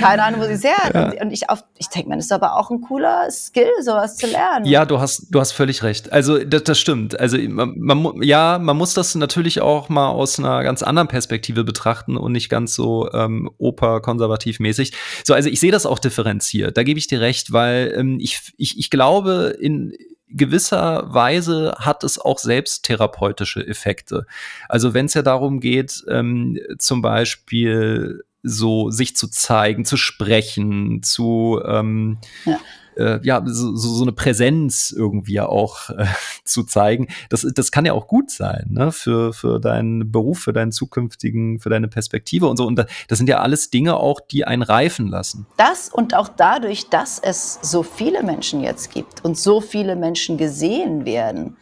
[0.00, 1.20] Keine Ahnung, wo sie es her hat.
[1.20, 4.64] Und- ich, auf- ich denke das ist aber auch ein cooler Skill, sowas zu lernen.
[4.66, 6.12] Ja, du hast, du hast völlig recht.
[6.12, 7.18] Also das, das stimmt.
[7.18, 11.64] Also man, man, ja, man muss das natürlich auch mal aus einer ganz anderen Perspektive
[11.64, 14.92] betrachten und nicht ganz so ähm, oper-konservativ mäßig.
[15.24, 16.76] So, also ich sehe das auch differenziert.
[16.76, 19.92] Da gebe ich dir recht, weil ähm, ich, ich, ich glaube, in
[20.28, 24.26] gewisser Weise hat es auch selbst therapeutische Effekte.
[24.68, 31.02] Also wenn es ja darum geht, ähm, zum Beispiel so sich zu zeigen, zu sprechen,
[31.02, 32.60] zu ähm, ja
[32.96, 36.06] äh, ja, so, so eine Präsenz irgendwie auch äh,
[36.44, 37.08] zu zeigen.
[37.28, 38.92] Das, das kann ja auch gut sein, ne?
[38.92, 42.66] Für, für deinen Beruf, für deinen zukünftigen, für deine Perspektive und so.
[42.66, 45.46] Und das sind ja alles Dinge auch, die einen reifen lassen.
[45.56, 50.36] Das und auch dadurch, dass es so viele Menschen jetzt gibt und so viele Menschen
[50.36, 51.56] gesehen werden,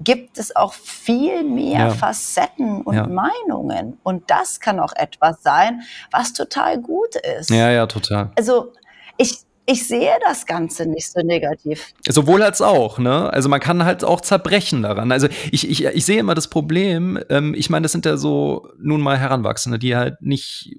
[0.00, 1.90] gibt es auch viel mehr ja.
[1.90, 3.06] Facetten und ja.
[3.06, 3.98] Meinungen.
[4.02, 7.50] Und das kann auch etwas sein, was total gut ist.
[7.50, 8.30] Ja, ja, total.
[8.36, 8.72] Also
[9.16, 11.94] ich, ich sehe das Ganze nicht so negativ.
[12.08, 13.32] Sowohl als auch, ne?
[13.32, 15.12] Also man kann halt auch zerbrechen daran.
[15.12, 18.68] Also ich, ich, ich sehe immer das Problem, ähm, ich meine, das sind ja so
[18.78, 20.76] nun mal Heranwachsende, die halt nicht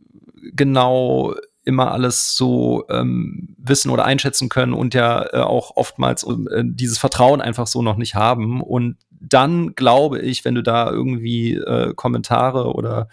[0.53, 1.33] genau
[1.65, 6.97] immer alles so ähm, wissen oder einschätzen können und ja äh, auch oftmals äh, dieses
[6.97, 8.61] Vertrauen einfach so noch nicht haben.
[8.61, 13.09] Und dann glaube ich, wenn du da irgendwie äh, Kommentare oder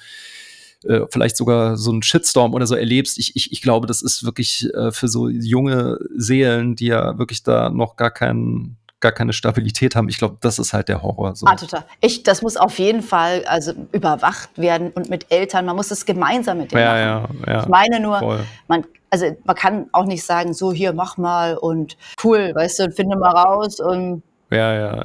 [0.85, 3.19] äh, vielleicht sogar so einen Shitstorm oder so erlebst.
[3.19, 7.43] Ich, ich, ich glaube, das ist wirklich äh, für so junge Seelen, die ja wirklich
[7.43, 10.09] da noch gar keinen gar keine Stabilität haben.
[10.09, 11.37] Ich glaube, das ist halt der Horror.
[11.37, 11.47] So.
[11.47, 11.85] Ah, total.
[12.01, 15.67] Ich, das muss auf jeden Fall also überwacht werden und mit Eltern.
[15.67, 17.43] Man muss es gemeinsam mit denen ja, machen.
[17.47, 21.19] Ja, ja, ich meine nur, man, also man kann auch nicht sagen, so hier mach
[21.19, 24.23] mal und cool, weißt du, finde mal raus und
[24.53, 25.03] ja, ja,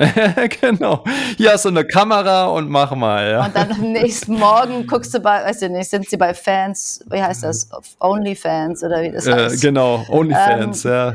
[0.61, 1.05] genau.
[1.37, 3.31] Hier hast du eine Kamera und mach mal.
[3.31, 3.45] Ja.
[3.45, 7.01] Und dann am nächsten Morgen guckst du bei, weißt du nicht, sind sie bei Fans,
[7.09, 7.69] wie heißt das,
[8.01, 9.61] Onlyfans oder wie das äh, heißt?
[9.61, 11.13] Genau, Onlyfans, ähm, ja.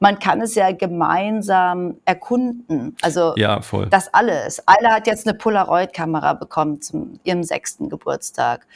[0.00, 2.96] Man kann es ja gemeinsam erkunden.
[3.02, 3.86] Also ja, voll.
[3.86, 4.62] das alles.
[4.66, 8.66] Ayla hat jetzt eine Polaroid-Kamera bekommen zum ihrem sechsten Geburtstag.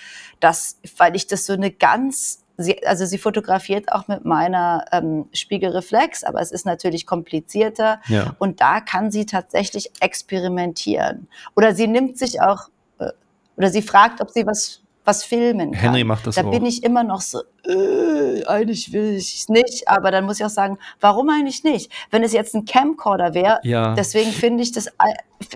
[0.41, 5.27] Das, weil ich das so eine ganz sie, also sie fotografiert auch mit meiner ähm,
[5.33, 8.01] Spiegelreflex, aber es ist natürlich komplizierter.
[8.09, 8.35] Ja.
[8.39, 11.29] Und da kann sie tatsächlich experimentieren.
[11.57, 13.13] Oder sie nimmt sich auch, äh,
[13.57, 15.81] oder sie fragt, ob sie was was filmen kann.
[15.81, 16.51] Henry macht das da auch.
[16.51, 20.45] bin ich immer noch so, äh, eigentlich will ich es nicht, aber dann muss ich
[20.45, 21.91] auch sagen, warum eigentlich nicht?
[22.11, 23.95] Wenn es jetzt ein Camcorder wäre, ja.
[23.95, 24.89] deswegen finde ich das,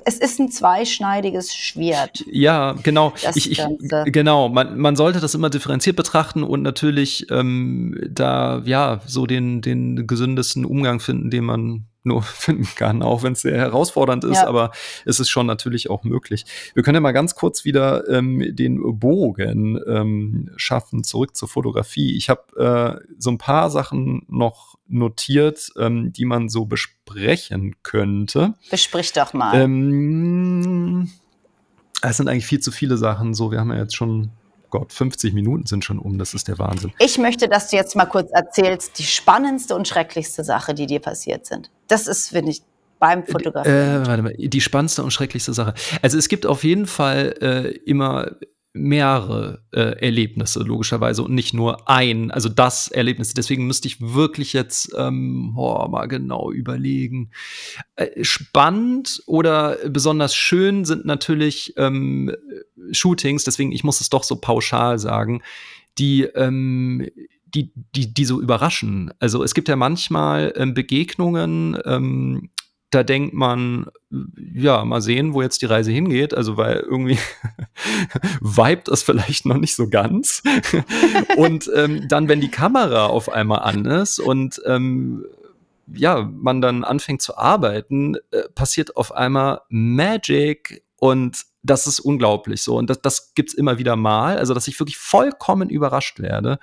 [0.07, 2.25] es ist ein zweischneidiges Schwert.
[2.31, 3.13] Ja, genau.
[3.35, 3.63] Ich, ich,
[4.07, 9.61] genau, man, man sollte das immer differenziert betrachten und natürlich ähm, da ja so den,
[9.61, 14.37] den gesündesten Umgang finden, den man nur finden kann, auch wenn es sehr herausfordernd ist,
[14.37, 14.47] ja.
[14.47, 14.73] aber
[15.05, 16.45] es ist schon natürlich auch möglich.
[16.75, 22.17] Wir können ja mal ganz kurz wieder ähm, den Bogen ähm, schaffen, zurück zur Fotografie.
[22.17, 28.55] Ich habe äh, so ein paar Sachen noch notiert, ähm, die man so besprechen könnte.
[28.71, 29.61] Besprich doch mal.
[29.61, 31.11] Ähm,
[32.03, 33.33] es sind eigentlich viel zu viele Sachen.
[33.35, 34.31] So, wir haben ja jetzt schon
[34.73, 36.93] Gott, 50 Minuten sind schon um, das ist der Wahnsinn.
[36.99, 40.99] Ich möchte, dass du jetzt mal kurz erzählst, die spannendste und schrecklichste Sache, die dir
[40.99, 41.71] passiert sind.
[41.89, 42.63] Das ist, finde ich,
[42.99, 44.03] beim äh, Fotografieren.
[44.03, 45.75] Äh, warte mal, die spannendste und schrecklichste Sache.
[46.01, 48.33] Also es gibt auf jeden Fall äh, immer
[48.75, 53.35] mehrere äh, Erlebnisse, logischerweise, und nicht nur ein, also das Erlebnis.
[53.35, 57.31] Deswegen müsste ich wirklich jetzt ähm, oh, mal genau überlegen.
[57.97, 62.35] Äh, spannend oder besonders schön sind natürlich ähm,
[62.93, 65.43] Shootings, deswegen ich muss es doch so pauschal sagen,
[65.99, 67.07] die ähm,
[67.55, 69.13] die, die, die so überraschen.
[69.19, 72.51] Also es gibt ja manchmal ähm, Begegnungen, ähm,
[72.95, 73.87] da denkt man,
[74.55, 76.35] ja, mal sehen, wo jetzt die Reise hingeht.
[76.35, 77.19] Also, weil irgendwie
[78.41, 80.43] vibet das vielleicht noch nicht so ganz.
[81.37, 85.25] und ähm, dann, wenn die Kamera auf einmal an ist und ähm,
[85.95, 92.63] ja, man dann anfängt zu arbeiten, äh, passiert auf einmal Magic und das ist unglaublich
[92.63, 92.77] so.
[92.77, 94.37] Und das, das gibt es immer wieder mal.
[94.37, 96.59] Also, dass ich wirklich vollkommen überrascht werde.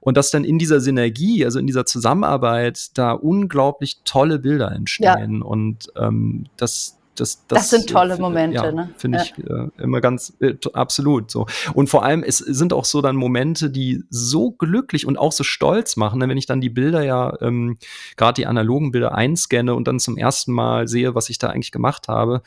[0.00, 5.38] Und dass dann in dieser Synergie, also in dieser Zusammenarbeit, da unglaublich tolle Bilder entstehen.
[5.38, 5.44] Ja.
[5.44, 8.90] Und ähm, das, das, das, das, sind tolle Momente, ja, ne?
[8.96, 9.24] Finde ja.
[9.24, 11.46] ich äh, immer ganz äh, absolut so.
[11.72, 15.44] Und vor allem, es sind auch so dann Momente, die so glücklich und auch so
[15.44, 16.28] stolz machen, ne?
[16.28, 17.76] wenn ich dann die Bilder ja, ähm,
[18.16, 21.72] gerade die analogen Bilder einscanne und dann zum ersten Mal sehe, was ich da eigentlich
[21.72, 22.42] gemacht habe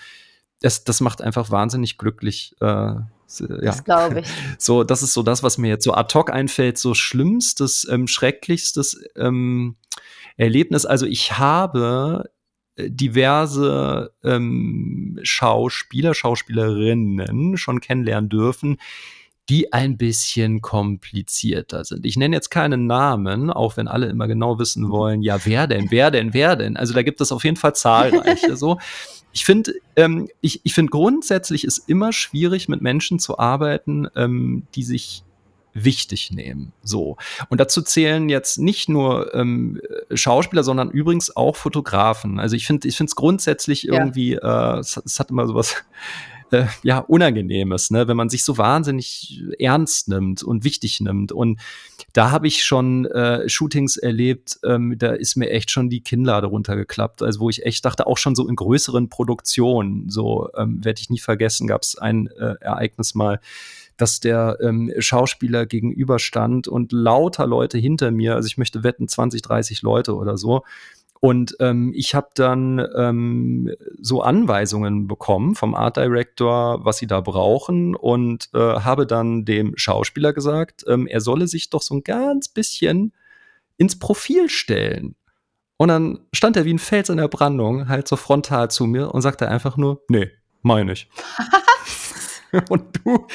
[0.62, 2.55] das, das macht einfach wahnsinnig glücklich.
[2.62, 3.05] Äh, ja.
[3.62, 4.28] Das glaube ich.
[4.58, 8.08] So, das ist so das, was mir jetzt so ad hoc einfällt, so schlimmstes, ähm,
[8.08, 9.76] schrecklichstes ähm,
[10.38, 10.86] Erlebnis.
[10.86, 12.32] Also ich habe
[12.76, 18.78] äh, diverse ähm, Schauspieler, Schauspielerinnen schon kennenlernen dürfen,
[19.50, 22.06] die ein bisschen komplizierter sind.
[22.06, 24.89] Ich nenne jetzt keinen Namen, auch wenn alle immer genau wissen mhm.
[24.89, 26.76] wollen, ja, wer denn, wer denn, wer denn?
[26.76, 28.78] Also da gibt es auf jeden Fall zahlreiche so.
[29.34, 34.66] Ich finde, ähm, ich, ich finde grundsätzlich ist immer schwierig, mit Menschen zu arbeiten, ähm,
[34.74, 35.24] die sich
[35.74, 36.74] wichtig nehmen.
[36.82, 37.18] So.
[37.50, 39.80] Und dazu zählen jetzt nicht nur ähm,
[40.12, 42.39] Schauspieler, sondern übrigens auch Fotografen.
[42.39, 43.93] Also ich finde, ich finde es grundsätzlich ja.
[43.93, 45.76] irgendwie, äh, es, es hat immer sowas
[46.52, 48.08] äh, ja, Unangenehmes, ne?
[48.08, 51.32] wenn man sich so wahnsinnig ernst nimmt und wichtig nimmt.
[51.32, 51.60] Und
[52.14, 56.48] da habe ich schon äh, Shootings erlebt, ähm, da ist mir echt schon die Kinnlade
[56.48, 57.22] runtergeklappt.
[57.22, 61.10] Also wo ich echt dachte, auch schon so in größeren Produktionen, so ähm, werde ich
[61.10, 63.39] nie vergessen, gab es ein äh, Ereignis mal,
[63.98, 69.41] dass der ähm, Schauspieler gegenüberstand und lauter Leute hinter mir, also ich möchte wetten 20,
[69.41, 70.64] 30 Leute oder so,
[71.20, 77.22] und ähm, ich habe dann ähm, so Anweisungen bekommen vom Art Director, was sie da
[77.22, 82.03] brauchen und äh, habe dann dem Schauspieler gesagt, ähm, er solle sich doch so ein
[82.03, 83.13] ganz bisschen
[83.78, 85.15] ins Profil stellen.
[85.78, 89.13] Und dann stand er wie ein Fels in der Brandung halt so frontal zu mir
[89.13, 91.09] und sagte einfach nur, nee, meine ich.
[92.70, 93.28] und du,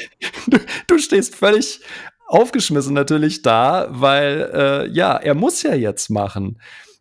[0.47, 0.57] du,
[0.87, 1.81] du stehst völlig
[2.27, 6.59] aufgeschmissen natürlich da, weil äh, ja, er muss ja jetzt machen.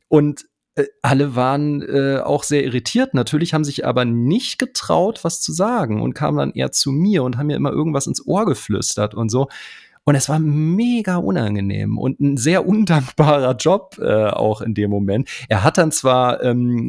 [0.09, 0.45] Und
[1.03, 6.01] alle waren äh, auch sehr irritiert natürlich, haben sich aber nicht getraut, was zu sagen
[6.01, 9.29] und kamen dann eher zu mir und haben mir immer irgendwas ins Ohr geflüstert und
[9.29, 9.49] so.
[10.05, 15.29] Und es war mega unangenehm und ein sehr undankbarer Job äh, auch in dem Moment.
[15.49, 16.89] Er hat dann zwar ähm,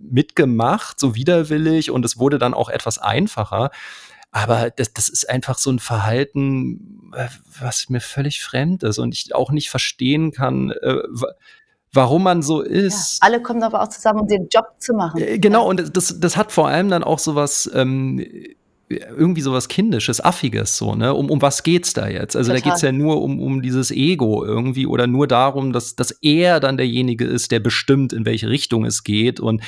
[0.00, 3.70] mitgemacht, so widerwillig, und es wurde dann auch etwas einfacher.
[4.30, 7.28] Aber das, das ist einfach so ein Verhalten, äh,
[7.60, 10.98] was mir völlig fremd ist und ich auch nicht verstehen kann, äh,
[11.92, 13.20] warum man so ist.
[13.20, 15.20] Ja, alle kommen aber auch zusammen, um den Job zu machen.
[15.20, 18.24] Äh, genau, und das, das hat vor allem dann auch sowas, ähm,
[18.88, 21.14] irgendwie sowas Kindisches, Affiges, so, ne?
[21.14, 22.36] Um, um was geht's da jetzt?
[22.36, 22.62] Also Total.
[22.62, 26.60] da geht's ja nur um, um dieses Ego irgendwie oder nur darum, dass, dass er
[26.60, 29.62] dann derjenige ist, der bestimmt, in welche Richtung es geht und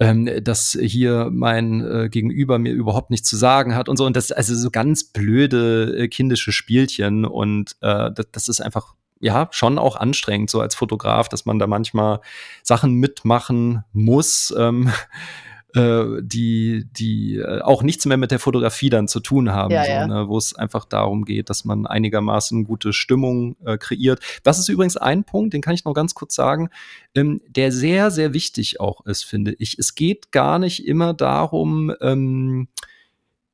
[0.00, 4.06] ähm, dass hier mein äh, Gegenüber mir überhaupt nichts zu sagen hat und so.
[4.06, 8.94] Und das also so ganz blöde äh, kindische Spielchen und äh, das, das ist einfach
[9.22, 12.20] ja schon auch anstrengend, so als Fotograf, dass man da manchmal
[12.62, 14.52] Sachen mitmachen muss.
[14.56, 14.92] Ähm,
[15.74, 19.84] äh, die, die äh, auch nichts mehr mit der Fotografie dann zu tun haben, ja,
[19.84, 20.06] so, ja.
[20.06, 24.20] Ne, wo es einfach darum geht, dass man einigermaßen gute Stimmung äh, kreiert.
[24.42, 26.68] Das ist übrigens ein Punkt, den kann ich noch ganz kurz sagen,
[27.14, 29.78] ähm, der sehr, sehr wichtig auch ist, finde ich.
[29.78, 32.68] Es geht gar nicht immer darum, ähm,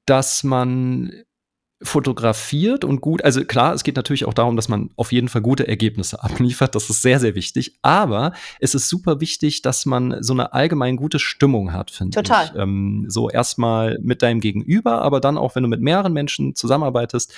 [0.06, 1.12] dass man
[1.80, 5.42] fotografiert und gut, also klar, es geht natürlich auch darum, dass man auf jeden Fall
[5.42, 10.22] gute Ergebnisse abliefert, das ist sehr, sehr wichtig, aber es ist super wichtig, dass man
[10.22, 12.26] so eine allgemein gute Stimmung hat, finde ich.
[12.26, 12.52] Total.
[12.56, 17.32] Ähm, so erstmal mit deinem Gegenüber, aber dann auch, wenn du mit mehreren Menschen zusammenarbeitest,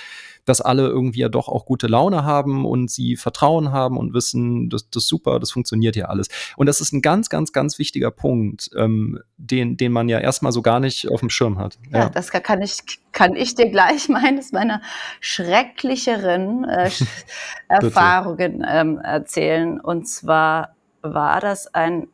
[0.45, 4.69] dass alle irgendwie ja doch auch gute Laune haben und sie Vertrauen haben und wissen,
[4.69, 6.27] das, das ist super, das funktioniert ja alles.
[6.57, 10.51] Und das ist ein ganz, ganz, ganz wichtiger Punkt, ähm, den, den man ja erstmal
[10.51, 11.77] so gar nicht auf dem Schirm hat.
[11.91, 12.09] Ja, ja.
[12.09, 12.79] das kann ich,
[13.11, 14.81] kann ich dir gleich meines meiner
[15.19, 16.89] schrecklicheren äh,
[17.67, 19.79] Erfahrungen ähm, erzählen.
[19.79, 22.07] Und zwar war das ein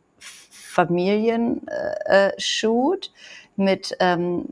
[0.77, 1.65] Familienshoot.
[2.05, 3.09] Äh,
[3.57, 4.45] mit ähm,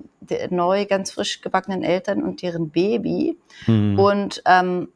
[0.49, 3.37] neu, ganz frisch gebackenen Eltern und deren Baby.
[3.67, 3.99] Mhm.
[3.99, 4.89] Und ähm,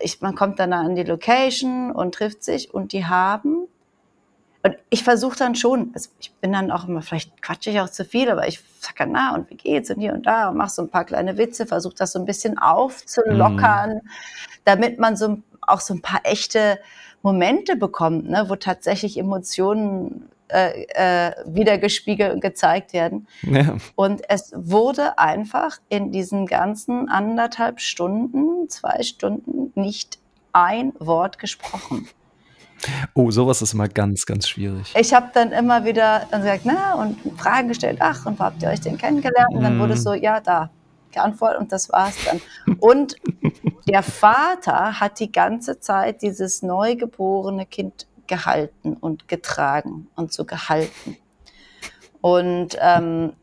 [0.00, 3.68] ich, man kommt dann an die Location und trifft sich und die haben
[4.64, 7.90] und ich versuche dann schon, also ich bin dann auch immer, vielleicht quatsche ich auch
[7.90, 10.56] zu viel, aber ich sage dann, na, und wie geht's und hier und da und
[10.56, 14.08] mache so ein paar kleine Witze, versuche das so ein bisschen aufzulockern, mm.
[14.64, 16.78] damit man so auch so ein paar echte
[17.20, 23.26] Momente bekommt, ne, wo tatsächlich Emotionen äh, äh, wiedergespiegelt und gezeigt werden.
[23.42, 23.76] Ja.
[23.96, 30.18] Und es wurde einfach in diesen ganzen anderthalb Stunden, zwei Stunden nicht
[30.52, 32.08] ein Wort gesprochen.
[33.14, 34.92] Oh, sowas ist immer ganz, ganz schwierig.
[34.98, 38.68] Ich habe dann immer wieder gesagt, na, und Fragen gestellt, ach, und wo habt ihr
[38.68, 39.54] euch denn kennengelernt?
[39.54, 40.04] Und dann wurde es mhm.
[40.04, 40.70] so, ja, da,
[41.12, 42.40] geantwortet und das war's dann.
[42.80, 43.16] Und
[43.88, 51.16] der Vater hat die ganze Zeit dieses neugeborene Kind gehalten und getragen und so gehalten.
[52.20, 53.34] Und ähm,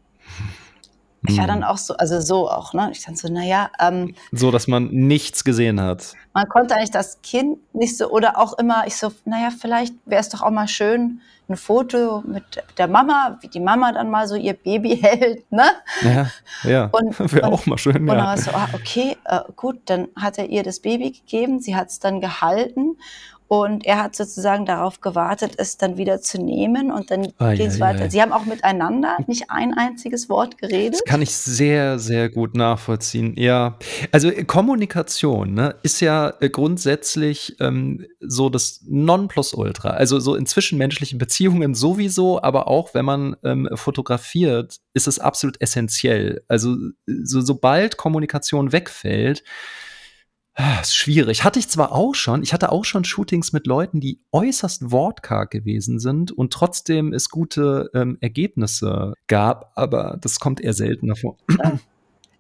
[1.28, 1.64] ich war dann hm.
[1.66, 2.90] auch so, also so auch, ne?
[2.92, 3.70] Ich dann so, naja.
[3.80, 6.16] Ähm, so, dass man nichts gesehen hat.
[6.34, 10.22] Man konnte eigentlich das Kind nicht so, oder auch immer, ich so, naja, vielleicht wäre
[10.22, 12.44] es doch auch mal schön, ein Foto mit
[12.78, 15.66] der Mama, wie die Mama dann mal so ihr Baby hält, ne?
[16.02, 16.32] Ja,
[16.64, 16.92] ja.
[17.20, 18.14] wäre auch mal schön, und ja.
[18.14, 21.60] Und dann war so, ah, okay, äh, gut, dann hat er ihr das Baby gegeben,
[21.60, 22.98] sie hat es dann gehalten
[23.52, 27.68] und er hat sozusagen darauf gewartet, es dann wieder zu nehmen und dann ah, geht
[27.68, 28.06] es ja, weiter.
[28.06, 28.10] Ja.
[28.10, 30.94] Sie haben auch miteinander nicht ein einziges Wort geredet.
[30.94, 33.34] Das kann ich sehr, sehr gut nachvollziehen.
[33.36, 33.78] Ja,
[34.14, 39.90] also äh, Kommunikation ne, ist ja äh, grundsätzlich ähm, so das Nonplusultra.
[39.90, 45.60] Also so in zwischenmenschlichen Beziehungen sowieso, aber auch wenn man ähm, fotografiert, ist es absolut
[45.60, 46.42] essentiell.
[46.48, 49.44] Also so, sobald Kommunikation wegfällt,
[50.82, 51.44] ist schwierig.
[51.44, 55.52] Hatte ich zwar auch schon, ich hatte auch schon Shootings mit Leuten, die äußerst wortkarg
[55.52, 61.38] gewesen sind und trotzdem es gute ähm, Ergebnisse gab, aber das kommt eher seltener vor.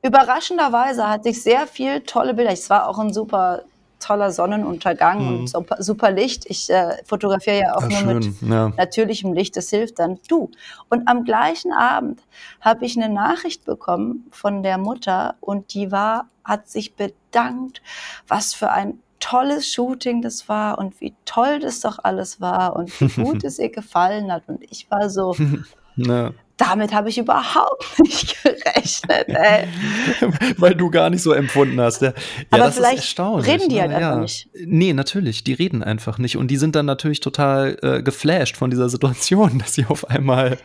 [0.04, 2.52] Überraschenderweise hatte ich sehr viel tolle Bilder.
[2.52, 3.64] Es war auch ein super
[4.02, 5.40] toller Sonnenuntergang mhm.
[5.40, 6.46] und super, super, Licht.
[6.48, 8.36] Ich äh, fotografiere ja auch ja, nur schön.
[8.40, 8.70] mit ja.
[8.78, 10.20] natürlichem Licht, das hilft dann.
[10.28, 10.52] Du.
[10.90, 12.22] Und am gleichen Abend
[12.60, 17.82] habe ich eine Nachricht bekommen von der Mutter und die war, hat sich bedankt,
[18.28, 23.00] was für ein tolles Shooting das war und wie toll das doch alles war und
[23.00, 24.44] wie gut es ihr gefallen hat.
[24.48, 25.36] Und ich war so,
[25.96, 29.28] ja damit habe ich überhaupt nicht gerechnet.
[29.28, 29.68] Ey.
[30.58, 32.02] Weil du gar nicht so empfunden hast.
[32.02, 32.14] Ja,
[32.50, 33.48] Aber das vielleicht ist erstaunlich.
[33.52, 33.98] reden die halt ja.
[33.98, 34.50] einfach nicht.
[34.66, 36.38] Nee, natürlich, die reden einfach nicht.
[36.38, 40.58] Und die sind dann natürlich total äh, geflasht von dieser Situation, dass sie auf einmal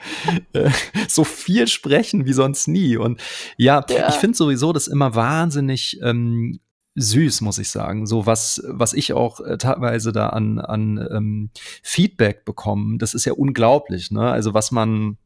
[0.52, 0.70] äh,
[1.08, 2.96] so viel sprechen wie sonst nie.
[2.96, 3.20] Und
[3.56, 4.08] ja, ja.
[4.08, 6.60] ich finde sowieso das immer wahnsinnig ähm,
[6.96, 8.06] süß, muss ich sagen.
[8.06, 11.50] So was, was ich auch äh, teilweise da an, an ähm,
[11.82, 14.10] Feedback bekomme, das ist ja unglaublich.
[14.10, 14.30] Ne?
[14.30, 15.18] Also was man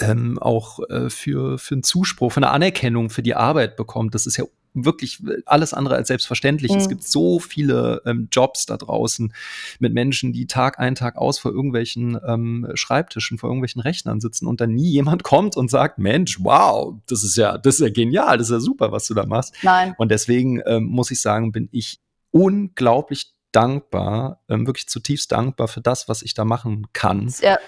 [0.00, 4.14] ähm, auch äh, für, für einen Zuspruch, für eine Anerkennung für die Arbeit bekommt.
[4.14, 6.72] Das ist ja wirklich alles andere als selbstverständlich.
[6.72, 6.78] Mhm.
[6.78, 9.32] Es gibt so viele ähm, Jobs da draußen
[9.78, 14.46] mit Menschen, die Tag ein, Tag aus vor irgendwelchen ähm, Schreibtischen, vor irgendwelchen Rechnern sitzen
[14.46, 17.90] und dann nie jemand kommt und sagt, Mensch, wow, das ist ja, das ist ja
[17.90, 19.54] genial, das ist ja super, was du da machst.
[19.62, 19.94] Nein.
[19.96, 25.80] Und deswegen ähm, muss ich sagen, bin ich unglaublich dankbar, ähm, wirklich zutiefst dankbar für
[25.80, 27.32] das, was ich da machen kann.
[27.40, 27.58] Ja.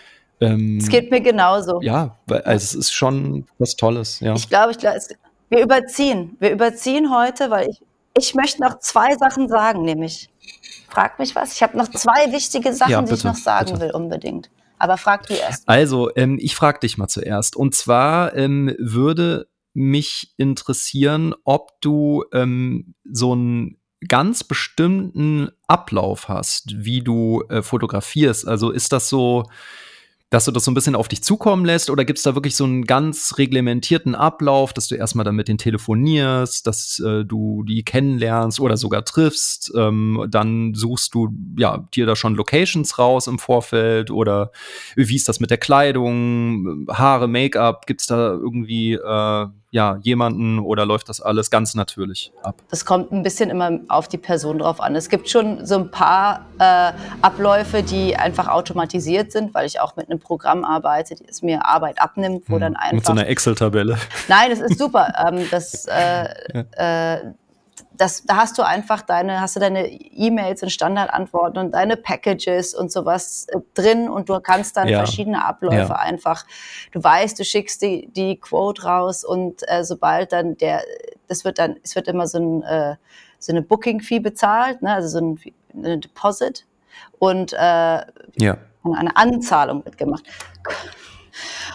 [0.41, 1.81] Ähm, es geht mir genauso.
[1.83, 4.21] Ja, also es ist schon was Tolles.
[4.21, 4.35] Ja.
[4.35, 4.99] Ich glaube, ich glaube,
[5.49, 6.37] wir überziehen.
[6.41, 7.83] Wir überziehen heute, weil ich,
[8.17, 10.29] ich möchte noch zwei Sachen sagen, nämlich.
[10.89, 11.55] Frag mich was.
[11.55, 13.81] Ich habe noch zwei wichtige Sachen, ja, bitte, die ich noch sagen bitte.
[13.81, 14.51] will, unbedingt.
[14.79, 15.69] Aber frag du erst.
[15.69, 17.57] Also, ähm, ich frage dich mal zuerst.
[17.57, 23.79] Und zwar ähm, würde mich interessieren, ob du ähm, so einen
[24.09, 28.47] ganz bestimmten Ablauf hast, wie du äh, fotografierst.
[28.47, 29.45] Also ist das so,
[30.37, 31.89] dass du das so ein bisschen auf dich zukommen lässt?
[31.89, 35.49] Oder gibt es da wirklich so einen ganz reglementierten Ablauf, dass du erstmal dann mit
[35.49, 39.73] denen telefonierst, dass äh, du die kennenlernst oder sogar triffst?
[39.75, 44.51] Ähm, dann suchst du ja dir da schon Locations raus im Vorfeld oder
[44.95, 47.87] wie ist das mit der Kleidung, Haare, Make-up?
[47.87, 52.63] Gibt es da irgendwie äh, ja, jemanden oder läuft das alles ganz natürlich ab?
[52.71, 54.95] Das kommt ein bisschen immer auf die Person drauf an.
[54.97, 56.93] Es gibt schon so ein paar äh,
[57.23, 62.01] Abläufe, die einfach automatisiert sind, weil ich auch mit einem Programm arbeite, das mir Arbeit
[62.01, 62.93] abnimmt, wo hm, dann einfach.
[62.93, 63.99] Mit so einer Excel-Tabelle.
[64.29, 65.13] Nein, das ist super.
[65.27, 66.29] ähm, das, äh,
[66.79, 67.15] ja.
[67.15, 67.33] äh,
[67.93, 72.75] das, da hast du einfach deine, hast du deine E-Mails und Standardantworten und deine Packages
[72.75, 74.99] und sowas äh, drin und du kannst dann ja.
[74.99, 75.97] verschiedene Abläufe ja.
[75.97, 76.45] einfach.
[76.93, 80.83] Du weißt, du schickst die, die Quote raus und äh, sobald dann der,
[81.29, 82.97] das wird dann, es wird immer so, ein, äh,
[83.39, 84.95] so eine Booking-Fee bezahlt, ne?
[84.95, 85.41] also so ein,
[85.75, 86.67] eine Deposit
[87.19, 88.59] und äh, ja.
[88.85, 90.25] eine Anzahlung wird gemacht.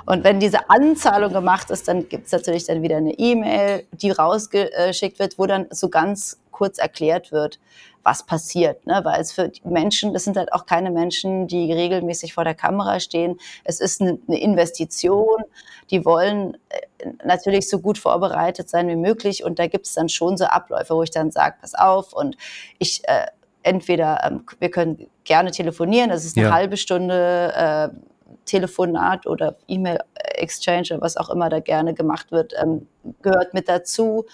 [0.05, 4.11] Und wenn diese Anzahlung gemacht ist, dann gibt es natürlich dann wieder eine E-Mail, die
[4.11, 7.59] rausgeschickt wird, wo dann so ganz kurz erklärt wird,
[8.03, 8.85] was passiert.
[8.85, 9.01] Ne?
[9.03, 12.99] Weil es für Menschen, das sind halt auch keine Menschen, die regelmäßig vor der Kamera
[12.99, 13.39] stehen.
[13.63, 15.43] Es ist eine Investition.
[15.91, 19.43] Die wollen äh, natürlich so gut vorbereitet sein wie möglich.
[19.43, 22.37] Und da gibt es dann schon so Abläufe, wo ich dann sage, pass auf und
[22.79, 23.25] ich äh,
[23.63, 26.53] entweder, ähm, wir können gerne telefonieren, das ist eine ja.
[26.53, 28.10] halbe Stunde, äh,
[28.45, 32.87] Telefonat oder E-Mail-Exchange oder was auch immer da gerne gemacht wird, ähm,
[33.21, 34.25] gehört mit dazu.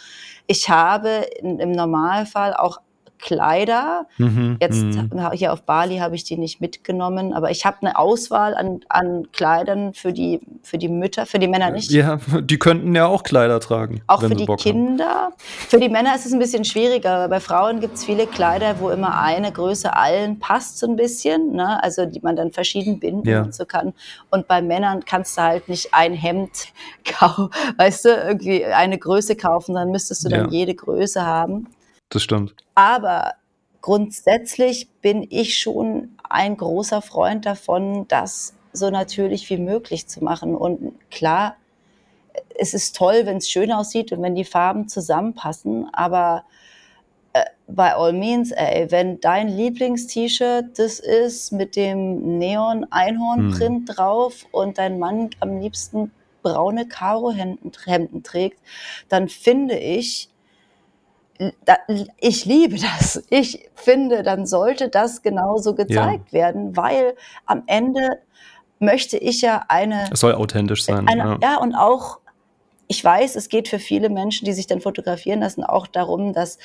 [0.47, 2.79] Ich habe in, im Normalfall auch
[3.19, 4.05] Kleider.
[4.17, 5.31] Mhm, Jetzt mh.
[5.33, 9.27] hier auf Bali habe ich die nicht mitgenommen, aber ich habe eine Auswahl an, an
[9.31, 11.91] Kleidern für die, für die Mütter, für die Männer nicht.
[11.91, 14.01] Ja, die könnten ja auch Kleider tragen.
[14.07, 15.05] Auch für die Kinder.
[15.05, 15.33] Haben.
[15.37, 17.27] Für die Männer ist es ein bisschen schwieriger.
[17.27, 21.53] Bei Frauen gibt es viele Kleider, wo immer eine Größe allen passt, so ein bisschen.
[21.53, 21.81] Ne?
[21.83, 23.41] Also die man dann verschieden binden ja.
[23.43, 23.93] und so kann.
[24.29, 26.67] Und bei Männern kannst du halt nicht ein Hemd
[27.05, 30.51] kaufen, weißt du, irgendwie eine Größe kaufen, dann müsstest du dann ja.
[30.51, 31.67] jede Größe haben.
[32.09, 32.55] Das stimmt.
[32.75, 33.33] Aber
[33.81, 40.55] grundsätzlich bin ich schon ein großer Freund davon, das so natürlich wie möglich zu machen.
[40.55, 41.55] Und klar,
[42.59, 46.43] es ist toll, wenn es schön aussieht und wenn die Farben zusammenpassen, aber
[47.33, 53.95] äh, by all means, ey, wenn dein Lieblings-T-Shirt das ist mit dem Neon-Einhorn-Print hm.
[53.95, 56.11] drauf und dein Mann am liebsten
[56.43, 58.59] braune Karo-Hemden trägt,
[59.09, 60.29] dann finde ich,
[62.19, 63.23] ich liebe das.
[63.29, 66.39] Ich finde, dann sollte das genauso gezeigt ja.
[66.39, 67.15] werden, weil
[67.45, 68.19] am Ende
[68.79, 70.09] möchte ich ja eine.
[70.11, 71.07] Es soll authentisch sein.
[71.07, 71.39] Eine, ja.
[71.41, 72.19] ja, und auch,
[72.87, 76.57] ich weiß, es geht für viele Menschen, die sich dann fotografieren lassen, auch darum, dass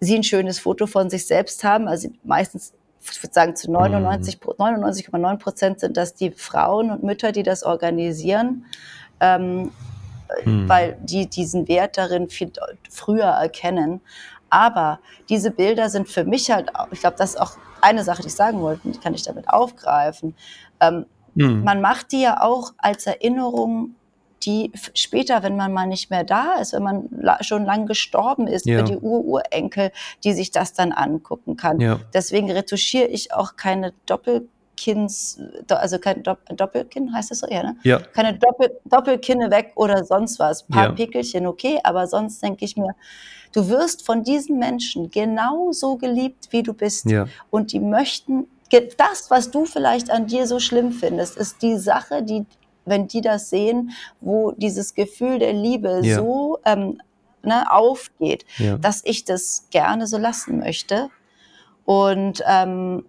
[0.00, 1.88] sie ein schönes Foto von sich selbst haben.
[1.88, 2.74] Also meistens,
[3.10, 7.62] ich würde sagen, zu 99, 99,9 Prozent sind das die Frauen und Mütter, die das
[7.62, 8.66] organisieren.
[9.20, 9.70] Ähm,
[10.42, 10.68] hm.
[10.68, 12.52] weil die diesen Wert darin viel
[12.90, 14.00] früher erkennen.
[14.50, 18.28] Aber diese Bilder sind für mich halt, ich glaube, das ist auch eine Sache, die
[18.28, 20.34] ich sagen wollte, die kann ich damit aufgreifen.
[20.80, 21.06] Ähm,
[21.36, 21.64] hm.
[21.64, 23.94] Man macht die ja auch als Erinnerung
[24.42, 27.08] die später, wenn man mal nicht mehr da ist, wenn man
[27.40, 28.78] schon lang gestorben ist, ja.
[28.78, 29.90] für die Ururenkel,
[30.24, 31.80] die sich das dann angucken kann.
[31.80, 32.00] Ja.
[32.14, 33.92] Deswegen retuschiere ich auch keine
[34.76, 37.46] Doppelkinns, also kein Doppelkinn, heißt das so?
[37.48, 37.76] Ja, ne?
[37.82, 37.98] ja.
[37.98, 40.62] Keine Doppel, Doppelkinne weg oder sonst was.
[40.68, 40.92] Ein paar ja.
[40.92, 42.94] Pickelchen, okay, aber sonst denke ich mir,
[43.52, 47.06] du wirst von diesen Menschen genauso geliebt, wie du bist.
[47.06, 47.26] Ja.
[47.50, 52.22] Und die möchten das, was du vielleicht an dir so schlimm findest, ist die Sache,
[52.22, 52.44] die
[52.88, 56.18] wenn die das sehen, wo dieses Gefühl der Liebe ja.
[56.18, 57.02] so ähm,
[57.42, 58.46] ne, aufgeht,
[58.80, 61.10] dass ich das gerne so lassen möchte.
[61.84, 63.04] Und ähm,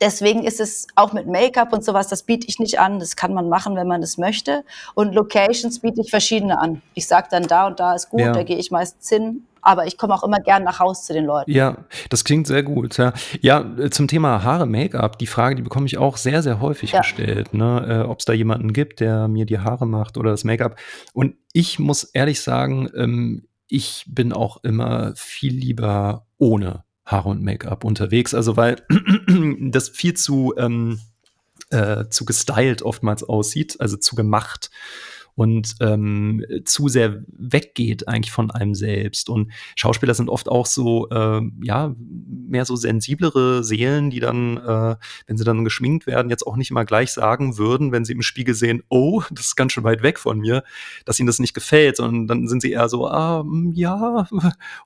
[0.00, 2.98] deswegen ist es auch mit Make-up und sowas, das biete ich nicht an.
[2.98, 4.64] Das kann man machen, wenn man das möchte.
[4.94, 6.82] Und Locations biete ich verschiedene an.
[6.94, 8.32] Ich sage dann, da und da ist gut, ja.
[8.32, 11.24] da gehe ich meistens hin aber ich komme auch immer gern nach Haus zu den
[11.24, 11.50] Leuten.
[11.50, 11.78] Ja,
[12.10, 12.96] das klingt sehr gut.
[12.98, 16.92] Ja, ja zum Thema Haare, Make-up, die Frage, die bekomme ich auch sehr, sehr häufig
[16.92, 17.00] ja.
[17.00, 18.04] gestellt, ne?
[18.04, 20.78] äh, ob es da jemanden gibt, der mir die Haare macht oder das Make-up.
[21.14, 27.42] Und ich muss ehrlich sagen, ähm, ich bin auch immer viel lieber ohne Haare und
[27.42, 28.34] Make-up unterwegs.
[28.34, 28.82] Also weil
[29.60, 31.00] das viel zu, ähm,
[31.70, 34.70] äh, zu gestylt oftmals aussieht, also zu gemacht
[35.34, 39.28] und ähm, zu sehr weggeht eigentlich von einem selbst.
[39.28, 44.96] Und Schauspieler sind oft auch so, äh, ja, mehr so sensiblere Seelen, die dann, äh,
[45.26, 48.22] wenn sie dann geschminkt werden, jetzt auch nicht immer gleich sagen würden, wenn sie im
[48.22, 50.62] Spiegel sehen, oh, das ist ganz schön weit weg von mir,
[51.04, 54.28] dass ihnen das nicht gefällt, sondern dann sind sie eher so, ah, ja,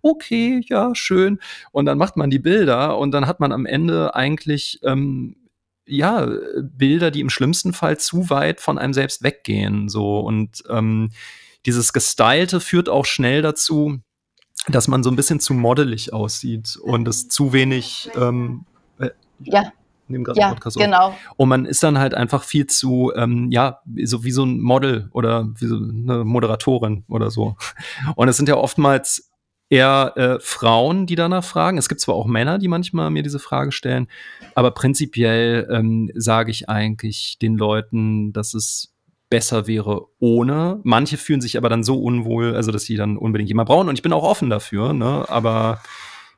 [0.03, 1.39] okay, ja, schön.
[1.73, 5.37] Und dann macht man die Bilder und dann hat man am Ende eigentlich ähm,
[5.89, 6.29] ja,
[6.61, 9.89] Bilder, die im schlimmsten Fall zu weit von einem selbst weggehen.
[9.89, 11.11] So und ähm,
[11.67, 13.99] dieses Gestylte führt auch schnell dazu,
[14.69, 18.11] dass man so ein bisschen zu modelig aussieht und es zu wenig.
[18.17, 18.65] Ähm,
[18.99, 19.11] äh,
[19.41, 19.73] ja.
[20.37, 21.15] ja, genau.
[21.37, 25.09] Und man ist dann halt einfach viel zu, ähm, ja, so wie so ein Model
[25.13, 27.57] oder wie so eine Moderatorin oder so.
[28.15, 29.28] Und es sind ja oftmals
[29.71, 31.79] eher äh, Frauen, die danach fragen.
[31.79, 34.09] Es gibt zwar auch Männer, die manchmal mir diese Frage stellen,
[34.55, 38.95] aber prinzipiell ähm, sage ich eigentlich den Leuten, dass es
[39.31, 40.81] besser wäre ohne.
[40.85, 43.89] Manche fühlen sich aber dann so unwohl, also dass sie dann unbedingt jemand brauchen.
[43.89, 45.27] Und ich bin auch offen dafür, ne?
[45.29, 45.83] aber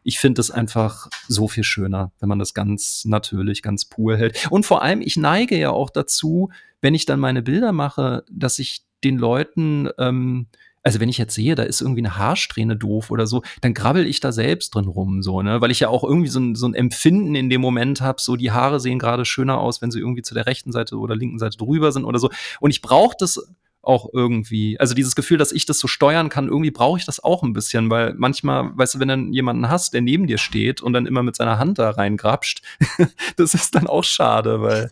[0.03, 4.51] ich finde es einfach so viel schöner, wenn man das ganz natürlich, ganz pur hält.
[4.51, 6.51] Und vor allem, ich neige ja auch dazu,
[6.81, 10.47] wenn ich dann meine Bilder mache, dass ich den Leuten ähm,
[10.83, 14.07] also wenn ich jetzt sehe, da ist irgendwie eine Haarsträhne doof oder so, dann grabbel
[14.07, 15.61] ich da selbst drin rum, so, ne?
[15.61, 18.37] Weil ich ja auch irgendwie so ein, so ein Empfinden in dem Moment habe, so
[18.37, 21.39] die Haare sehen gerade schöner aus, wenn sie irgendwie zu der rechten Seite oder linken
[21.39, 22.31] Seite drüber sind oder so.
[22.61, 23.53] Und ich brauche das
[23.83, 27.23] auch irgendwie, also dieses Gefühl, dass ich das so steuern kann, irgendwie brauche ich das
[27.23, 30.83] auch ein bisschen, weil manchmal, weißt du, wenn du jemanden hast, der neben dir steht
[30.83, 32.63] und dann immer mit seiner Hand da reingrapscht,
[33.37, 34.91] das ist dann auch schade, weil.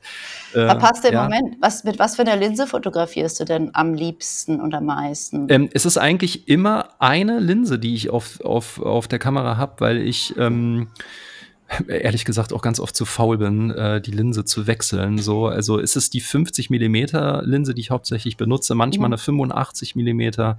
[0.55, 1.25] Äh, Verpasst den ja.
[1.25, 1.57] Moment.
[1.61, 5.47] Was, mit was für einer Linse fotografierst du denn am liebsten und am meisten?
[5.51, 9.75] Ähm, es ist eigentlich immer eine Linse, die ich auf, auf, auf der Kamera habe,
[9.79, 10.89] weil ich ähm,
[11.89, 15.19] ehrlich gesagt auch ganz oft zu faul bin, äh, die Linse zu wechseln.
[15.19, 19.15] So, also ist es die 50 Millimeter Linse, die ich hauptsächlich benutze, manchmal mhm.
[19.15, 20.59] eine 85 Millimeter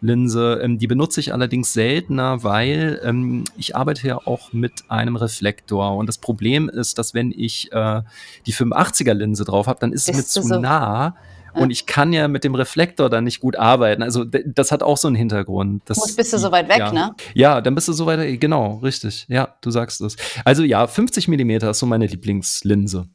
[0.00, 0.60] Linse.
[0.62, 5.96] Ähm, die benutze ich allerdings seltener, weil ähm, ich arbeite ja auch mit einem Reflektor.
[5.96, 8.02] Und das Problem ist, dass wenn ich äh,
[8.46, 11.16] die 85er Linse drauf habe, dann ist es mir zu so nah
[11.54, 14.02] und ich kann ja mit dem Reflektor dann nicht gut arbeiten.
[14.02, 15.82] Also das hat auch so einen Hintergrund.
[15.86, 16.92] Das, Muss, bist du so weit weg, ja.
[16.92, 17.14] ne?
[17.34, 19.26] Ja, dann bist du so weit, genau, richtig.
[19.28, 20.16] Ja, du sagst es.
[20.44, 23.08] Also ja, 50 Millimeter ist so meine Lieblingslinse.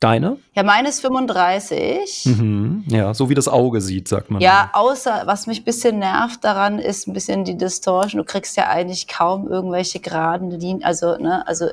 [0.00, 0.38] Deine?
[0.54, 2.24] Ja, meine ist 35.
[2.24, 4.40] Mhm, ja, so wie das Auge sieht, sagt man.
[4.40, 8.18] Ja, außer, was mich ein bisschen nervt daran, ist ein bisschen die Distortion.
[8.18, 11.66] Du kriegst ja eigentlich kaum irgendwelche geraden Linien, also, ne, also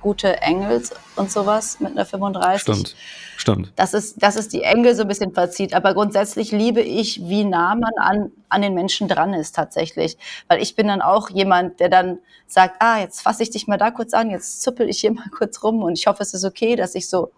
[0.00, 2.62] gute Engels und sowas mit einer 35.
[2.62, 2.96] Stimmt,
[3.36, 3.72] stimmt.
[3.76, 5.74] Das ist, das ist die Engel so ein bisschen verzieht.
[5.74, 10.16] Aber grundsätzlich liebe ich, wie nah man an, an den Menschen dran ist tatsächlich.
[10.48, 13.78] Weil ich bin dann auch jemand, der dann sagt, ah, jetzt fasse ich dich mal
[13.78, 16.44] da kurz an, jetzt zuppel ich hier mal kurz rum und ich hoffe, es ist
[16.44, 17.30] okay, dass ich so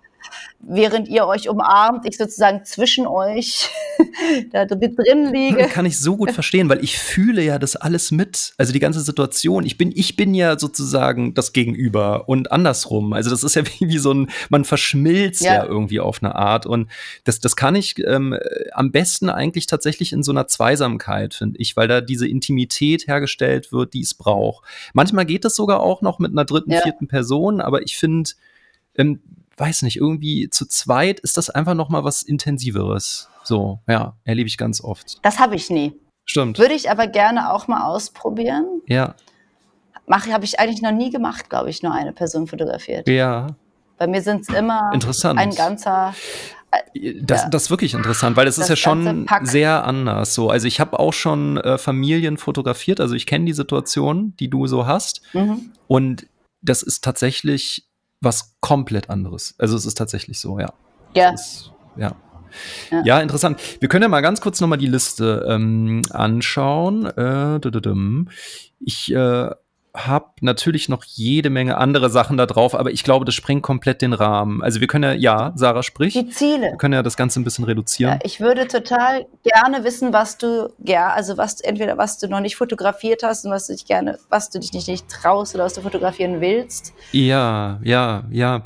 [0.61, 3.69] während ihr euch umarmt, ich sozusagen zwischen euch
[4.53, 5.69] da drin liege.
[5.69, 8.55] Kann ich so gut verstehen, weil ich fühle ja das alles mit.
[8.59, 9.65] Also die ganze Situation.
[9.65, 13.13] Ich bin, ich bin ja sozusagen das Gegenüber und andersrum.
[13.13, 15.55] Also das ist ja wie, wie so ein, man verschmilzt ja.
[15.55, 16.67] ja irgendwie auf eine Art.
[16.67, 16.91] Und
[17.25, 18.37] das, das kann ich ähm,
[18.73, 23.73] am besten eigentlich tatsächlich in so einer Zweisamkeit, finde ich, weil da diese Intimität hergestellt
[23.73, 24.65] wird, die es braucht.
[24.95, 26.81] Manchmal geht es sogar auch noch mit einer dritten, ja.
[26.81, 28.31] vierten Person, aber ich finde,
[28.97, 29.21] ähm,
[29.57, 33.29] weiß nicht, irgendwie zu zweit ist das einfach noch mal was Intensiveres.
[33.43, 35.19] So, ja, erlebe ich ganz oft.
[35.23, 35.95] Das habe ich nie.
[36.25, 36.59] Stimmt.
[36.59, 38.83] Würde ich aber gerne auch mal ausprobieren.
[38.87, 39.15] Ja.
[40.07, 43.09] Mache habe ich eigentlich noch nie gemacht, glaube ich, nur eine Person fotografiert.
[43.09, 43.49] Ja.
[43.99, 45.39] Bei mir sind es immer Interessant.
[45.39, 46.15] ein ganzer
[46.71, 47.49] äh, das, ja.
[47.49, 50.35] das ist wirklich interessant, weil das ist ja schon sehr anders.
[50.35, 54.49] So, also ich habe auch schon äh, Familien fotografiert, also ich kenne die Situation, die
[54.49, 55.73] du so hast, mhm.
[55.87, 56.27] und
[56.61, 57.87] das ist tatsächlich
[58.21, 59.55] was komplett anderes.
[59.59, 60.73] Also es ist tatsächlich so, ja.
[61.15, 61.31] Ja.
[61.31, 62.15] Ist, ja.
[62.91, 63.03] ja.
[63.05, 63.21] Ja.
[63.21, 63.61] interessant.
[63.81, 67.07] Wir können ja mal ganz kurz nochmal die Liste ähm, anschauen.
[67.07, 67.61] Äh,
[68.81, 69.51] ich äh,
[69.97, 74.03] habe natürlich noch jede Menge andere Sachen da drauf, aber ich glaube, das sprengt komplett
[74.03, 74.63] den Rahmen.
[74.63, 76.17] Also wir können ja, ja, Sarah spricht.
[76.17, 76.71] Die Ziele.
[76.71, 78.15] Wir können ja das Ganze ein bisschen reduzieren.
[78.15, 82.41] Ja, ich würde total gerne wissen, was du, ja, also was entweder was du noch
[82.41, 85.65] nicht fotografiert hast und was du dich gerne, was du dich nicht, nicht traust oder
[85.65, 86.93] was du fotografieren willst.
[87.13, 88.63] Ja, ja, ja.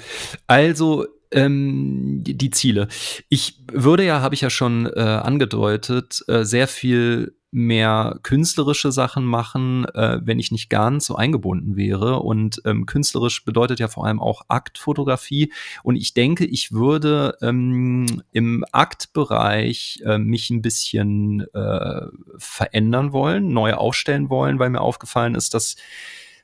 [0.47, 2.89] Also ähm, die, die, Ziele.
[3.29, 9.25] Ich würde ja, habe ich ja schon äh, angedeutet, äh, sehr viel mehr künstlerische Sachen
[9.25, 12.21] machen, äh, wenn ich nicht ganz so eingebunden wäre.
[12.21, 15.53] Und ähm, künstlerisch bedeutet ja vor allem auch Aktfotografie.
[15.83, 22.03] Und ich denke, ich würde ähm, im Aktbereich äh, mich ein bisschen äh,
[22.39, 25.77] verändern wollen, neu aufstellen wollen, weil mir aufgefallen ist, dass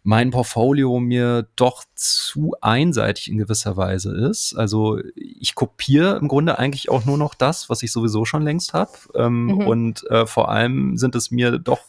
[0.06, 4.54] mein Portfolio mir doch zu einseitig in gewisser Weise ist.
[4.54, 8.72] Also ich kopiere im Grunde eigentlich auch nur noch das, was ich sowieso schon längst
[8.72, 8.92] habe.
[9.16, 9.66] Ähm, mhm.
[9.66, 11.80] Und äh, vor allem sind es mir doch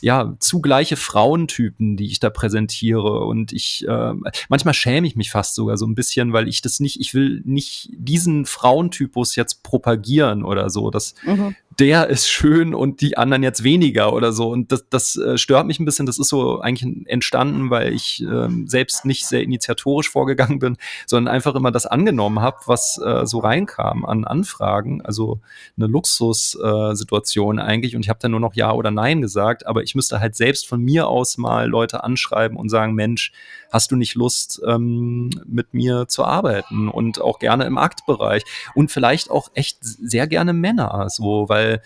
[0.00, 3.24] ja zugleiche Frauentypen, die ich da präsentiere.
[3.24, 4.12] Und ich äh,
[4.48, 7.42] manchmal schäme ich mich fast sogar so ein bisschen, weil ich das nicht, ich will
[7.44, 10.90] nicht diesen Frauentypus jetzt propagieren oder so.
[10.90, 14.50] Das mhm der ist schön und die anderen jetzt weniger oder so.
[14.50, 16.06] Und das, das äh, stört mich ein bisschen.
[16.06, 20.76] Das ist so eigentlich entstanden, weil ich äh, selbst nicht sehr initiatorisch vorgegangen bin,
[21.06, 25.02] sondern einfach immer das angenommen habe, was äh, so reinkam an Anfragen.
[25.02, 25.40] Also
[25.76, 27.96] eine Luxussituation eigentlich.
[27.96, 29.66] Und ich habe dann nur noch Ja oder Nein gesagt.
[29.66, 33.32] Aber ich müsste halt selbst von mir aus mal Leute anschreiben und sagen, Mensch,
[33.70, 36.88] hast du nicht Lust, ähm, mit mir zu arbeiten?
[36.88, 38.42] Und auch gerne im Aktbereich.
[38.74, 41.80] Und vielleicht auch echt sehr gerne Männer, so, weil weil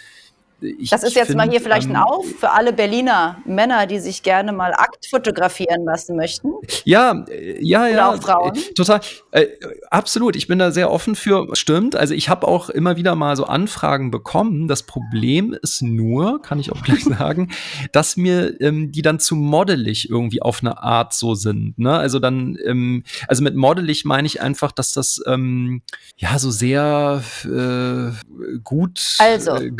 [0.60, 3.86] ich, das ist jetzt find, mal hier vielleicht ein ähm, Auf für alle Berliner Männer,
[3.86, 6.52] die sich gerne mal Akt fotografieren lassen möchten.
[6.84, 8.12] Ja, äh, ja, Oder ja.
[8.12, 8.56] Auch Frauen.
[8.56, 9.00] Äh, total.
[9.30, 9.46] Äh,
[9.90, 10.34] absolut.
[10.36, 11.54] Ich bin da sehr offen für.
[11.54, 11.94] Stimmt.
[11.94, 14.68] Also ich habe auch immer wieder mal so Anfragen bekommen.
[14.68, 17.50] Das Problem ist nur, kann ich auch gleich sagen,
[17.92, 21.78] dass mir ähm, die dann zu modelig irgendwie auf eine Art so sind.
[21.78, 21.96] Ne?
[21.96, 25.82] Also dann, ähm, also mit modelig meine ich einfach, dass das ähm,
[26.16, 29.54] ja so sehr äh, gut also.
[29.56, 29.70] äh,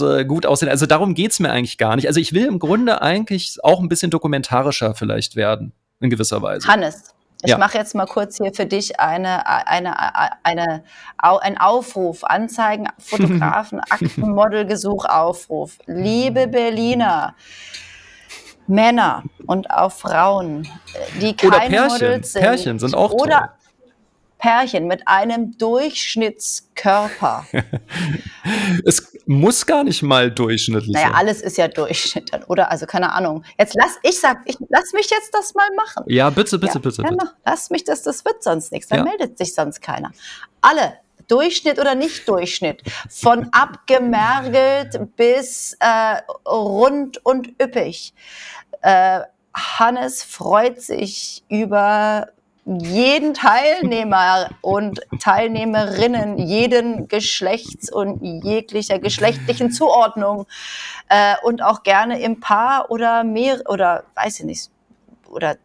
[0.00, 0.68] äh, gut aussehen.
[0.68, 2.06] Also darum geht's mir eigentlich gar nicht.
[2.06, 6.68] Also ich will im Grunde eigentlich auch ein bisschen dokumentarischer vielleicht werden, in gewisser Weise.
[6.68, 7.58] Hannes, ich ja.
[7.58, 9.96] mache jetzt mal kurz hier für dich eine, eine,
[10.44, 10.84] eine,
[11.16, 15.78] ein Aufruf, Anzeigen, Fotografen, Aktenmodelgesuch, Aufruf.
[15.86, 17.34] Liebe Berliner,
[18.68, 20.68] Männer und auch Frauen,
[21.20, 21.88] die keine.
[21.88, 22.42] Models sind.
[22.42, 23.56] Pärchen sind auch oder.
[24.42, 27.46] Pärchen mit einem Durchschnittskörper.
[28.84, 31.12] es muss gar nicht mal durchschnittlich naja, sein.
[31.12, 32.68] Naja, alles ist ja Durchschnitt, oder?
[32.68, 33.44] Also keine Ahnung.
[33.56, 36.02] Jetzt lass, ich sag, ich lass mich jetzt das mal machen.
[36.08, 37.30] Ja, bitte, bitte, ja, bitte, bitte.
[37.44, 38.88] Lass mich das, das wird sonst nichts.
[38.88, 39.04] Dann ja.
[39.04, 40.10] meldet sich sonst keiner.
[40.60, 40.94] Alle,
[41.28, 46.16] Durchschnitt oder nicht Durchschnitt, von abgemergelt bis äh,
[46.48, 48.12] rund und üppig.
[48.80, 49.20] Äh,
[49.54, 52.26] Hannes freut sich über
[52.64, 60.46] jeden Teilnehmer und Teilnehmerinnen jeden Geschlechts und jeglicher geschlechtlichen Zuordnung
[61.08, 64.70] äh, und auch gerne im Paar oder mehr oder weiß ich nicht
[65.28, 65.56] oder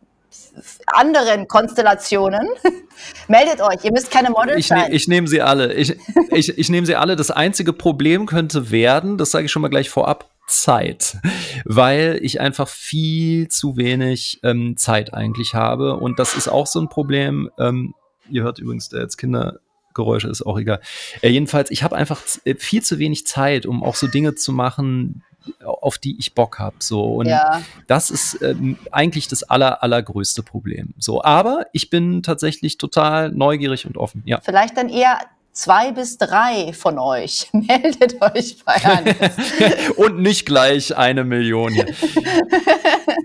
[0.88, 2.48] anderen Konstellationen.
[3.28, 4.92] Meldet euch, ihr müsst keine Models ich ne, sein.
[4.94, 5.74] Ich nehme sie alle.
[5.74, 5.96] Ich,
[6.32, 7.16] ich, ich nehme sie alle.
[7.16, 11.18] Das einzige Problem könnte werden, das sage ich schon mal gleich vorab, Zeit,
[11.66, 15.98] weil ich einfach viel zu wenig ähm, Zeit eigentlich habe.
[15.98, 17.50] Und das ist auch so ein Problem.
[17.60, 17.94] Ähm,
[18.30, 20.80] ihr hört übrigens da jetzt Kindergeräusche, ist auch egal.
[21.22, 24.52] Äh, jedenfalls, ich habe einfach äh, viel zu wenig Zeit, um auch so Dinge zu
[24.52, 25.24] machen,
[25.64, 26.76] auf die ich Bock habe.
[26.80, 27.04] So.
[27.16, 27.62] Und Ja.
[27.88, 30.94] das ist ähm, eigentlich das aller, allergrößte Problem.
[30.98, 34.24] So, aber ich bin tatsächlich total neugierig und offen.
[34.26, 34.40] Ja.
[34.42, 35.20] Vielleicht dann eher
[35.58, 37.50] zwei bis drei von euch.
[37.54, 39.16] Meldet euch bei Hannes.
[39.98, 41.88] und nicht gleich eine Million hier.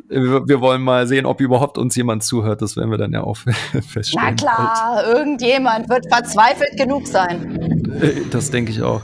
[0.09, 2.63] wir, wir wollen mal sehen, ob überhaupt uns jemand zuhört.
[2.63, 3.37] Das werden wir dann ja auch
[3.89, 4.29] feststellen.
[4.31, 7.93] Na klar, irgendjemand wird verzweifelt genug sein.
[8.01, 9.03] Äh, Das denke ich auch.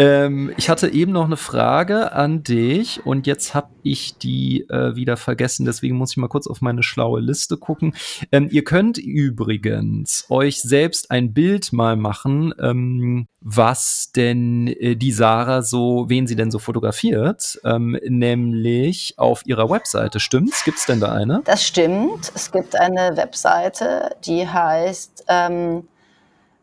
[0.00, 4.96] Ähm, ich hatte eben noch eine Frage an dich und jetzt habe ich die äh,
[4.96, 5.66] wieder vergessen.
[5.66, 7.94] Deswegen muss ich mal kurz auf meine schlaue Liste gucken.
[8.32, 15.12] Ähm, ihr könnt übrigens euch selbst ein Bild mal machen, ähm, was denn äh, die
[15.12, 20.18] Sarah so, wen sie denn so fotografiert, ähm, nämlich auf ihrer Webseite.
[20.18, 20.64] Stimmt's?
[20.64, 21.42] Gibt's denn da eine?
[21.44, 22.32] Das stimmt.
[22.34, 25.82] Es gibt eine Webseite, die heißt ähm,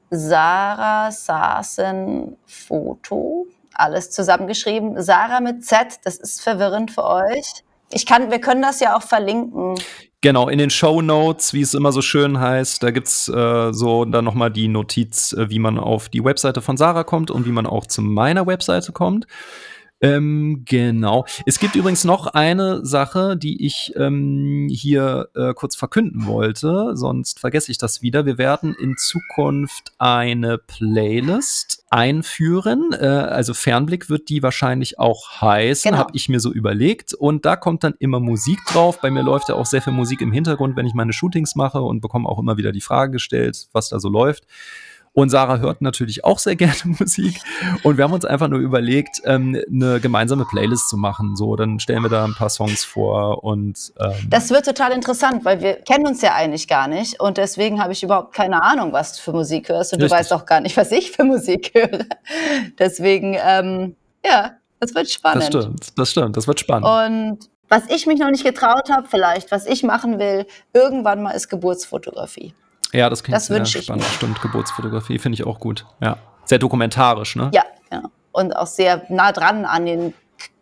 [0.09, 3.47] Sarah Saaßen Foto.
[3.73, 5.01] Alles zusammengeschrieben.
[5.01, 7.63] Sarah mit Z, das ist verwirrend für euch.
[7.91, 9.75] Ich kann, wir können das ja auch verlinken.
[10.21, 14.03] Genau, in den Show Notes, wie es immer so schön heißt, da gibt's äh, so
[14.03, 17.51] dann nochmal die Notiz, äh, wie man auf die Webseite von Sarah kommt und wie
[17.51, 19.27] man auch zu meiner Webseite kommt.
[19.99, 21.25] Ähm, genau.
[21.47, 27.39] Es gibt übrigens noch eine Sache, die ich ähm, hier äh, kurz verkünden wollte, sonst
[27.39, 28.25] vergesse ich das wieder.
[28.27, 32.91] Wir werden in Zukunft eine Playlist einführen.
[32.93, 35.97] Äh, also Fernblick wird die wahrscheinlich auch heißen, Genau.
[35.99, 37.13] habe ich mir so überlegt.
[37.15, 39.01] Und da kommt dann immer Musik drauf.
[39.01, 41.81] Bei mir läuft ja auch sehr viel Musik im Hintergrund, wenn ich meine Shootings mache
[41.81, 44.43] und bekomme auch immer wieder die Frage gestellt, was da so läuft.
[45.17, 47.39] Und Sarah hört natürlich auch sehr gerne Musik.
[47.81, 51.35] Und wir haben uns einfach nur überlegt, ähm, eine gemeinsame Playlist zu machen.
[51.35, 55.43] So, dann stellen wir da ein paar Songs vor und ähm, Das wird total interessant,
[55.43, 58.93] weil wir kennen uns ja eigentlich gar nicht und deswegen habe ich überhaupt keine Ahnung,
[58.93, 60.15] was du für Musik hörst und Richtig.
[60.15, 62.05] du weißt auch gar nicht, was ich für Musik höre.
[62.77, 65.51] Deswegen, ähm, ja, das wird spannend.
[65.51, 66.85] das stimmt, das stimmt, das wird spannend.
[66.87, 71.31] Und was ich mich noch nicht getraut habe, vielleicht, was ich machen will, irgendwann mal
[71.31, 72.53] ist Geburtsfotografie.
[72.93, 74.03] Ja, das klingt das sehr spannend.
[74.03, 74.09] mir.
[74.09, 75.85] Stimmt, Geburtsfotografie finde ich auch gut.
[76.01, 77.51] Ja, sehr dokumentarisch, ne?
[77.53, 78.09] Ja, genau.
[78.31, 80.13] Und auch sehr nah dran an den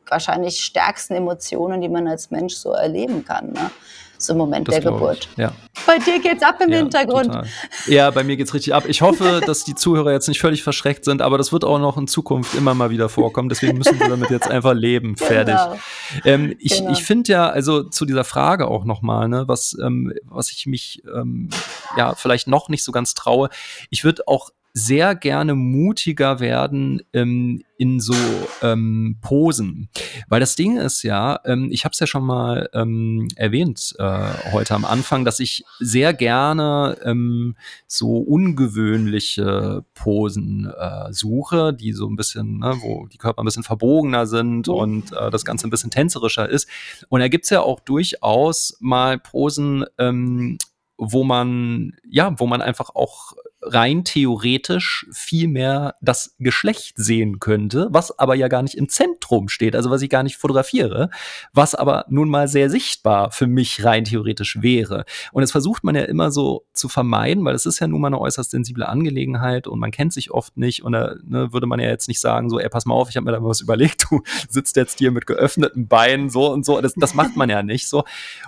[0.07, 3.53] wahrscheinlich stärksten Emotionen, die man als Mensch so erleben kann.
[3.53, 3.71] Ne?
[4.17, 5.27] So im Moment Das der Geburt.
[5.33, 5.37] Ich.
[5.37, 5.51] Ja.
[5.85, 7.25] Bei dir geht's ab im ja, Hintergrund.
[7.27, 7.47] total.
[7.87, 8.85] Ja, bei mir geht's richtig ab.
[8.87, 11.97] Ich hoffe, dass die Zuhörer jetzt nicht völlig verschreckt sind, aber das wird auch noch
[11.97, 13.49] in Zukunft immer mal wieder vorkommen.
[13.49, 15.17] Deswegen müssen wir damit jetzt einfach leben.
[15.17, 15.55] Fertig.
[15.55, 15.77] Genau.
[16.23, 16.91] Ähm, ich Genau.
[16.91, 21.03] ich finde ja, also zu dieser Frage auch nochmal, ne, was, ähm, was ich mich
[21.13, 21.49] ähm,
[21.97, 23.49] ja vielleicht noch nicht so ganz traue.
[23.89, 28.13] Ich würde auch sehr gerne mutiger werden ähm, in so
[28.61, 29.87] ähm, Posen.
[30.27, 34.51] Weil das Ding ist ja, ähm, ich habe es ja schon mal ähm, erwähnt äh,
[34.51, 37.55] heute am Anfang, dass ich sehr gerne ähm,
[37.87, 43.63] so ungewöhnliche Posen äh, suche, die so ein bisschen, ne, wo die Körper ein bisschen
[43.63, 44.73] verbogener sind Ja.
[44.73, 46.67] und äh, das Ganze ein bisschen tänzerischer ist.
[47.07, 50.57] Und da gibt's ja auch durchaus mal Posen, ähm,
[50.97, 53.33] wo man, ja, wo man einfach auch
[53.65, 59.49] rein theoretisch viel mehr das Geschlecht sehen könnte, was aber ja gar nicht im Zentrum
[59.49, 61.09] steht, also was ich gar nicht fotografiere,
[61.53, 65.05] was aber nun mal sehr sichtbar für mich rein theoretisch wäre.
[65.31, 68.07] Und das versucht man ja immer so zu vermeiden, weil es ist ja nun mal
[68.07, 71.79] eine äußerst sensible Angelegenheit und man kennt sich oft nicht und da ne, würde man
[71.79, 74.07] ja jetzt nicht sagen, so, ey, pass mal auf, ich habe mir da was überlegt,
[74.09, 77.63] du sitzt jetzt hier mit geöffneten Beinen so und so, das, das macht man ja
[77.63, 78.03] nicht so.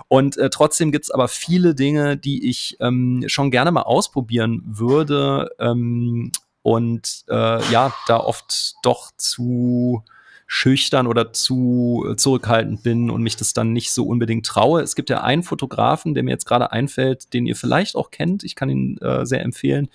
[0.08, 5.07] Und äh, trotzdem gibt's aber viele Dinge, die ich ähm, schon gerne mal ausprobieren würde
[5.10, 6.32] ähm,
[6.62, 10.02] und äh, ja, da oft doch zu
[10.46, 14.80] schüchtern oder zu zurückhaltend bin und mich das dann nicht so unbedingt traue.
[14.80, 18.44] Es gibt ja einen Fotografen, der mir jetzt gerade einfällt, den ihr vielleicht auch kennt.
[18.44, 19.88] Ich kann ihn äh, sehr empfehlen.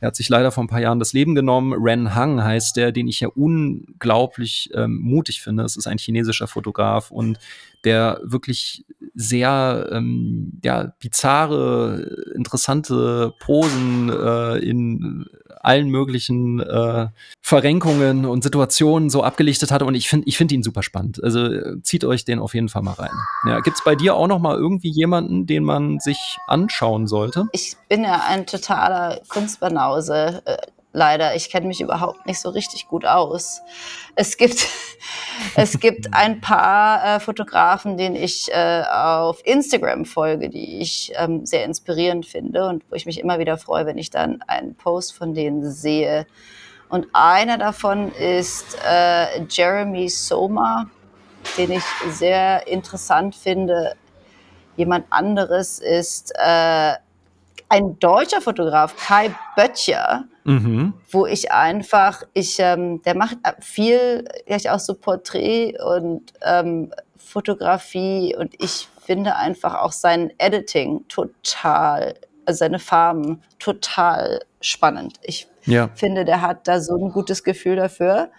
[0.00, 1.74] Er hat sich leider vor ein paar Jahren das Leben genommen.
[1.74, 5.62] Ren Hang heißt der, den ich ja unglaublich ähm, mutig finde.
[5.62, 7.38] Es ist ein chinesischer Fotograf und
[7.84, 15.26] der wirklich sehr ähm, ja, bizarre, interessante Posen äh, in
[15.60, 17.08] allen möglichen äh,
[17.40, 21.22] Verrenkungen und Situationen so abgelichtet hat und ich finde ich finde ihn super spannend.
[21.22, 23.12] Also äh, zieht euch den auf jeden Fall mal rein.
[23.46, 27.46] Ja, gibt's bei dir auch noch mal irgendwie jemanden, den man sich anschauen sollte?
[27.52, 30.42] Ich bin ja ein totaler Kunstbanause.
[30.92, 33.62] Leider, ich kenne mich überhaupt nicht so richtig gut aus.
[34.16, 34.66] Es gibt,
[35.56, 41.46] es gibt ein paar äh, Fotografen, denen ich äh, auf Instagram folge, die ich ähm,
[41.46, 45.16] sehr inspirierend finde und wo ich mich immer wieder freue, wenn ich dann einen Post
[45.16, 46.26] von denen sehe.
[46.88, 50.90] Und einer davon ist äh, Jeremy Soma,
[51.56, 53.94] den ich sehr interessant finde.
[54.76, 56.94] Jemand anderes ist äh,
[57.70, 60.92] ein deutscher Fotograf, Kai Böttcher, Mhm.
[61.10, 68.34] wo ich einfach, ich, ähm, der macht viel, ja, auch so Porträt und ähm, Fotografie
[68.36, 72.14] und ich finde einfach auch sein Editing total,
[72.44, 75.18] also seine Farben total spannend.
[75.22, 75.88] Ich Ja.
[75.94, 78.30] finde, der hat da so ein gutes Gefühl dafür.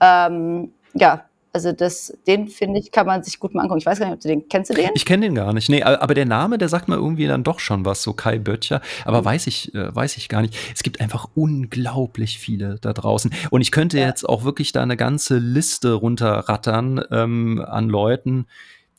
[0.00, 3.80] Ähm, ja, also das, den finde ich, kann man sich gut mal angucken.
[3.80, 4.90] Ich weiß gar nicht, ob du den, kennst du den?
[4.94, 5.68] Ich kenne den gar nicht.
[5.68, 8.78] Nee, aber der Name, der sagt mir irgendwie dann doch schon was, so Kai Böttcher.
[8.78, 8.82] Mhm.
[9.04, 10.56] Aber weiß ich, äh, weiß ich gar nicht.
[10.74, 13.32] Es gibt einfach unglaublich viele da draußen.
[13.50, 14.06] Und ich könnte Ja.
[14.06, 18.46] jetzt auch wirklich da eine ganze Liste runterrattern ähm, an Leuten,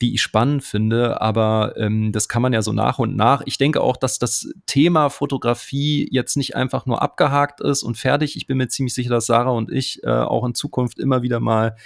[0.02, 3.42] die ich spannend finde, aber ähm, das kann man ja so nach und nach.
[3.46, 8.36] Ich denke auch, dass das Thema Fotografie jetzt nicht einfach nur abgehakt ist und fertig.
[8.36, 11.38] Ich bin mir ziemlich sicher, dass Sarah und ich äh, auch in Zukunft immer wieder
[11.38, 11.76] mal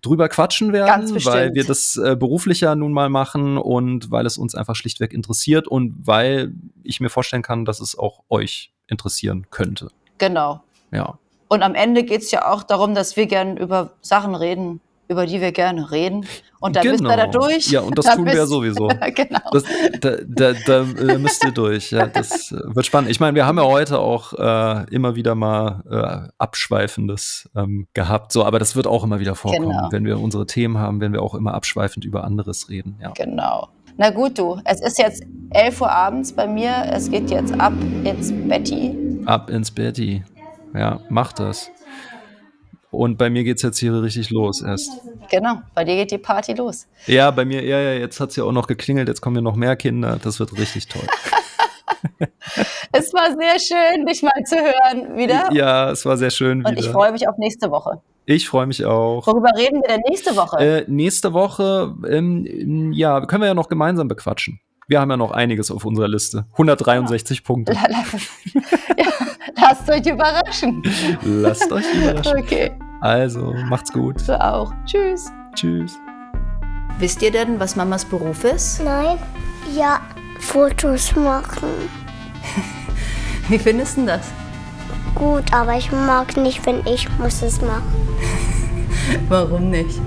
[0.00, 4.54] drüber quatschen werden, weil wir das äh, beruflicher nun mal machen und weil es uns
[4.54, 9.88] einfach schlichtweg interessiert und weil ich mir vorstellen kann, dass es auch euch interessieren könnte.
[10.18, 10.62] Genau.
[10.92, 11.18] Ja.
[11.48, 15.26] Und am Ende geht es ja auch darum, dass wir gerne über Sachen reden, über
[15.26, 16.26] die wir gerne reden.
[16.60, 17.70] Und da müsst ihr da durch.
[17.70, 18.88] Ja, und das Da tun wir ja sowieso.
[19.14, 19.40] genau.
[19.52, 19.64] Das,
[20.00, 21.90] da, da, da müsst ihr durch.
[21.90, 23.10] Ja, das äh, wird spannend.
[23.10, 28.32] Ich meine, wir haben ja heute auch äh, immer wieder mal äh, Abschweifendes ähm, gehabt.
[28.32, 29.70] So, aber das wird auch immer wieder vorkommen.
[29.70, 29.88] Genau.
[29.90, 32.98] Wenn wir unsere Themen haben, werden wir auch immer abschweifend über anderes reden.
[33.00, 33.12] Ja.
[33.12, 33.68] Genau.
[33.98, 34.60] Na gut, du.
[34.64, 36.72] Es ist jetzt 11 Uhr abends bei mir.
[36.90, 37.72] Es geht jetzt ab
[38.04, 38.94] ins Betty.
[39.24, 40.22] Ab ins Betty.
[40.74, 41.70] Ja, mach das.
[42.96, 44.90] Und bei mir geht's jetzt hier richtig los erst.
[45.30, 45.60] Genau.
[45.74, 46.86] Bei dir geht die Party los.
[47.06, 49.56] Ja, bei mir, ja, ja, jetzt hat's ja auch noch geklingelt, jetzt kommen ja noch
[49.56, 50.18] mehr Kinder.
[50.22, 51.06] Das wird richtig toll.
[52.92, 55.48] Es war sehr schön, dich mal zu hören wieder.
[55.52, 56.92] Ja, es war sehr schön Und ich wieder.
[56.92, 58.00] freue mich auf nächste Woche.
[58.24, 59.26] Ich freue mich auch.
[59.26, 60.58] Worüber reden wir denn nächste Woche?
[60.58, 64.60] Äh, nächste Woche, ähm, ja, können wir ja noch gemeinsam bequatschen.
[64.88, 66.46] Wir haben ja noch einiges auf unserer Liste.
[66.52, 67.72] 163 Punkte.
[67.74, 67.82] ja,
[69.60, 70.82] lasst euch überraschen.
[71.24, 72.38] Lasst euch überraschen.
[72.38, 72.70] Okay,
[73.00, 74.26] Also, macht's gut.
[74.26, 74.72] du auch.
[74.84, 75.30] Tschüss.
[75.54, 75.98] Tschüss.
[76.98, 78.82] Wisst ihr denn, was Mamas Beruf ist?
[78.82, 79.18] Nein.
[79.74, 80.00] Ja,
[80.40, 81.68] Fotos machen.
[83.48, 84.30] Wie findest du denn das?
[85.14, 87.82] Gut, aber ich mag nicht, wenn ich muss es machen.
[89.28, 90.00] Warum nicht?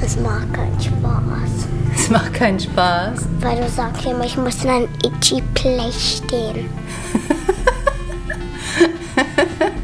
[0.00, 1.68] Es macht keinen Spaß.
[1.94, 3.26] Es macht keinen Spaß.
[3.40, 6.70] Weil du sagst immer, ich muss in einem itchy Blech stehen.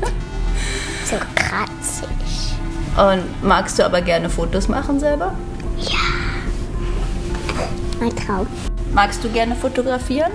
[2.97, 5.33] Und magst du aber gerne Fotos machen selber?
[8.01, 8.47] Mein Traum.
[8.93, 10.31] Magst du gerne fotografieren?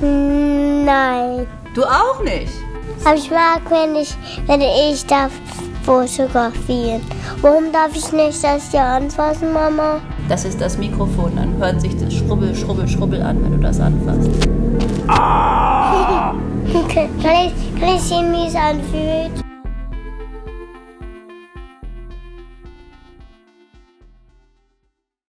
[0.00, 1.46] Nein.
[1.74, 2.52] Du auch nicht.
[3.04, 4.14] Aber ich mag, wenn ich,
[4.46, 5.32] wenn ich darf
[5.84, 7.00] fotografieren.
[7.40, 10.00] Warum darf ich nicht das hier anfassen, Mama?
[10.28, 11.32] Das ist das Mikrofon.
[11.36, 14.30] Dann hört sich das Schrubbel, Schrubbel, Schrubbel an, wenn du das anfasst.
[16.72, 19.51] Kann ich, kann ich sehen, wie es anfühlt?